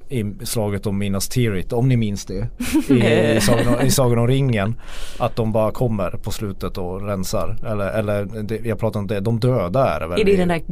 i 0.09 0.25
slaget 0.43 0.87
om 0.87 0.99
Minas 0.99 1.29
Tirith, 1.29 1.75
om 1.75 1.89
ni 1.89 1.97
minns 1.97 2.25
det. 2.25 2.49
I, 2.89 2.93
i, 3.37 3.39
sagan, 3.43 3.75
om- 3.75 3.81
I 3.87 3.91
Sagan 3.91 4.19
om 4.19 4.27
ringen. 4.27 4.75
Att 5.19 5.37
de 5.37 5.53
bara 5.53 5.71
kommer 5.71 6.11
på 6.11 6.31
slutet 6.31 6.79
och 6.79 7.07
rensar. 7.07 7.57
Eller, 7.67 7.87
eller 7.91 8.25
det, 8.43 8.61
jag 8.67 8.79
pratar 8.79 9.01
inte, 9.01 9.21
de 9.21 9.41
döda 9.41 9.89
är 9.89 10.01
det 10.01 10.07
väl? 10.07 10.21
Är 10.21 10.25
det 10.25 10.33
i- 10.33 10.37
den 10.37 10.49
där 10.49 10.63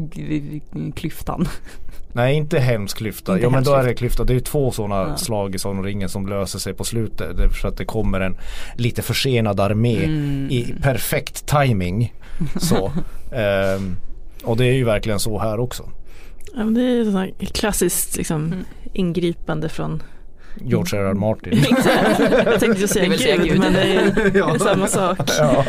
klyftan? 0.92 1.48
Nej 2.14 2.34
inte 2.36 2.58
hemsk 2.58 2.96
klyfta. 2.96 3.32
Inte 3.32 3.42
ja 3.44 3.50
men 3.50 3.64
då 3.64 3.74
är 3.74 3.84
det 3.86 3.94
klyfta. 3.94 4.24
Det 4.24 4.34
är 4.34 4.40
två 4.40 4.70
sådana 4.70 4.94
Ja. 5.08 5.16
slag 5.16 5.54
i 5.54 5.58
Sagan 5.58 5.78
om 5.78 5.84
ringen 5.84 6.08
som 6.08 6.26
löser 6.26 6.58
sig 6.58 6.74
på 6.74 6.84
slutet. 6.84 7.36
Det 7.36 7.44
är 7.44 7.48
för 7.48 7.68
att 7.68 7.76
det 7.76 7.84
kommer 7.84 8.20
en 8.20 8.36
lite 8.76 9.02
försenad 9.02 9.60
armé 9.60 10.04
Mm. 10.04 10.48
i 10.50 10.74
perfekt 10.82 11.46
timing. 11.46 12.12
Så. 12.56 12.92
Ehm, 13.32 13.96
och 14.44 14.56
det 14.56 14.64
är 14.66 14.72
ju 14.72 14.84
verkligen 14.84 15.18
så 15.18 15.38
här 15.38 15.60
också. 15.60 15.88
Ja, 16.56 16.64
men 16.64 16.74
det 16.74 16.82
är 16.82 17.32
ett 17.40 17.52
klassiskt 17.52 18.16
liksom, 18.16 18.46
Mm. 18.46 18.64
ingripande 18.92 19.68
från 19.68 20.02
George 20.60 21.00
R. 21.00 21.04
R. 21.04 21.14
Martin. 21.14 21.64
Jag 22.44 22.60
tänkte 22.60 22.80
ju 22.80 22.88
säga 22.88 23.36
Gud, 23.36 23.48
Gud. 23.48 23.58
men 23.58 23.72
det 23.72 23.82
är 23.82 24.36
Ja. 24.36 24.58
samma 24.58 24.86
sak. 24.86 25.18
ja. 25.38 25.64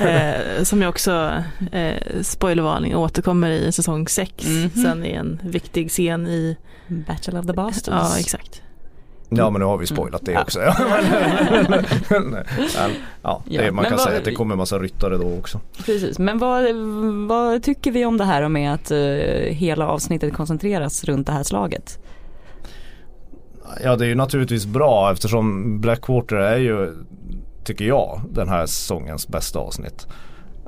Eh, 0.06 0.62
som 0.62 0.82
jag 0.82 0.88
också, 0.88 1.42
eh, 1.72 1.94
spoilervarning, 2.22 2.96
återkommer 2.96 3.50
i 3.50 3.72
säsong 3.72 4.08
6. 4.08 4.32
Mhm. 4.46 4.70
Sen 4.70 5.04
i 5.04 5.10
en 5.12 5.40
viktig 5.44 5.90
scen 5.90 6.26
i, 6.26 6.56
Battle 6.88 7.38
of 7.38 7.46
the 7.46 7.52
Bastards. 7.52 8.12
ja 8.12 8.18
exakt. 8.20 8.62
Ja 9.28 9.50
men 9.50 9.60
nu 9.60 9.64
har 9.66 9.78
vi 9.78 9.86
spoilat 9.86 10.24
det 10.24 10.32
Ja. 10.32 10.42
också. 10.42 10.60
Ja, 10.62 10.74
men, 11.68 11.84
men, 12.10 12.36
ja, 13.22 13.42
det, 13.46 13.54
Ja, 13.54 13.72
man 13.72 13.84
kan 13.84 13.92
vad- 13.92 14.00
säga 14.00 14.18
att 14.18 14.24
det 14.24 14.34
kommer 14.34 14.54
en 14.54 14.58
massa 14.58 14.78
ryttare 14.78 15.16
då 15.18 15.38
också. 15.38 15.60
Precis, 15.86 16.18
men 16.18 16.38
vad, 16.38 16.64
vad 17.28 17.62
tycker 17.62 17.90
vi 17.92 18.04
om 18.04 18.16
det 18.18 18.24
här 18.24 18.48
med 18.48 18.74
att 18.74 18.90
eh, 18.90 18.98
hela 19.54 19.88
avsnittet 19.88 20.34
koncentreras 20.34 21.04
runt 21.04 21.26
det 21.26 21.32
här 21.32 21.42
slaget? 21.42 21.98
Ja 23.84 23.96
det 23.96 24.04
är 24.04 24.08
ju 24.08 24.14
naturligtvis 24.14 24.66
bra 24.66 25.12
eftersom 25.12 25.80
Blackwater 25.80 26.36
är 26.36 26.56
ju, 26.58 26.92
tycker 27.64 27.84
jag, 27.84 28.20
den 28.32 28.48
här 28.48 28.66
säsongens 28.66 29.28
bästa 29.28 29.58
avsnitt. 29.58 30.06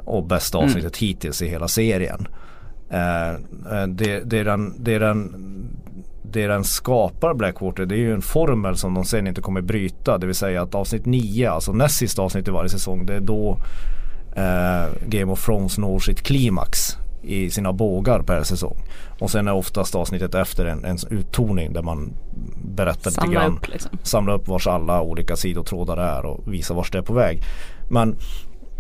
Och 0.05 0.27
bästa 0.27 0.59
Mm. 0.59 0.69
avsnittet 0.69 0.97
hittills 0.97 1.43
i 1.43 1.49
hela 1.49 1.69
serien. 1.69 2.29
Eh, 2.91 3.87
det, 3.89 4.21
det, 4.25 4.39
är 4.39 4.45
den, 4.45 4.75
det, 4.85 4.95
är 4.95 5.01
den, 5.01 5.35
det 6.31 6.47
den 6.47 6.65
skapar 6.65 7.35
Blackwater 7.35 7.87
det 7.87 7.95
är 7.95 7.99
ju 7.99 8.15
en 8.15 8.23
formel 8.23 8.77
som 8.77 8.95
de 8.95 9.05
sen 9.05 9.27
inte 9.27 9.41
kommer 9.41 9.61
bryta. 9.61 10.19
Det 10.19 10.27
vill 10.27 10.35
säga 10.35 10.63
att 10.63 10.75
avsnitt 10.75 11.07
9, 11.07 11.51
alltså 11.51 11.73
näst 11.73 11.97
sista 11.97 12.23
avsnitt 12.23 12.49
i 12.49 12.51
varje 12.51 12.69
säsong, 12.69 13.07
det 13.07 13.15
är 13.15 13.21
då 13.21 13.59
eh, 14.37 15.07
Game 15.07 15.33
of 15.33 15.45
Thrones 15.45 15.79
når 15.79 15.99
sitt 15.99 16.23
klimax 16.23 16.97
i 17.23 17.51
sina 17.51 17.73
bågar 17.73 18.23
per 18.23 18.43
säsong. 18.43 18.77
Och 19.19 19.31
sen 19.31 19.49
är 19.49 19.53
oftast 19.53 19.95
avsnittet 19.95 20.35
efter 20.35 20.67
en, 20.67 20.85
en 20.85 20.99
uttoning 21.11 21.73
där 21.73 21.83
man 21.83 22.13
berättar 22.65 23.11
lite 23.11 23.21
Samla 23.21 23.41
grann 23.41 23.57
upp 23.57 23.69
liksom. 23.69 23.99
samla 24.03 24.35
upp 24.35 24.49
vars 24.49 24.67
alla 24.67 25.03
olika 25.03 25.37
sidotrådar 25.37 25.97
är 25.97 26.27
och 26.27 26.53
visa 26.53 26.75
vars 26.75 26.91
det 26.91 26.99
är 26.99 27.03
på 27.03 27.15
väg. 27.15 27.43
Men 27.91 28.17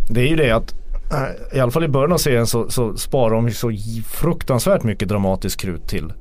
det 0.08 0.20
är 0.20 0.26
ju 0.26 0.36
det 0.36 0.50
att 0.50 0.74
eh, 1.12 1.56
i 1.58 1.60
alla 1.60 1.70
fall 1.70 1.84
i 1.84 1.88
början 1.88 2.12
av 2.12 2.18
serien 2.18 2.46
så, 2.46 2.70
så 2.70 2.96
sparar 2.96 3.34
de 3.34 3.50
så 3.50 3.72
fruktansvärt 4.06 4.82
mycket 4.82 5.08
dramatiskt 5.08 5.60
krut 5.60 5.88
till 5.88 6.12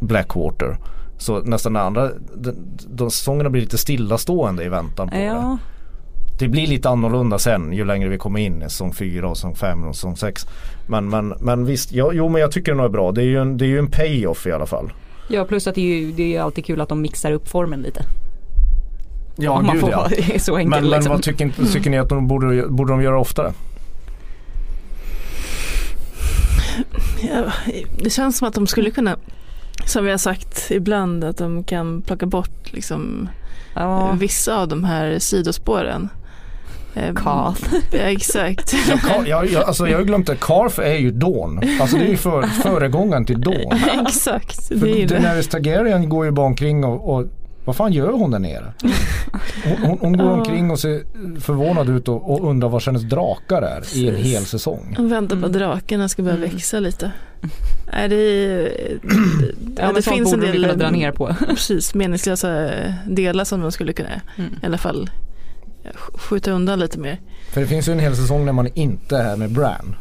Blackwater. 0.00 0.78
Så 1.18 1.40
nästan 1.40 1.72
den 1.72 1.82
andra, 1.82 2.10
de, 2.34 2.52
de 2.88 3.10
säsongerna 3.10 3.50
blir 3.50 3.62
lite 3.62 3.78
stillastående 3.78 4.64
i 4.64 4.68
väntan 4.68 5.08
på 5.08 5.14
det. 5.14 5.22
Ja, 5.22 5.58
Det 6.38 6.48
blir 6.48 6.66
lite 6.66 6.88
annorlunda 6.88 7.38
sen 7.38 7.72
ju 7.72 7.84
längre 7.84 8.08
vi 8.08 8.18
kommer 8.18 8.40
in 8.40 8.62
i 8.62 8.64
säsong 8.64 8.92
4 8.94 9.28
och 9.28 9.36
säsong 9.36 9.54
5 9.56 9.84
och 9.84 9.94
säsong 9.94 10.16
6. 10.16 10.46
Men, 10.86 11.08
men, 11.08 11.34
men 11.40 11.64
visst, 11.66 11.92
ja, 11.92 12.10
jo 12.12 12.28
men 12.28 12.40
jag 12.40 12.52
tycker 12.52 12.72
det 12.72 12.76
nog 12.76 12.86
är 12.86 12.90
bra. 12.90 13.12
Det 13.12 13.22
är 13.22 13.26
ju 13.26 13.40
en, 13.40 13.56
det 13.56 13.64
är 13.64 13.68
ju 13.68 13.78
en 13.78 13.90
payoff 13.90 14.46
i 14.46 14.52
alla 14.52 14.66
fall. 14.66 14.92
ja 15.28 15.44
plus 15.44 15.66
att 15.66 15.74
det 15.74 15.80
är 15.80 16.00
ju 16.00 16.12
det 16.12 16.22
är 16.22 16.28
ju 16.28 16.38
alltid 16.38 16.64
kul 16.64 16.80
att 16.80 16.88
de 16.88 17.00
mixar 17.02 17.32
upp 17.32 17.48
formen 17.48 17.80
lite. 17.82 18.02
Ja, 19.36 19.50
Om 19.50 19.70
gud 19.72 19.84
ja. 19.90 20.08
det 20.10 20.38
så 20.42 20.56
enkelt 20.56 20.70
Men, 20.70 20.82
men 20.82 20.90
liksom. 20.90 21.12
vad 21.12 21.22
tycker, 21.22 21.72
tycker 21.72 21.90
ni 21.90 21.98
att 21.98 22.08
de 22.08 22.28
borde, 22.28 22.68
borde 22.68 22.92
de 22.92 23.02
göra 23.02 23.20
oftare? 23.20 23.52
Ja, 27.30 27.52
det 28.02 28.10
känns 28.10 28.38
som 28.38 28.48
att 28.48 28.54
de 28.54 28.66
skulle 28.66 28.90
kunna, 28.90 29.16
som 29.86 30.04
vi 30.04 30.10
har 30.10 30.18
sagt 30.18 30.70
ibland, 30.70 31.24
att 31.24 31.36
de 31.36 31.64
kan 31.64 32.02
plocka 32.02 32.26
bort 32.26 32.72
liksom, 32.72 33.28
ja, 33.74 34.12
vissa 34.12 34.56
av 34.60 34.68
de 34.68 34.84
här 34.84 35.18
sidospåren. 35.18 36.08
Eh, 36.94 37.14
Kath. 37.14 37.62
Ja, 37.92 37.98
exakt. 37.98 38.74
Ja, 38.88 38.94
Ka- 38.96 39.26
jag, 39.28 39.50
jag, 39.50 39.62
alltså 39.64 39.88
jag 39.88 39.98
har 39.98 40.04
glömt 40.04 40.26
det, 40.26 40.36
Karf 40.40 40.78
är 40.78 40.94
ju 40.94 41.10
Dawn. 41.10 41.60
Alltså 41.80 41.96
det 41.96 42.04
är 42.04 42.08
ju 42.08 42.16
för, 42.16 42.42
föregångaren 42.42 43.24
till 43.24 43.40
Dawn. 43.40 43.72
exakt, 44.08 44.68
det 44.68 44.78
För 44.78 44.86
är 44.86 44.94
det. 45.06 45.14
Daenerys 45.14 45.48
Targaryen 45.48 46.08
går 46.08 46.24
ju 46.24 46.30
bara 46.30 46.46
omkring 46.46 46.84
och, 46.84 47.16
och 47.16 47.26
vad 47.64 47.76
fan 47.76 47.92
gör 47.92 48.12
hon 48.12 48.30
där 48.30 48.38
nere? 48.38 48.72
Hon, 49.64 49.76
hon, 49.88 49.98
hon 50.00 50.16
går 50.16 50.26
Ja. 50.26 50.32
omkring 50.32 50.70
och 50.70 50.78
ser 50.78 51.02
förvånad 51.40 51.88
ut 51.88 52.08
och, 52.08 52.30
och 52.30 52.50
undrar 52.50 52.68
var 52.68 52.80
hennes 52.86 53.02
drakar 53.02 53.62
är 53.62 53.96
i 53.96 54.08
en 54.08 54.16
hel 54.16 54.44
säsong. 54.44 54.94
De 54.96 55.08
väntar 55.08 55.36
på 55.36 55.46
att 55.46 55.54
Mm. 55.56 55.58
drakarna 55.68 56.08
ska 56.08 56.22
börja 56.22 56.36
Mm. 56.36 56.50
växa 56.50 56.80
lite. 56.80 57.12
Nej, 57.92 58.08
det, 58.08 58.16
är, 58.16 58.98
Ja, 59.76 59.82
ja, 59.86 59.92
det 59.92 60.02
finns 60.02 60.32
en 60.32 60.40
kunna 60.40 60.52
del 60.52 60.78
dra 60.78 60.90
ner 60.90 61.12
på. 61.12 61.34
precis, 61.48 61.94
meningslösa 61.94 62.68
delar 63.06 63.44
som 63.44 63.60
de 63.60 63.72
skulle 63.72 63.92
kunna 63.92 64.08
Mm. 64.38 64.50
i 64.62 64.66
alla 64.66 64.78
fall 64.78 65.10
sk- 65.84 66.18
skjuta 66.18 66.50
undan 66.50 66.78
lite 66.78 66.98
mer. 66.98 67.20
För 67.50 67.60
det 67.60 67.66
finns 67.66 67.88
ju 67.88 67.92
en 67.92 67.98
hel 67.98 68.16
säsong 68.16 68.44
när 68.44 68.52
man 68.52 68.68
inte 68.74 69.16
är 69.16 69.36
med 69.36 69.50
Bran. 69.52 69.94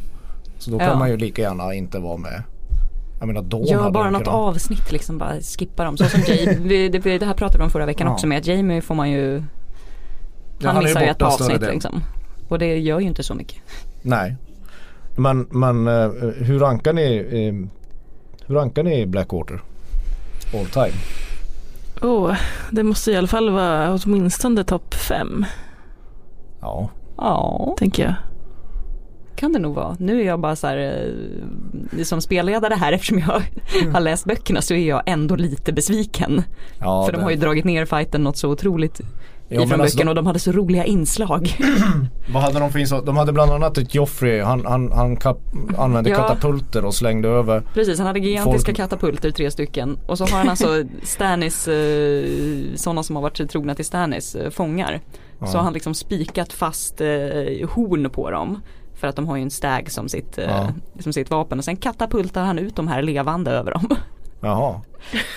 Så 0.60 0.72
då 0.72 0.80
kan 0.80 0.88
Ja. 0.88 0.96
man 1.00 1.10
ju 1.10 1.18
lika 1.18 1.42
gärna 1.42 1.74
inte 1.74 2.00
vara 2.00 2.18
med 2.18 2.44
Jag 3.20 3.28
menar 3.28 3.42
Dawn 3.42 3.66
Gör 3.66 3.92
bara 3.92 4.10
något 4.10 4.24
kunnat- 4.24 4.36
avsnitt 4.40 4.92
liksom, 4.92 5.18
bara 5.18 5.40
skippa 5.42 5.84
dem. 5.84 5.98
Så 5.98 6.06
som 6.06 6.22
Jamie, 6.28 6.58
vi- 6.62 6.90
det, 6.90 7.18
det 7.18 7.26
här 7.26 7.34
pratade 7.34 7.58
vi 7.58 7.64
om 7.64 7.70
förra 7.70 7.86
veckan 7.86 8.08
Ja. 8.08 8.14
också 8.14 8.28
med 8.28 8.38
att 8.38 8.48
Jamie 8.48 8.82
får 8.82 8.96
man 8.96 9.12
ju, 9.12 9.44
Ja, 10.60 10.70
han 10.72 10.84
missar 10.84 11.02
ju 11.02 11.08
ett 11.08 11.18
par 11.18 11.28
avsnitt 11.28 11.62
liksom. 11.62 12.04
Och 12.48 12.60
det 12.60 12.78
gör 12.78 13.00
ju 13.00 13.06
inte 13.08 13.24
så 13.24 13.34
mycket. 13.34 13.58
Nej. 14.02 14.36
Men, 15.18 15.48
men 15.52 15.88
eh, 15.88 16.10
hur 16.38 16.60
rankar 16.60 16.94
ni 16.94 17.18
eh, 17.18 17.70
Hur 18.48 18.56
rankar 18.56 18.84
ni 18.84 19.06
Blackwater? 19.06 19.62
All 20.54 20.66
time? 20.66 20.96
Oh, 22.02 22.36
det 22.72 22.84
måste 22.84 23.12
i 23.12 23.16
alla 23.16 23.28
fall 23.28 23.50
vara 23.50 23.94
åtminstone 24.06 24.64
topp 24.64 24.94
fem, 24.94 25.46
Ja. 26.62 26.90
Ja, 27.18 27.76
tänker 27.80 28.04
jag. 28.04 28.14
kan 29.36 29.54
det 29.54 29.60
nog 29.60 29.76
vara. 29.76 29.96
Nu 30.00 30.22
är 30.22 30.26
jag 30.26 30.40
bara 30.40 30.56
så 30.56 30.68
här, 30.68 30.78
eh, 31.98 32.04
som 32.04 32.22
spelledare 32.22 32.74
här 32.74 32.92
eftersom 32.94 33.20
jag 33.20 33.42
har 33.94 34.00
läst 34.00 34.26
böckerna 34.26 34.62
så 34.62 34.74
är 34.74 34.88
jag 34.88 35.02
ändå 35.06 35.36
lite 35.36 35.74
besviken. 35.74 36.44
ja 36.80 37.06
För 37.06 37.12
de 37.12 37.24
har 37.24 37.32
ju 37.32 37.38
dragit 37.38 37.66
ner 37.66 37.86
fighten 37.86 38.24
något 38.24 38.38
så 38.38 38.50
otroligt 38.50 39.02
Ja, 39.50 39.60
men 39.60 39.68
ifrån 39.68 39.82
alltså, 39.82 40.08
och 40.10 40.16
de 40.16 40.26
hade 40.28 40.40
så 40.40 40.52
roliga 40.52 40.86
inslag. 40.86 41.56
Vad 42.34 42.44
hade 42.44 42.60
de 42.60 42.72
för 42.72 42.80
insats? 42.80 43.06
De 43.06 43.18
hade 43.18 43.34
bland 43.34 43.52
annat 43.52 43.78
ett 43.78 43.96
Joffrey, 43.96 44.42
han, 44.42 44.66
han, 44.66 44.92
han 44.92 45.16
kap, 45.18 45.40
använde 45.78 46.10
Ja. 46.10 46.16
katapulter 46.18 46.86
och 46.86 46.94
slängde 46.96 47.30
över. 47.30 47.64
Precis, 47.74 47.98
han 47.98 48.08
hade 48.08 48.20
gigantiska 48.20 48.66
Folk- 48.68 48.78
katapulter, 48.78 49.32
tre 49.32 49.52
stycken. 49.52 49.98
Och 50.08 50.18
så 50.18 50.26
har 50.26 50.38
han 50.38 50.50
alltså 50.50 50.84
Stannis, 51.04 51.68
eh, 51.68 52.26
sådana 52.76 53.04
som 53.04 53.16
har 53.16 53.24
varit 53.24 53.50
trogna 53.52 53.76
till 53.76 53.86
Stannis, 53.86 54.36
eh, 54.36 54.50
fångar. 54.50 55.00
Så 55.40 55.46
Ja. 55.46 55.58
har 55.58 55.64
han 55.64 55.74
liksom 55.74 55.94
spikat 55.94 56.54
fast 56.54 57.02
eh, 57.02 57.08
horn 57.70 58.10
på 58.10 58.32
dem. 58.32 58.62
För 58.96 59.08
att 59.08 59.16
de 59.16 59.28
har 59.28 59.36
ju 59.38 59.44
en 59.44 59.52
stag 59.52 59.92
som 59.92 60.10
sitt, 60.10 60.38
eh, 60.38 60.44
Ja. 60.46 60.68
som 61.00 61.14
sitt 61.14 61.30
vapen. 61.30 61.58
Och 61.60 61.66
sen 61.66 61.76
katapultar 61.78 62.44
han 62.44 62.60
ut 62.60 62.76
de 62.76 62.88
här 62.88 63.02
levande 63.02 63.52
över 63.52 63.72
dem. 63.72 63.88
Jaha. 64.42 64.82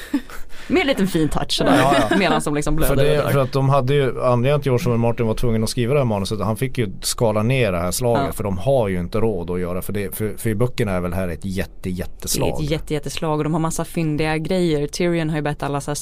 Med 0.68 0.80
en 0.80 0.86
liten 0.86 1.06
fin 1.06 1.28
touch 1.28 1.52
sådär. 1.52 1.78
Ja, 1.78 1.94
ja. 2.10 2.16
Medan 2.16 2.40
de 2.44 2.54
liksom 2.54 2.78
För, 2.78 2.94
blöder. 2.96 3.04
det, 3.16 3.24
och 3.24 3.30
för 3.32 3.38
att 3.38 3.52
de 3.52 3.68
hade 3.68 3.94
ju, 3.94 4.22
anledningen 4.22 4.60
till 4.62 4.74
att 4.74 4.84
George. 4.86 4.98
Martin 4.98 5.26
var 5.26 5.34
tvungen 5.34 5.62
att 5.64 5.70
skriva 5.70 5.94
det 5.94 6.00
här 6.00 6.04
manuset, 6.04 6.40
han 6.40 6.56
fick 6.56 6.78
ju 6.78 6.92
skala 7.00 7.42
ner 7.42 7.72
det 7.72 7.78
här 7.78 7.90
slaget 7.90 8.24
Ja. 8.26 8.32
för 8.32 8.44
de 8.44 8.58
har 8.58 8.88
ju 8.88 9.00
inte 9.00 9.18
råd 9.18 9.50
att 9.50 9.60
göra 9.60 9.82
för 9.82 9.92
det, 9.92 10.16
för, 10.16 10.34
för 10.36 10.50
i 10.50 10.54
böckerna 10.54 10.92
är 10.92 11.00
väl 11.00 11.12
här 11.12 11.28
ett 11.28 11.44
jätte 11.44 11.72
Det 11.82 11.88
är 11.88 11.92
jätteslag. 11.92 12.64
ett 12.64 12.70
jätte, 12.70 12.94
jätteslag 12.94 13.38
och 13.38 13.44
de 13.44 13.52
har 13.52 13.60
massa 13.60 13.84
fyndiga 13.84 14.38
grejer. 14.38 14.86
Tyrion 14.86 15.30
har 15.30 15.36
ju 15.36 15.42
bett 15.42 15.62
alla 15.62 15.80
så 15.80 15.94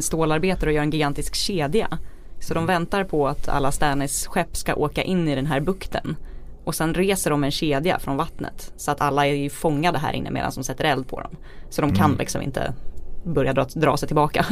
stålarbetare 0.00 0.70
att 0.70 0.74
göra 0.74 0.84
en 0.84 0.90
gigantisk 0.90 1.34
kedja. 1.34 1.98
Så 2.40 2.54
de 2.54 2.66
väntar 2.66 3.04
på 3.04 3.28
att 3.28 3.48
alla 3.48 3.72
Stannis 3.72 4.26
skepp 4.26 4.56
ska 4.56 4.74
åka 4.74 5.02
in 5.02 5.28
i 5.28 5.34
den 5.34 5.46
här 5.46 5.60
bukten. 5.60 6.16
Och 6.64 6.74
sen 6.74 6.94
reser 6.94 7.30
de 7.30 7.44
en 7.44 7.50
kedja 7.50 7.98
från 7.98 8.16
vattnet. 8.16 8.72
Så 8.76 8.90
att 8.90 9.00
alla 9.00 9.26
är 9.26 9.34
ju 9.34 9.50
fångade 9.50 9.98
här 9.98 10.12
inne 10.12 10.30
medan 10.30 10.52
de 10.54 10.64
sätter 10.64 10.84
eld 10.84 11.08
på 11.08 11.20
dem. 11.20 11.36
Så 11.70 11.80
de 11.82 11.94
kan 11.94 12.16
liksom 12.18 12.42
inte 12.42 12.72
börja 13.24 13.52
dra, 13.52 13.66
dra 13.74 13.96
sig 13.96 14.06
tillbaka. 14.08 14.46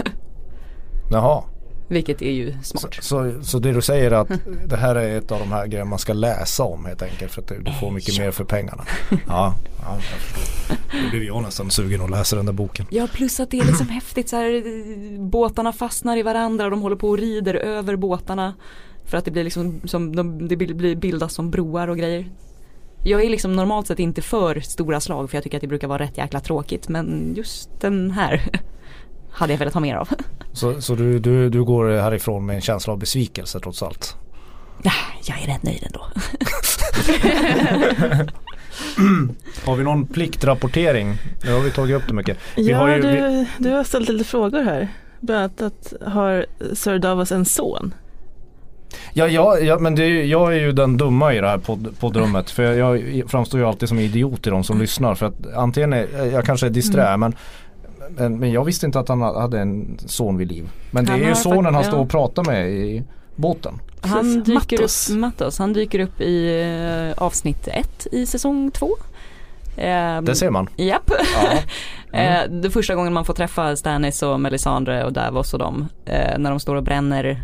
Jaha. 1.10 1.42
Vilket 1.88 2.22
är 2.22 2.30
ju 2.30 2.54
Så, 2.62 2.78
smart. 2.78 2.94
så, 3.00 3.32
så 3.42 3.58
det 3.58 3.72
du 3.72 3.82
säger 3.82 4.10
är 4.10 4.14
att 4.16 4.28
det 4.66 4.76
här 4.76 4.94
är 4.94 5.18
ett 5.18 5.32
av 5.32 5.38
de 5.38 5.52
här 5.52 5.66
grejerna 5.66 5.90
man 5.90 5.98
ska 5.98 6.12
läsa 6.12 6.62
om 6.64 6.84
helt 6.84 7.02
enkelt 7.02 7.32
för 7.32 7.42
att 7.42 7.48
du 7.48 7.72
får 7.80 7.90
mycket 7.90 8.18
mer 8.18 8.30
för 8.30 8.44
pengarna. 8.44 8.84
Ja, 9.28 9.54
ja 9.82 9.98
jag 11.02 11.10
blir 11.10 11.26
jag 11.26 11.42
nästan 11.42 11.70
sugen 11.70 12.00
att 12.00 12.10
läsa 12.10 12.36
den 12.36 12.46
där 12.46 12.52
boken. 12.52 12.86
Ja 12.90 13.08
plus 13.12 13.40
att 13.40 13.50
det 13.50 13.58
är 13.58 13.64
liksom 13.64 13.88
häftigt 13.88 14.28
så 14.28 14.36
här, 14.36 14.54
eh, 14.54 15.20
båtarna 15.20 15.72
fastnar 15.72 16.16
i 16.16 16.22
varandra 16.22 16.64
och 16.64 16.70
de 16.70 16.82
håller 16.82 16.96
på 16.96 17.08
och 17.08 17.18
rider 17.18 17.54
över 17.54 17.96
båtarna. 17.96 18.54
För 19.04 19.18
att 19.18 19.24
det 19.24 19.30
blir 19.30 19.44
liksom 19.44 19.80
som, 19.84 20.16
de, 20.16 20.48
det 20.48 20.56
blir 20.56 20.96
bildas 20.96 21.34
som 21.34 21.50
broar 21.50 21.88
och 21.88 21.98
grejer. 21.98 22.30
Jag 23.04 23.24
är 23.24 23.30
liksom 23.30 23.56
normalt 23.56 23.86
sett 23.86 23.98
inte 23.98 24.22
för 24.22 24.60
stora 24.60 25.00
slag 25.00 25.30
för 25.30 25.36
jag 25.36 25.44
tycker 25.44 25.56
att 25.56 25.60
det 25.60 25.68
brukar 25.68 25.88
vara 25.88 26.02
rätt 26.02 26.18
jäkla 26.18 26.40
tråkigt 26.40 26.88
men 26.88 27.34
just 27.36 27.80
den 27.80 28.10
här 28.10 28.42
hade 29.30 29.52
jag 29.52 29.58
velat 29.58 29.74
ha 29.74 29.80
mer 29.80 29.94
av. 29.94 30.08
Så, 30.52 30.80
så 30.80 30.94
du, 30.94 31.18
du, 31.18 31.50
du 31.50 31.64
går 31.64 32.00
härifrån 32.00 32.46
med 32.46 32.56
en 32.56 32.62
känsla 32.62 32.92
av 32.92 32.98
besvikelse 32.98 33.60
trots 33.60 33.82
allt. 33.82 34.16
Nej, 34.84 34.92
jag 35.24 35.42
är 35.42 35.46
rätt 35.46 35.62
nöjd 35.62 35.86
ändå. 35.86 36.06
Har 39.64 39.76
vi 39.76 39.84
någon 39.84 40.06
pliktrapportering? 40.06 41.18
Nu 41.44 41.52
har 41.52 41.60
vi 41.60 41.70
tagit 41.70 41.96
upp 41.96 42.02
det 42.08 42.14
mycket. 42.14 42.38
Vi 42.56 42.70
ja, 42.70 42.78
har 42.78 42.88
ju, 42.88 42.94
vi, 42.94 43.02
du, 43.02 43.46
du 43.58 43.70
har 43.70 43.84
ställt 43.84 44.08
lite 44.08 44.24
frågor 44.24 44.62
här. 44.62 44.88
Bland 45.20 45.40
annat 45.40 45.62
att 45.62 45.92
har 46.12 46.46
Sir 46.74 46.98
Davos 46.98 47.32
en 47.32 47.44
son? 47.44 47.94
Ja, 49.12 49.26
ja, 49.28 49.58
ja 49.58 49.78
men 49.78 49.94
det 49.94 50.04
är, 50.04 50.24
jag 50.24 50.54
är 50.54 50.60
ju 50.60 50.72
den 50.72 50.96
dumma 50.96 51.34
i 51.34 51.40
det 51.40 51.48
här 51.48 51.58
podd, 51.58 51.94
poddrummet. 52.00 52.50
För 52.50 52.62
jag, 52.62 53.14
jag 53.14 53.30
framstår 53.30 53.60
ju 53.60 53.66
alltid 53.66 53.88
som 53.88 53.98
idiot 53.98 54.46
i 54.46 54.50
de 54.50 54.64
som 54.64 54.78
lyssnar. 54.78 55.14
För 55.14 55.26
att 55.26 55.54
antingen 55.56 55.92
är, 55.92 56.06
jag 56.32 56.44
kanske 56.44 56.66
är 56.66 56.70
disträ 56.70 57.16
men 57.16 57.34
men, 58.16 58.38
men 58.38 58.52
jag 58.52 58.64
visste 58.64 58.86
inte 58.86 59.00
att 59.00 59.08
han 59.08 59.22
hade 59.22 59.60
en 59.60 59.98
son 60.06 60.36
vid 60.36 60.48
liv. 60.48 60.70
Men 60.90 61.04
det 61.04 61.10
Han 61.10 61.22
är 61.22 61.28
ju 61.28 61.34
sonen 61.34 61.64
fakt- 61.64 61.74
han 61.74 61.84
står 61.84 61.98
och 61.98 62.10
pratar 62.10 62.44
med 62.44 62.70
i 62.70 63.02
båten. 63.36 63.80
Han 64.00 64.42
dyker 64.42 64.54
Mattos. 64.54 65.10
upp, 65.10 65.16
Mattos, 65.16 65.58
han 65.58 65.72
dyker 65.72 65.98
upp 66.00 66.20
i 66.20 66.60
eh, 67.16 67.22
avsnitt 67.22 67.68
ett 67.68 68.06
i 68.12 68.26
säsong 68.26 68.70
två. 68.70 68.90
Ehm, 69.76 70.24
Det 70.24 70.34
ser 70.34 70.50
man. 70.50 70.68
Japp. 70.76 71.10
Ja. 71.42 71.50
Eh, 72.18 72.50
det 72.50 72.70
första 72.70 72.94
gången 72.94 73.12
man 73.12 73.24
får 73.24 73.34
träffa 73.34 73.76
Stannis 73.76 74.22
och 74.22 74.40
Melisandre 74.40 75.04
och 75.04 75.12
Davos 75.12 75.52
och 75.52 75.58
dem. 75.58 75.88
Eh, 76.04 76.38
när 76.38 76.50
de 76.50 76.60
står 76.60 76.76
och 76.76 76.82
bränner, 76.82 77.42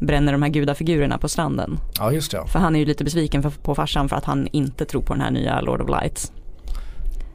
bränner 0.00 0.32
de 0.32 0.42
här 0.42 0.50
gudafigurerna 0.50 1.18
på 1.18 1.28
stranden. 1.28 1.78
ja 1.98 2.12
just 2.12 2.30
det. 2.30 2.46
För 2.46 2.58
han 2.58 2.74
är 2.74 2.80
ju 2.80 2.86
lite 2.86 3.04
besviken 3.04 3.42
för, 3.42 3.50
på 3.50 3.74
farsan 3.74 4.08
för 4.08 4.16
att 4.16 4.24
han 4.24 4.48
inte 4.52 4.84
tror 4.84 5.02
på 5.02 5.14
den 5.14 5.22
här 5.22 5.30
nya 5.30 5.60
Lord 5.60 5.80
of 5.80 5.88
Lights. 5.88 6.32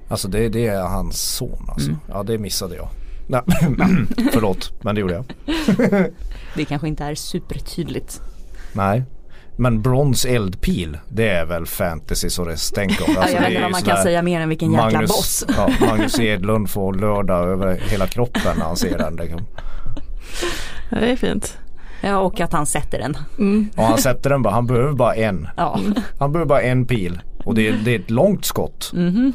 Alltså 0.07 0.27
det, 0.27 0.49
det 0.49 0.67
är 0.67 0.81
hans 0.81 1.21
son 1.21 1.65
alltså. 1.69 1.89
Mm. 1.89 1.99
Ja 2.09 2.23
det 2.23 2.37
missade 2.37 2.75
jag. 2.75 2.87
Nej, 3.27 3.41
förlåt 4.33 4.71
men 4.83 4.95
det 4.95 5.01
gjorde 5.01 5.13
jag. 5.13 5.25
Det 6.55 6.65
kanske 6.65 6.87
inte 6.87 7.03
är 7.03 7.15
supertydligt. 7.15 8.21
Nej. 8.73 9.03
Men 9.57 9.81
brons 9.81 10.25
eldpil 10.25 10.97
det 11.09 11.29
är 11.29 11.45
väl 11.45 11.65
fantasy 11.65 12.29
så 12.29 12.45
det 12.45 12.57
stänker 12.57 13.09
om. 13.09 13.17
Alltså, 13.17 13.35
jag 13.35 13.41
vet 13.41 13.49
inte 13.49 13.61
vad 13.61 13.71
man 13.71 13.81
kan 13.81 14.03
säga 14.03 14.21
mer 14.21 14.41
än 14.41 14.49
vilken 14.49 14.71
jäkla 14.71 15.01
boss. 15.01 15.45
ja, 15.57 15.69
Magnus 15.87 16.19
Edlund 16.19 16.69
får 16.69 16.93
lördag 16.93 17.47
över 17.49 17.75
hela 17.75 18.07
kroppen 18.07 18.57
när 18.57 18.65
han 18.65 18.77
ser 18.77 18.97
den. 18.97 19.15
Liksom. 19.15 19.41
Det 20.89 21.11
är 21.11 21.15
fint. 21.15 21.57
Ja 22.05 22.17
och 22.17 22.39
att 22.39 22.53
han 22.53 22.65
sätter 22.65 22.99
den. 22.99 23.17
Mm. 23.39 23.69
Och 23.77 23.83
han 23.83 23.97
sätter 23.97 24.29
den 24.29 24.41
bara, 24.41 24.53
han 24.53 24.67
behöver 24.67 24.93
bara 24.93 25.15
en. 25.15 25.47
Ja. 25.57 25.79
Han 26.19 26.31
behöver 26.31 26.49
bara 26.49 26.61
en 26.61 26.85
pil. 26.85 27.19
Och 27.45 27.55
det 27.55 27.67
är, 27.67 27.73
det 27.85 27.95
är 27.95 27.99
ett 27.99 28.09
långt 28.11 28.45
skott. 28.45 28.91
Mhm. 28.93 29.33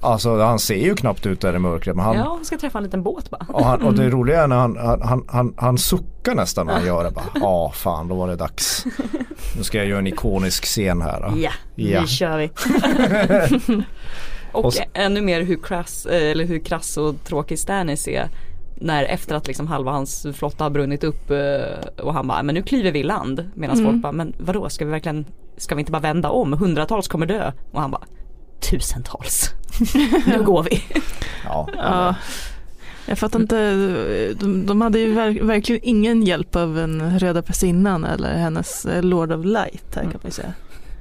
Alltså 0.00 0.38
han 0.38 0.58
ser 0.58 0.84
ju 0.84 0.94
knappt 0.94 1.26
ut 1.26 1.40
där 1.40 1.56
i 1.56 1.58
mörkret. 1.58 1.96
Men 1.96 2.04
han, 2.04 2.16
Ja, 2.16 2.22
han 2.36 2.44
ska 2.44 2.58
träffa 2.58 2.78
en 2.78 2.84
liten 2.84 3.02
båt 3.02 3.30
bara. 3.30 3.46
och, 3.48 3.64
han, 3.64 3.82
och 3.82 3.94
det 3.94 4.10
roliga 4.10 4.42
är 4.42 4.46
när 4.48 4.56
han, 4.56 4.76
han, 5.02 5.24
han, 5.28 5.54
han, 5.56 5.78
suckar 5.78 6.34
nästan 6.34 6.66
när 6.66 6.72
han 6.74 6.86
gör 6.86 7.04
det. 7.04 7.10
Bara, 7.10 7.24
Ja 7.34 7.72
fan 7.74 8.08
då 8.08 8.14
var 8.14 8.28
det 8.28 8.36
dags. 8.36 8.84
Nu 9.56 9.62
ska 9.62 9.78
jag 9.78 9.86
göra 9.86 9.98
en 9.98 10.06
ikonisk 10.06 10.64
scen 10.64 11.02
här. 11.02 11.20
Då. 11.20 11.38
Ja, 11.40 11.50
Ja. 11.74 12.00
nu 12.00 12.06
kör 12.06 12.38
vi. 12.38 12.50
och 14.52 14.64
Och 14.64 14.74
ännu 14.94 15.20
mer 15.20 15.42
hur 15.42 15.62
krass, 15.62 16.06
eller 16.06 16.44
hur 16.44 16.58
krass 16.58 16.96
och 16.96 17.14
tråkig 17.24 17.58
Stannis 17.58 18.08
är. 18.08 18.28
När 18.80 19.04
efter 19.04 19.34
att 19.34 19.46
liksom 19.46 19.66
halva 19.66 19.90
hans 19.92 20.26
flotta 20.34 20.64
har 20.64 20.70
brunnit 20.70 21.04
upp 21.04 21.30
eh, 21.30 22.00
och 22.02 22.14
han 22.14 22.26
bara, 22.28 22.42
men 22.42 22.54
nu 22.54 22.62
kliver 22.62 22.92
vi 22.92 22.98
i 22.98 23.02
land. 23.02 23.50
Medan 23.54 23.78
Mm. 23.78 23.90
folk 23.92 24.02
bara, 24.02 24.12
men 24.12 24.32
vadå, 24.38 24.68
ska 24.68 24.84
vi 24.84 24.90
verkligen, 24.90 25.24
ska 25.56 25.74
vi 25.74 25.80
inte 25.80 25.92
bara 25.92 26.02
vända 26.02 26.30
om? 26.30 26.52
Hundratals 26.52 27.08
kommer 27.08 27.26
dö. 27.26 27.52
Och 27.72 27.80
han 27.80 27.90
bara, 27.90 28.02
tusentals. 28.70 29.50
nu 30.26 30.42
går 30.42 30.62
vi. 30.62 30.82
Ja. 31.44 31.68
Ja. 31.76 32.14
Jag 33.06 33.18
fattar 33.18 33.40
inte, 33.40 33.56
de, 34.40 34.66
de 34.66 34.80
hade 34.80 34.98
ju 34.98 35.14
ver- 35.14 35.42
verkligen 35.46 35.80
ingen 35.84 36.22
hjälp 36.22 36.56
av 36.56 36.78
en 36.78 37.18
röda 37.18 37.42
pressinnan 37.42 38.04
eller 38.04 38.34
hennes 38.34 38.84
eh, 38.84 39.02
Lord 39.02 39.32
of 39.32 39.44
Light 39.44 39.94
här 39.94 40.02
kan 40.02 40.10
man 40.12 40.20
ju 40.24 40.30
säga. 40.30 40.52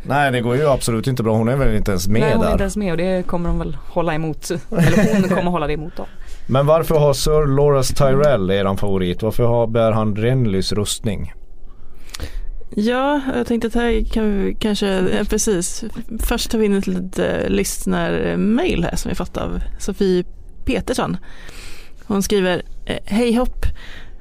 Nej 0.03 0.31
det 0.31 0.41
går 0.41 0.55
ju 0.55 0.67
absolut 0.67 1.07
inte 1.07 1.23
bra. 1.23 1.35
Hon 1.35 1.47
är 1.47 1.55
väl 1.55 1.75
inte 1.75 1.91
ens 1.91 2.07
med 2.07 2.21
Nej, 2.21 2.31
hon 2.33 2.41
är 2.41 2.45
där. 2.45 2.51
inte 2.51 2.63
ens 2.63 2.77
med 2.77 2.91
och 2.91 2.97
det 2.97 3.27
kommer 3.27 3.49
de 3.49 3.59
väl 3.59 3.77
hålla 3.89 4.13
emot. 4.13 4.49
Eller 4.51 5.13
hon 5.21 5.29
kommer 5.29 5.51
hålla 5.51 5.67
det 5.67 5.73
emot 5.73 5.95
dem. 5.97 6.05
Men 6.49 6.65
varför 6.65 6.95
har 6.95 7.13
Sir 7.13 7.47
Loras 7.47 7.87
Tyrell 7.87 8.51
eran 8.51 8.77
favorit? 8.77 9.21
Varför 9.21 9.43
har, 9.43 9.67
bär 9.67 9.91
han 9.91 10.15
Renlys 10.15 10.71
rustning? 10.71 11.33
Ja, 12.75 13.21
jag 13.35 13.47
tänkte 13.47 13.67
att 13.67 13.73
här 13.73 14.05
kan 14.13 14.43
vi 14.43 14.53
kanske, 14.53 14.87
ja, 14.87 15.23
precis. 15.29 15.83
Först 16.19 16.51
tar 16.51 16.59
vi 16.59 16.65
in 16.65 16.77
ett 16.77 16.87
litet 16.87 17.19
eh, 17.19 17.49
lyssnarmail 17.49 18.83
eh, 18.83 18.89
här 18.89 18.95
som 18.95 19.09
vi 19.09 19.15
fått 19.15 19.37
av 19.37 19.59
Sofie 19.79 20.23
Petersson. 20.65 21.17
Hon 22.05 22.23
skriver, 22.23 22.61
hej 23.05 23.33
hopp, 23.33 23.65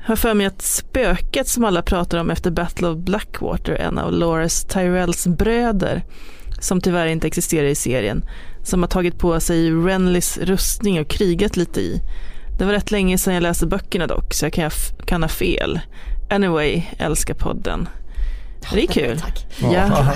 har 0.07 0.16
för 0.16 0.35
mig 0.35 0.47
att 0.47 0.62
spöket 0.62 1.49
som 1.49 1.64
alla 1.64 1.83
pratar 1.83 2.18
om 2.18 2.31
efter 2.31 2.51
Battle 2.51 2.89
of 2.89 2.99
Blackwater, 2.99 3.72
en 3.72 3.99
av 3.99 4.12
Loras 4.12 4.64
Tyrells 4.64 5.27
bröder, 5.27 6.03
som 6.61 6.81
tyvärr 6.81 7.07
inte 7.07 7.27
existerar 7.27 7.66
i 7.66 7.74
serien, 7.74 8.24
som 8.67 8.83
har 8.83 8.89
tagit 8.89 9.19
på 9.19 9.41
sig 9.41 9.71
Renlys 9.71 10.39
rustning 10.39 11.01
och 11.01 11.09
krigat 11.09 11.57
lite 11.57 11.81
i. 11.81 12.01
Det 12.59 12.64
var 12.64 12.73
rätt 12.73 12.91
länge 12.91 13.19
sedan 13.19 13.35
jag 13.35 13.43
läste 13.43 13.67
böckerna 13.67 14.07
dock, 14.07 14.35
så 14.35 14.45
jag 14.45 14.53
kan, 14.53 14.71
kan 15.07 15.23
ha 15.23 15.29
fel. 15.29 15.81
Anyway, 16.31 16.83
älskar 16.99 17.35
podden. 17.35 17.89
Det 18.73 18.83
är 18.83 18.87
kul. 18.87 19.21
Tack. 19.21 19.47
Ja. 19.73 20.14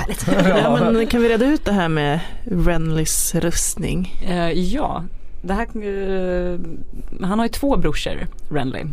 ja, 0.59 0.91
men 0.93 1.07
kan 1.07 1.23
vi 1.23 1.29
reda 1.29 1.47
ut 1.47 1.65
det 1.65 1.73
här 1.73 1.89
med 1.89 2.21
Renlys 2.45 3.35
rustning? 3.35 4.21
Eh, 4.29 4.51
ja, 4.51 5.05
det 5.43 5.55
här, 5.55 5.63
eh, 5.63 6.61
han 7.27 7.39
har 7.39 7.47
ju 7.47 7.53
två 7.53 7.77
brorsor, 7.77 8.27
Renly. 8.51 8.85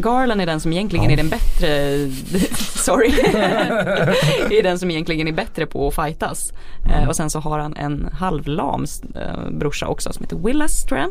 Garland 0.00 0.40
är 0.40 0.46
den 0.46 0.60
som 0.60 0.72
egentligen 0.72 1.04
Ja. 1.04 1.10
är 1.12 1.16
den 1.16 1.28
bättre, 1.28 1.68
sorry, 2.56 3.08
är 4.58 4.62
den 4.62 4.78
som 4.78 4.90
egentligen 4.90 5.28
är 5.28 5.32
bättre 5.32 5.66
på 5.66 5.88
att 5.88 5.94
fightas. 5.94 6.52
Eh, 6.94 7.08
och 7.08 7.16
sen 7.16 7.30
så 7.30 7.40
har 7.40 7.58
han 7.58 7.76
en 7.76 8.08
halvlam 8.12 8.84
eh, 9.14 9.50
brorsa 9.50 9.86
också 9.86 10.12
som 10.12 10.22
heter 10.24 10.36
Willas 10.36 10.82
tror 10.84 11.00
jag. 11.00 11.10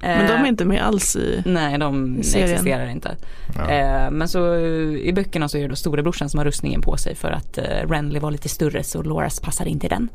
Men 0.00 0.26
de 0.26 0.32
Eh, 0.32 0.40
är 0.42 0.46
inte 0.46 0.64
med 0.64 0.82
alls 0.86 1.16
i 1.16 1.42
Nej, 1.46 1.78
de 1.78 2.22
serien. 2.22 2.50
existerar 2.50 2.86
inte. 2.88 3.16
Ja. 3.54 3.70
Eh, 3.70 4.10
men 4.10 4.28
så 4.28 4.54
eh, 4.54 4.60
i 4.96 5.12
böckerna 5.14 5.48
så 5.48 5.58
är 5.58 5.62
det 5.62 5.68
då 5.68 5.76
storebrorsan 5.76 6.28
som 6.28 6.38
har 6.38 6.44
rustningen 6.44 6.80
på 6.82 6.96
sig 6.96 7.14
för 7.14 7.30
att 7.30 7.58
eh, 7.58 7.88
Renly 7.88 8.18
var 8.18 8.30
lite 8.30 8.48
större 8.48 8.82
så 8.82 9.02
Loras 9.02 9.40
passar 9.40 9.66
inte 9.68 9.88
den. 9.88 10.08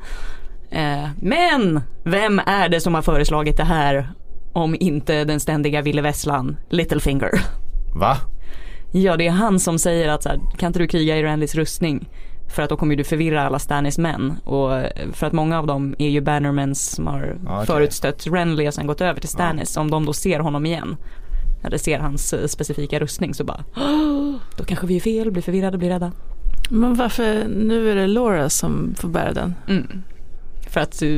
Eh, 0.71 1.09
men 1.21 1.81
vem 2.03 2.39
är 2.45 2.69
det 2.69 2.81
som 2.81 2.95
har 2.95 3.01
föreslagit 3.01 3.57
det 3.57 3.63
här 3.63 4.09
om 4.53 4.75
inte 4.79 5.23
den 5.23 5.39
ständiga 5.39 5.81
Ville 5.81 6.01
Vesslan, 6.01 6.57
Littlefinger? 6.69 7.31
Va? 7.95 8.17
Ja, 8.91 9.17
det 9.17 9.27
är 9.27 9.31
han 9.31 9.59
som 9.59 9.79
säger 9.79 10.09
att 10.09 10.23
så 10.23 10.29
här, 10.29 10.39
kan 10.57 10.67
inte 10.67 10.79
du 10.79 10.87
kriga 10.87 11.17
i 11.17 11.23
Randys 11.23 11.55
rustning? 11.55 12.09
För 12.55 12.63
att 12.63 12.69
då 12.69 12.77
kommer 12.77 12.95
du 12.95 13.03
förvirra 13.03 13.41
alla 13.47 13.59
Stannis 13.59 13.97
män 13.97 14.35
och 14.45 14.77
eh, 14.77 15.11
för 15.13 15.27
att 15.27 15.33
många 15.33 15.59
av 15.59 15.67
dem 15.67 15.95
är 15.99 16.09
ju 16.09 16.21
Bannermans 16.21 16.81
som 16.95 17.07
har 17.07 17.37
okej. 17.47 17.65
förutstött 17.65 18.27
Renly 18.27 18.67
och 18.67 18.73
sen 18.73 18.87
gått 18.87 19.01
över 19.01 19.19
till 19.19 19.29
Stannis. 19.29 19.77
Om 19.77 19.91
de 19.91 20.05
då 20.05 20.13
ser 20.13 20.39
honom 20.39 20.65
igen 20.65 20.97
eller 21.63 21.77
ser 21.77 21.99
hans 21.99 22.33
eh, 22.33 22.47
specifika 22.47 22.99
rustning 22.99 23.33
så 23.33 23.43
bara 23.43 23.63
"Åh, 23.77 24.35
då 24.57 24.63
kanske 24.63 24.87
vi 24.87 24.95
är 24.95 24.99
fel, 24.99 25.31
blir 25.31 25.43
förvirrade, 25.43 25.77
blir 25.77 25.89
rädda. 25.89 26.11
Men 26.69 26.95
varför, 26.95 27.43
nu 27.47 27.91
är 27.91 27.95
det 27.95 28.07
Laura 28.07 28.49
som 28.49 28.95
får 28.97 29.07
bära 29.09 29.33
den. 29.33 29.53
Mm. 29.67 30.01
För 30.69 30.79
att 30.79 31.01
eh, 31.01 31.09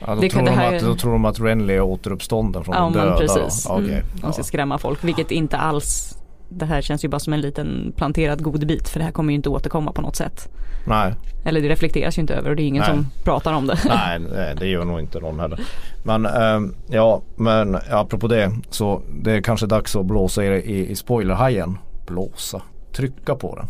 Ja, 0.00 0.14
då, 0.14 0.20
Det 0.20 0.28
tror 0.30 0.42
det 0.42 0.50
de 0.50 0.56
här- 0.56 0.74
att, 0.76 0.82
då 0.82 0.94
tror 0.94 1.12
de 1.12 1.24
att 1.24 1.40
Renly 1.40 1.74
är 1.74 1.80
återuppstånden 1.80 2.64
från 2.64 2.74
Ja 2.74 2.80
de 2.82 2.92
döda. 2.92 3.16
precis. 3.18 3.68
Mm. 3.70 3.90
De 4.22 4.32
ska 4.32 4.40
Ja. 4.40 4.44
skrämma 4.44 4.78
folk 4.78 5.04
vilket 5.04 5.30
inte 5.30 5.56
alls 5.56 6.18
det 6.48 6.66
här 6.66 6.82
känns 6.82 7.04
ju 7.04 7.08
bara 7.08 7.18
som 7.18 7.32
en 7.32 7.40
liten 7.40 7.92
planterad 7.96 8.42
godbit 8.42 8.88
för 8.88 8.98
det 8.98 9.04
här 9.04 9.12
kommer 9.12 9.32
ju 9.32 9.34
inte 9.36 9.48
återkomma 9.48 9.92
på 9.92 10.02
något 10.02 10.16
sätt. 10.16 10.48
Nej, 10.86 11.14
Eller 11.44 11.60
det 11.60 11.68
reflekteras 11.68 12.18
ju 12.18 12.20
inte 12.20 12.34
över 12.34 12.50
och 12.50 12.56
det 12.56 12.62
är 12.62 12.66
ingen 12.66 12.80
Nej. 12.86 12.90
som 12.90 13.06
pratar 13.24 13.52
om 13.52 13.66
det. 13.66 13.78
nej, 13.88 14.18
nej, 14.18 14.54
det 14.58 14.66
gör 14.66 14.84
nog 14.84 15.00
inte 15.00 15.20
någon 15.20 15.40
heller. 15.40 15.60
Men 16.04 16.26
ehm, 16.26 16.74
ja, 16.88 17.22
men 17.36 17.78
apropå 17.90 18.26
det 18.28 18.52
så 18.70 19.02
det 19.22 19.32
är 19.32 19.40
kanske 19.40 19.66
dags 19.66 19.96
att 19.96 20.06
blåsa 20.06 20.44
i, 20.44 20.48
i, 20.48 20.90
i 20.90 20.96
spoilerhajen. 20.96 21.78
Blåsa, 22.06 22.62
trycka 22.92 23.34
på 23.34 23.56
den. 23.56 23.68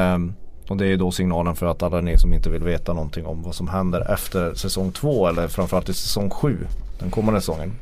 Ehm, 0.00 0.34
och 0.68 0.76
det 0.76 0.86
är 0.86 0.96
då 0.96 1.10
signalen 1.10 1.56
för 1.56 1.66
att 1.66 1.82
alla 1.82 2.00
ni 2.00 2.18
som 2.18 2.32
inte 2.32 2.50
vill 2.50 2.62
veta 2.62 2.92
någonting 2.92 3.26
om 3.26 3.42
vad 3.42 3.54
som 3.54 3.68
händer 3.68 4.12
efter 4.12 4.54
säsong 4.54 4.92
två 4.92 5.28
eller 5.28 5.48
framförallt 5.48 5.88
i 5.88 5.94
säsong 5.94 6.30
sju. 6.30 6.56
Den 6.98 7.10
kommande 7.10 7.40
säsongen. 7.40 7.72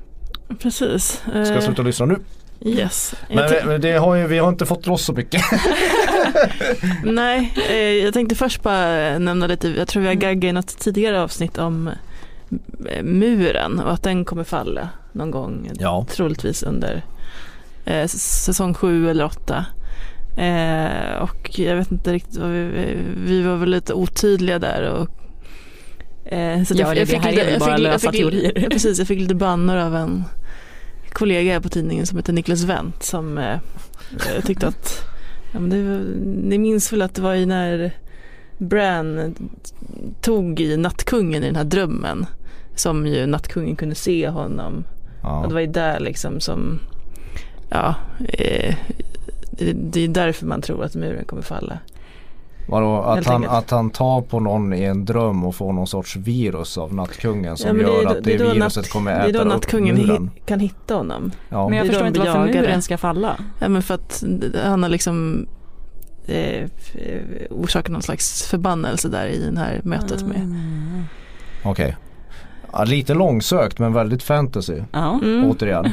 Precis. 0.63 1.23
Ska 1.27 1.39
jag 1.39 1.49
Eh, 1.57 1.61
sluta 1.61 1.83
lyssna 1.83 2.07
nu? 2.07 2.19
Yes. 2.61 3.15
Jag 3.29 3.67
Men, 3.67 3.81
det 3.81 3.93
har 3.93 4.15
ju, 4.15 4.27
vi 4.27 4.39
har 4.39 4.49
inte 4.49 4.67
fått 4.67 4.87
loss 4.87 5.03
så 5.05 5.13
mycket. 5.13 5.43
Nej, 7.05 7.53
eh, 7.71 7.77
jag 7.77 8.15
tänkte 8.15 8.35
först 8.35 8.63
bara 8.63 9.19
nämna 9.19 9.47
lite, 9.47 9.69
jag 9.69 9.89
tror 9.89 10.03
vi 10.03 10.09
har 10.09 10.15
gaggat 10.15 10.45
i 10.49 10.53
något 10.53 10.79
tidigare 10.79 11.23
avsnitt 11.23 11.59
om 11.59 11.91
eh, 12.89 13.03
muren 13.03 13.81
och 13.81 13.93
att 13.93 14.03
den 14.03 14.25
kommer 14.25 14.45
falla 14.45 14.89
någon 15.13 15.31
gång, 15.31 15.71
Ja. 15.79 16.07
troligtvis 16.11 16.63
under 16.63 17.03
eh, 17.85 18.07
säsong 18.07 18.75
sju 18.75 19.11
eller 19.11 19.25
åtta. 19.25 19.67
Eh, 20.37 21.17
och 21.23 21.59
jag 21.59 21.77
vet 21.77 21.93
inte 21.93 22.13
riktigt 22.13 22.37
vad 22.37 22.51
vi, 22.51 22.97
vi 23.27 23.43
var 23.43 23.57
väl 23.57 23.69
lite 23.71 23.95
otydliga 23.95 24.59
där 24.59 24.83
och 24.91 25.11
eh, 26.33 26.63
så 26.65 26.75
Ja, 26.77 26.95
det- 26.95 27.05
det 27.05 27.19
här 27.19 27.33
är 27.33 27.37
väl 27.37 27.51
jag 27.53 27.61
bara 27.61 27.77
fick, 27.77 27.85
jag 27.87 27.93
lösa 27.93 28.13
fick, 28.13 28.21
teorier. 28.21 28.53
Ja, 28.57 28.69
precis, 28.71 28.99
jag 28.99 29.09
fick 29.09 29.21
lite 29.21 29.35
bannor 29.35 29.77
av 29.77 29.97
en 29.97 30.25
kollega 31.13 31.61
på 31.61 31.69
tidningen 31.69 32.07
som 32.07 32.19
heter 32.19 32.33
Niklas 32.33 32.63
Wendt 32.65 33.03
som 33.03 33.39
eh, 33.39 33.53
eh, 33.55 34.45
tyckte 34.45 34.67
att 34.69 35.05
ja, 35.53 35.61
men 35.61 35.71
det, 35.71 35.83
var- 35.83 36.05
ni 36.49 36.59
minns 36.59 36.93
väl 36.93 37.03
att 37.03 37.15
det 37.15 37.23
var 37.23 37.35
i 37.35 37.47
när 37.47 37.93
Bran 38.59 39.35
tog 40.21 40.61
i 40.61 40.77
Nattkungen 40.77 41.43
i 41.43 41.47
den 41.47 41.57
här 41.57 41.65
drömmen 41.65 42.27
som 42.75 43.07
ju 43.07 43.27
Nattkungen 43.27 43.77
kunde 43.77 43.95
se 43.95 44.29
honom 44.29 44.85
och 45.23 45.43
det 45.43 45.49
Ja. 45.49 45.53
var 45.53 45.61
ju 45.61 45.67
där 45.67 46.01
liksom 46.01 46.41
som 46.41 46.79
ja 47.71 47.95
eh, 48.29 48.75
det, 49.59 49.73
det 49.73 50.05
är 50.05 50.09
därför 50.09 50.47
man 50.47 50.61
tror 50.63 50.85
att 50.85 50.95
muren 50.95 51.25
kommer 51.25 51.43
falla. 51.43 51.79
Vadå, 52.69 53.03
att 53.03 53.27
han, 53.27 53.45
att 53.45 53.71
han 53.71 53.91
tar 53.91 54.21
på 54.23 54.41
någon 54.41 54.73
i 54.75 54.83
en 54.83 55.05
dröm 55.05 55.45
och 55.45 55.55
får 55.55 55.73
någon 55.73 55.87
sorts 55.87 56.17
virus 56.17 56.79
av 56.79 56.95
nattkungen 56.95 57.57
som 57.57 57.67
Ja, 57.69 57.73
det 57.75 57.81
gör 57.93 58.03
då- 58.05 58.09
att 58.11 58.15
det, 58.25 58.37
det 58.37 58.45
viruset 58.55 58.85
natt- 58.85 58.93
kommer 58.93 59.11
Det 59.13 59.17
är 59.19 59.29
äta 59.29 59.33
då 59.39 59.45
upp 59.45 59.49
Nattkungen 59.53 59.97
muren. 59.97 60.31
hi- 60.37 60.47
kan 60.47 60.61
hitta 60.61 60.95
honom. 60.95 61.31
Ja. 61.49 61.69
Men 61.69 61.77
jag 61.79 61.87
Det 61.87 61.89
är 61.89 61.91
förstår 61.91 62.07
inte 62.09 62.21
varför 62.21 62.39
jagade. 62.47 62.61
muren 62.61 62.83
ska 62.83 62.99
falla. 62.99 63.37
Ja 63.59 63.69
men 63.69 63.83
för 63.83 63.95
att 63.95 64.25
han 64.65 64.83
har 64.83 64.91
liksom 64.91 65.47
eh, 66.27 66.63
eh, 66.63 66.69
orsakat 67.51 67.93
någon 67.93 68.03
slags 68.03 68.43
förbannelse 68.43 69.09
där 69.09 69.27
i 69.27 69.51
det 69.51 69.59
här 69.61 69.81
mötet 69.85 70.23
med. 70.23 70.37
Mm. 70.37 71.03
Okej. 71.65 71.97
Ja, 72.73 72.85
lite 72.85 73.15
långsökt 73.15 73.79
men 73.79 73.93
väldigt 73.93 74.23
fantasy. 74.23 74.83
Ja, 74.93 75.21
Mm. 75.23 75.51
Återigen. 75.51 75.93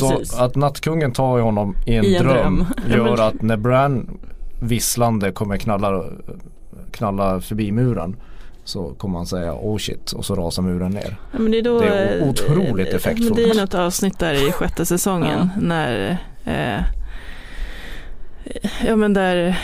Precis. 0.00 0.32
Så 0.32 0.42
att 0.42 0.56
nattkungen 0.56 1.12
tar 1.12 1.40
honom 1.40 1.76
i 1.86 1.94
en, 1.94 2.04
I 2.04 2.14
en 2.14 2.22
dröm, 2.24 2.34
dröm. 2.34 2.66
gör 3.06 3.16
Ja, 3.18 3.26
att 3.26 3.42
när 3.42 3.56
Bran 3.56 4.18
visslande 4.60 5.32
kommer 5.32 5.56
knalla, 5.56 6.04
knalla 6.90 7.40
förbi 7.40 7.72
muren 7.72 8.16
så 8.64 8.94
kommer 8.94 9.18
han 9.18 9.26
säga 9.26 9.54
oh 9.54 9.78
shit 9.78 10.12
och 10.12 10.24
så 10.24 10.34
rasar 10.34 10.62
muren 10.62 10.90
ner. 10.90 11.16
Ja, 11.32 11.38
men 11.38 11.50
det 11.52 11.58
är 11.58 11.62
då, 11.62 11.80
Det 11.80 11.86
är 11.88 12.20
eh, 12.22 12.28
otroligt 12.28 12.88
effektfullt. 12.88 13.36
Det 13.36 13.50
är 13.50 13.60
något 13.60 13.74
avsnitt 13.74 14.18
där 14.18 14.48
i 14.48 14.52
sjätte 14.52 14.86
säsongen 14.86 15.48
när 15.60 16.18
eh, 16.44 16.80
Ja 18.86 18.96
men 18.96 19.12
där 19.12 19.56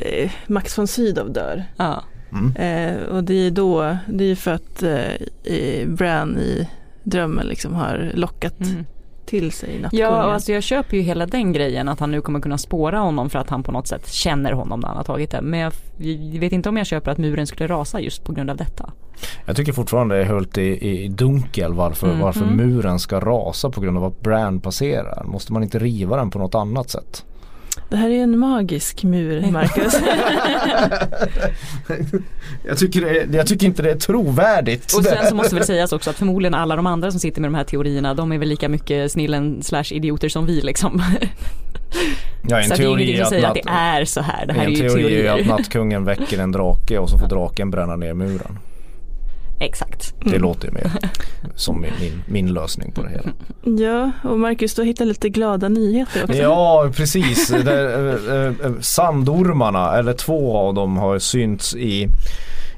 eh, 0.00 0.30
Max 0.46 0.78
von 0.78 0.86
Sydow 0.86 1.32
dör. 1.32 1.64
Ja. 1.76 2.04
Mm. 2.32 2.56
Eh, 2.56 3.02
och 3.02 3.24
det 3.24 3.46
är 3.46 3.50
då, 3.50 3.96
det 4.08 4.24
är 4.24 4.34
för 4.36 4.50
att 4.50 4.82
eh, 4.82 5.12
i 5.52 5.84
Bran 5.88 6.38
i 6.38 6.68
drömmen 7.02 7.46
liksom 7.46 7.74
har 7.74 8.10
lockat 8.14 8.60
Mm. 8.60 8.84
Till 9.26 9.52
sig 9.52 9.80
nattkungen. 9.80 10.06
Ja, 10.06 10.10
alltså 10.22 10.52
jag 10.52 10.62
köper 10.62 10.96
ju 10.96 11.02
hela 11.02 11.26
den 11.26 11.52
grejen 11.52 11.88
att 11.88 12.00
han 12.00 12.10
nu 12.10 12.20
kommer 12.20 12.40
kunna 12.40 12.58
spåra 12.58 12.98
honom 12.98 13.30
för 13.30 13.38
att 13.38 13.50
han 13.50 13.62
på 13.62 13.72
något 13.72 13.86
sätt 13.88 14.08
känner 14.12 14.52
honom 14.52 14.80
när 14.80 14.88
han 14.88 14.96
har 14.96 15.04
tagit 15.04 15.30
det. 15.30 15.42
Men 15.42 15.60
jag 15.60 15.72
vet 16.40 16.52
inte 16.52 16.68
om 16.68 16.76
jag 16.76 16.86
köper 16.86 17.10
att 17.10 17.18
muren 17.18 17.46
skulle 17.46 17.66
rasa 17.68 18.00
just 18.00 18.24
på 18.24 18.32
grund 18.32 18.50
av 18.50 18.56
detta. 18.56 18.92
Jag 19.46 19.56
tycker 19.56 19.72
fortfarande 19.72 20.14
det 20.14 20.20
är 20.20 20.24
höljt 20.24 20.58
i, 20.58 20.88
i 21.04 21.08
dunkel 21.08 21.72
varför, 21.72 22.06
Mhm. 22.06 22.20
varför 22.20 22.44
muren 22.46 22.98
ska 22.98 23.20
rasa 23.20 23.70
på 23.70 23.80
grund 23.80 23.98
av 23.98 24.04
att 24.04 24.20
Bran 24.20 24.60
passerar. 24.60 25.24
Måste 25.24 25.52
man 25.52 25.62
inte 25.62 25.78
riva 25.78 26.16
den 26.16 26.30
på 26.30 26.38
något 26.38 26.54
annat 26.54 26.90
sätt? 26.90 27.24
Det 27.88 27.96
här 27.96 28.10
är 28.10 28.22
en 28.22 28.38
magisk 28.38 29.04
mur, 29.04 29.50
Marcus. 29.50 29.94
Jag 32.66 32.78
tycker, 32.78 33.00
det 33.00 33.08
är, 33.20 33.28
jag 33.36 33.46
tycker 33.46 33.66
inte 33.66 33.82
det 33.82 33.90
är 33.90 33.98
trovärdigt. 33.98 34.92
Och 34.92 35.04
sen 35.04 35.26
så 35.28 35.34
måste 35.34 35.54
väl 35.54 35.64
sägas 35.64 35.92
också 35.92 36.10
att 36.10 36.16
förmodligen 36.16 36.54
alla 36.54 36.76
de 36.76 36.86
andra 36.86 37.10
som 37.10 37.20
sitter 37.20 37.40
med 37.40 37.50
de 37.50 37.54
här 37.54 37.64
teorierna 37.64 38.14
de 38.14 38.32
är 38.32 38.38
väl 38.38 38.48
lika 38.48 38.68
mycket 38.68 39.12
snillen 39.12 39.62
slash 39.62 39.84
idioter 39.90 40.28
som 40.28 40.46
vi 40.46 40.60
liksom. 40.60 41.02
ja, 42.48 42.60
en 42.60 42.68
så 42.68 42.74
att 42.74 42.78
det 42.78 42.84
är 42.84 43.22
att 43.22 43.28
säger 43.28 43.46
att 43.48 43.54
det 43.54 43.64
är 43.66 44.04
så 44.04 44.20
här. 44.20 44.46
Det 44.46 44.52
här 44.52 44.62
är 44.62 44.66
en 44.66 44.72
ju 44.72 44.88
teori 44.88 45.04
är 45.04 45.22
ju 45.22 45.28
att 45.28 45.46
nattkungen 45.46 46.04
väcker 46.04 46.38
en 46.38 46.52
drake 46.52 46.98
och 46.98 47.10
så 47.10 47.18
får 47.18 47.26
draken 47.26 47.70
bränna 47.70 47.96
ner 47.96 48.14
muren. 48.14 48.58
Exakt. 49.58 50.14
Det 50.24 50.38
låter 50.38 50.68
ju 50.68 50.74
mer 50.74 50.92
som 51.54 51.80
min, 51.80 51.92
min, 52.00 52.22
min 52.26 52.54
lösning 52.54 52.92
på 52.92 53.02
det 53.02 53.08
hela. 53.08 53.32
ja, 53.82 54.10
och 54.30 54.38
Marcus 54.38 54.74
du 54.74 54.82
har 54.82 54.86
hittat 54.86 55.06
lite 55.06 55.28
glada 55.28 55.68
nyheter 55.68 56.24
också. 56.24 56.36
Ja 56.36 56.90
precis, 56.96 57.48
det, 57.48 57.94
äh, 57.94 58.66
äh, 58.66 58.80
sandormarna 58.80 59.96
eller 59.98 60.12
två 60.12 60.56
av 60.56 60.74
dem 60.74 60.96
har 60.96 61.18
synts 61.18 61.74
i, 61.74 62.08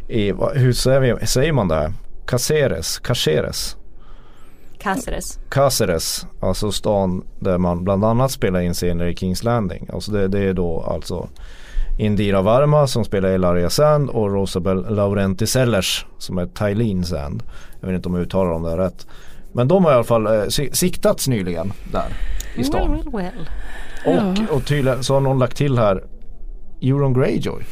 i 0.09 0.33
hur 0.55 0.73
säger, 0.73 1.01
vi, 1.01 1.27
säger 1.27 1.53
man 1.53 1.69
det 1.69 1.75
här? 1.75 1.93
Caceres, 2.27 2.99
Caceres, 2.99 3.77
Cáceres. 4.79 5.39
Caceres, 5.49 6.27
alltså 6.41 6.73
stan 6.73 7.25
där 7.41 7.59
man 7.59 7.85
bland 7.85 8.05
annat 8.05 8.31
spelar 8.31 8.61
in 8.61 8.75
scener 8.75 9.07
i 9.07 9.17
Kings 9.17 9.45
Landing. 9.45 9.89
Alltså 9.93 10.13
det, 10.13 10.29
det 10.29 10.39
är 10.39 10.53
då 10.53 10.81
alltså 10.81 11.29
Indira 11.99 12.43
Varma 12.43 12.87
som 12.87 13.05
spelar 13.05 13.29
Ilaria 13.29 13.71
Sand 13.71 14.11
och 14.11 14.31
Rosabel 14.33 14.95
Laurenti 14.95 15.47
Sellers 15.47 16.07
som 16.19 16.39
är 16.39 16.47
Tylin 16.47 17.05
Sand. 17.05 17.43
Jag 17.81 17.89
vet 17.89 17.97
inte 17.97 18.09
om 18.09 18.15
jag 18.15 18.23
uttalar 18.23 18.51
dem 18.51 18.63
där 18.63 18.77
rätt. 18.77 19.07
Men 19.53 19.69
de 19.69 19.85
har 19.85 19.93
i 19.93 19.95
alla 19.95 20.05
fall 20.05 20.27
eh, 20.27 20.47
si- 20.49 20.71
siktats 20.73 21.29
nyligen 21.29 21.73
där 21.93 22.07
i 22.57 22.65
stan. 22.65 22.93
Well, 22.93 23.03
well, 23.13 23.23
well. 23.25 23.49
Ja. 24.17 24.45
Och, 24.51 24.57
och 24.57 24.65
tydligen 24.65 25.05
så 25.05 25.15
har 25.15 25.21
någon 25.21 25.39
lagt 25.39 25.57
till 25.57 25.79
här 25.79 26.05
Euron 26.83 27.15
Greyjoy. 27.15 27.63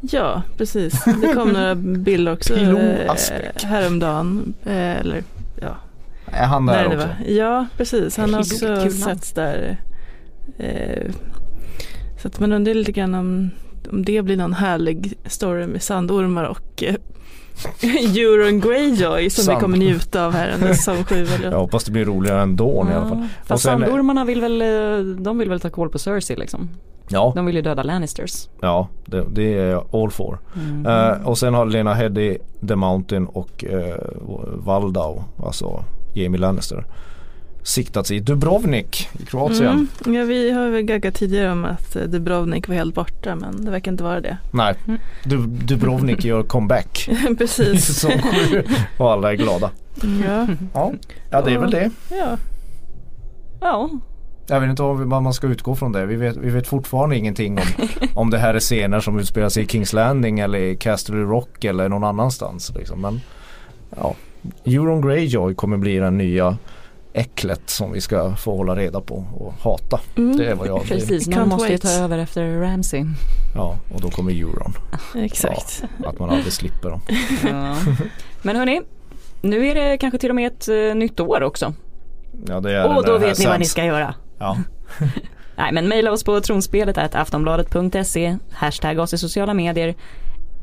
Ja, 0.00 0.42
precis. 0.56 1.04
Det 1.04 1.34
kom 1.34 1.48
några 1.48 1.74
bilder 1.74 2.32
också 2.32 2.54
eh, 2.56 3.12
häromdagen. 3.64 4.54
Eh, 4.64 5.00
eller 5.00 5.22
ja, 5.60 5.76
Är 6.26 6.46
han 6.46 6.66
där 6.66 6.88
det 6.88 6.96
också? 6.96 7.08
Ja, 7.26 7.66
precis. 7.76 8.16
Han 8.16 8.34
har 8.34 8.40
också 8.40 8.90
setts 8.90 9.32
där. 9.32 9.76
Eh, 10.58 11.10
så 12.22 12.28
att 12.28 12.40
man 12.40 12.52
undrar 12.52 12.74
lite 12.74 12.92
grann 12.92 13.14
om, 13.14 13.50
om 13.92 14.04
det 14.04 14.22
blir 14.22 14.36
någon 14.36 14.52
härlig 14.54 15.12
story 15.26 15.66
med 15.66 15.82
sandormar 15.82 16.44
och 16.44 16.82
eh, 16.82 16.94
Euron 18.16 18.60
Greyjoy 18.60 19.30
som 19.30 19.44
Sand. 19.44 19.56
vi 19.58 19.62
kommer 19.62 19.78
njuta 19.78 20.26
av 20.26 20.32
här 20.32 20.54
under 20.54 20.68
säsong 20.74 21.04
7. 21.04 21.14
Eller? 21.34 21.50
Jag 21.50 21.58
hoppas 21.58 21.84
det 21.84 21.90
blir 21.92 22.04
roligare 22.04 22.42
ändå 22.42 22.88
i 22.90 22.94
alla 22.94 23.08
fall. 23.08 23.18
Ja, 23.18 23.24
Och 23.42 23.46
fast 23.46 23.62
sen- 23.64 23.80
sandormarna 23.80 24.24
vill 24.24 24.40
väl, 24.40 24.62
eh, 24.62 24.98
de 25.22 25.38
vill 25.38 25.48
väl 25.48 25.60
ta 25.60 25.70
koll 25.70 25.88
på 25.90 25.98
Cersei 25.98 26.36
liksom. 26.36 26.68
Ja, 27.08 27.32
De 27.36 27.46
vill 27.46 27.56
ju 27.56 27.62
döda 27.62 27.82
Lannisters. 27.82 28.48
ja 28.60 28.88
det, 29.06 29.24
det 29.32 29.58
är 29.58 29.66
jag 29.70 29.84
all 29.92 30.10
for. 30.10 30.38
Mm. 30.56 30.86
Eh, 30.86 31.28
och 31.28 31.38
sen 31.38 31.54
har 31.54 31.66
Lena 31.66 31.94
Headey, 31.94 32.38
The 32.68 32.76
Mountain 32.76 33.26
och 33.26 33.64
uh, 33.72 33.94
Valdau, 34.64 35.22
alltså 35.44 35.84
Jamie 36.14 36.40
Lannister, 36.40 36.84
siktats 37.64 38.10
i 38.10 38.20
Dubrovnik 38.20 39.08
i 39.12 39.24
Kroatien. 39.26 39.88
Mm. 40.04 40.14
Ja, 40.14 40.24
vi 40.24 40.50
har 40.50 40.70
väl 40.70 40.82
gaggat 40.82 41.14
tidigare 41.14 41.52
om 41.52 41.64
att 41.64 41.96
eh, 41.96 42.02
Dubrovnik 42.02 42.68
var 42.68 42.74
helt 42.74 42.94
borta 42.94 43.36
men 43.36 43.64
det 43.64 43.70
verkar 43.70 43.92
inte 43.92 44.04
vara 44.04 44.20
det. 44.20 44.36
Nej, 44.50 44.74
du, 45.24 45.46
Dubrovnik 45.46 46.24
gör 46.24 46.42
comeback 46.42 47.10
Precis. 47.38 47.84
säsong 47.86 48.22
7 48.50 48.64
och 48.96 49.12
alla 49.12 49.32
är 49.32 49.36
glada. 49.36 49.70
Ja. 50.26 50.46
Ja, 50.74 50.92
ja 51.30 51.42
det 51.42 51.52
är 51.52 51.58
väl 51.58 51.70
det. 51.70 51.90
ja. 52.10 52.36
Ja, 53.60 53.90
Jag 54.46 54.60
vet 54.60 54.70
inte 54.70 54.82
vad 54.82 55.22
man 55.22 55.34
ska 55.34 55.46
utgå 55.46 55.74
från 55.74 55.92
det. 55.92 56.06
Vi 56.06 56.16
vet, 56.16 56.36
vi 56.36 56.50
vet 56.50 56.66
fortfarande 56.66 57.16
ingenting 57.16 57.58
om, 57.58 57.88
om 58.14 58.30
det 58.30 58.38
här 58.38 58.54
är 58.54 58.60
scener 58.60 59.00
som 59.00 59.18
utspelar 59.18 59.48
sig 59.48 59.62
i 59.62 59.66
Kings 59.66 59.92
Landing 59.92 60.40
eller 60.40 60.58
i 60.58 60.76
Castle 60.76 61.16
Rock 61.16 61.64
eller 61.64 61.88
någon 61.88 62.04
annanstans. 62.04 62.72
Liksom. 62.76 63.00
Men 63.00 63.20
ja, 63.96 64.14
Euron 64.64 65.00
Greyjoy 65.00 65.54
kommer 65.54 65.76
bli 65.76 65.96
den 65.96 66.18
nya 66.18 66.56
äcklet 67.14 67.70
som 67.70 67.92
vi 67.92 68.00
ska 68.00 68.36
få 68.36 68.56
hålla 68.56 68.76
reda 68.76 69.00
på 69.00 69.26
och 69.34 69.52
hata. 69.60 70.00
Mm. 70.16 70.36
Det 70.36 70.46
är 70.46 70.54
vad 70.54 70.66
jag 70.66 70.78
vill. 70.78 70.88
precis. 70.88 71.28
Någon 71.28 71.48
måste 71.48 71.72
ju 71.72 71.78
ta 71.78 71.90
över 71.90 72.18
efter 72.18 72.60
Ramsey. 72.60 73.04
Ja, 73.54 73.76
och 73.94 74.00
då 74.00 74.10
kommer 74.10 74.32
Euron. 74.32 74.72
Exakt. 75.24 75.84
Att 76.04 76.18
man 76.18 76.30
aldrig 76.30 76.52
slipper 76.52 76.90
dem. 76.90 77.00
Ja. 77.50 77.76
Men 78.42 78.56
hörni, 78.56 78.82
nu 79.40 79.66
är 79.66 79.74
det 79.74 79.98
kanske 79.98 80.18
till 80.18 80.30
och 80.30 80.36
med 80.36 80.46
ett 80.46 80.68
eh, 80.68 80.94
nytt 80.94 81.20
år 81.20 81.42
också. 81.42 81.74
Ja, 82.46 82.60
det 82.60 82.72
är 82.72 82.96
Och 82.96 83.06
då 83.06 83.18
vet 83.18 83.38
ni 83.38 83.46
vad 83.46 83.58
ni 83.58 83.66
ska 83.66 83.84
göra. 83.84 84.14
Ja, 84.38 84.58
Nej 85.56 85.72
men 85.72 85.88
mejla 85.88 86.12
oss 86.12 86.24
på 86.24 86.40
tronspelet 86.40 87.14
aftonbladet.se, 87.14 88.36
hashtag 88.52 88.98
oss 88.98 89.14
i 89.14 89.18
sociala 89.18 89.54
medier. 89.54 89.94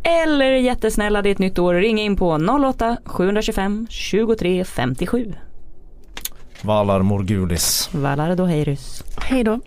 Eller 0.04 0.52
jättesnälla 0.52 1.22
det 1.22 1.30
är 1.30 1.32
ett 1.32 1.39
nytt 1.39 1.60
år, 1.60 1.74
ring 1.74 1.99
in 1.99 2.16
på 2.16 2.38
08-725 2.38 3.88
23 3.89 4.64
57. 4.64 5.34
Valar 6.64 7.01
Morgulis. 7.01 7.89
Valar 7.93 8.36
då 8.36 8.45
hejrus. 8.45 9.03
Hej 9.18 9.43
då. 9.43 9.59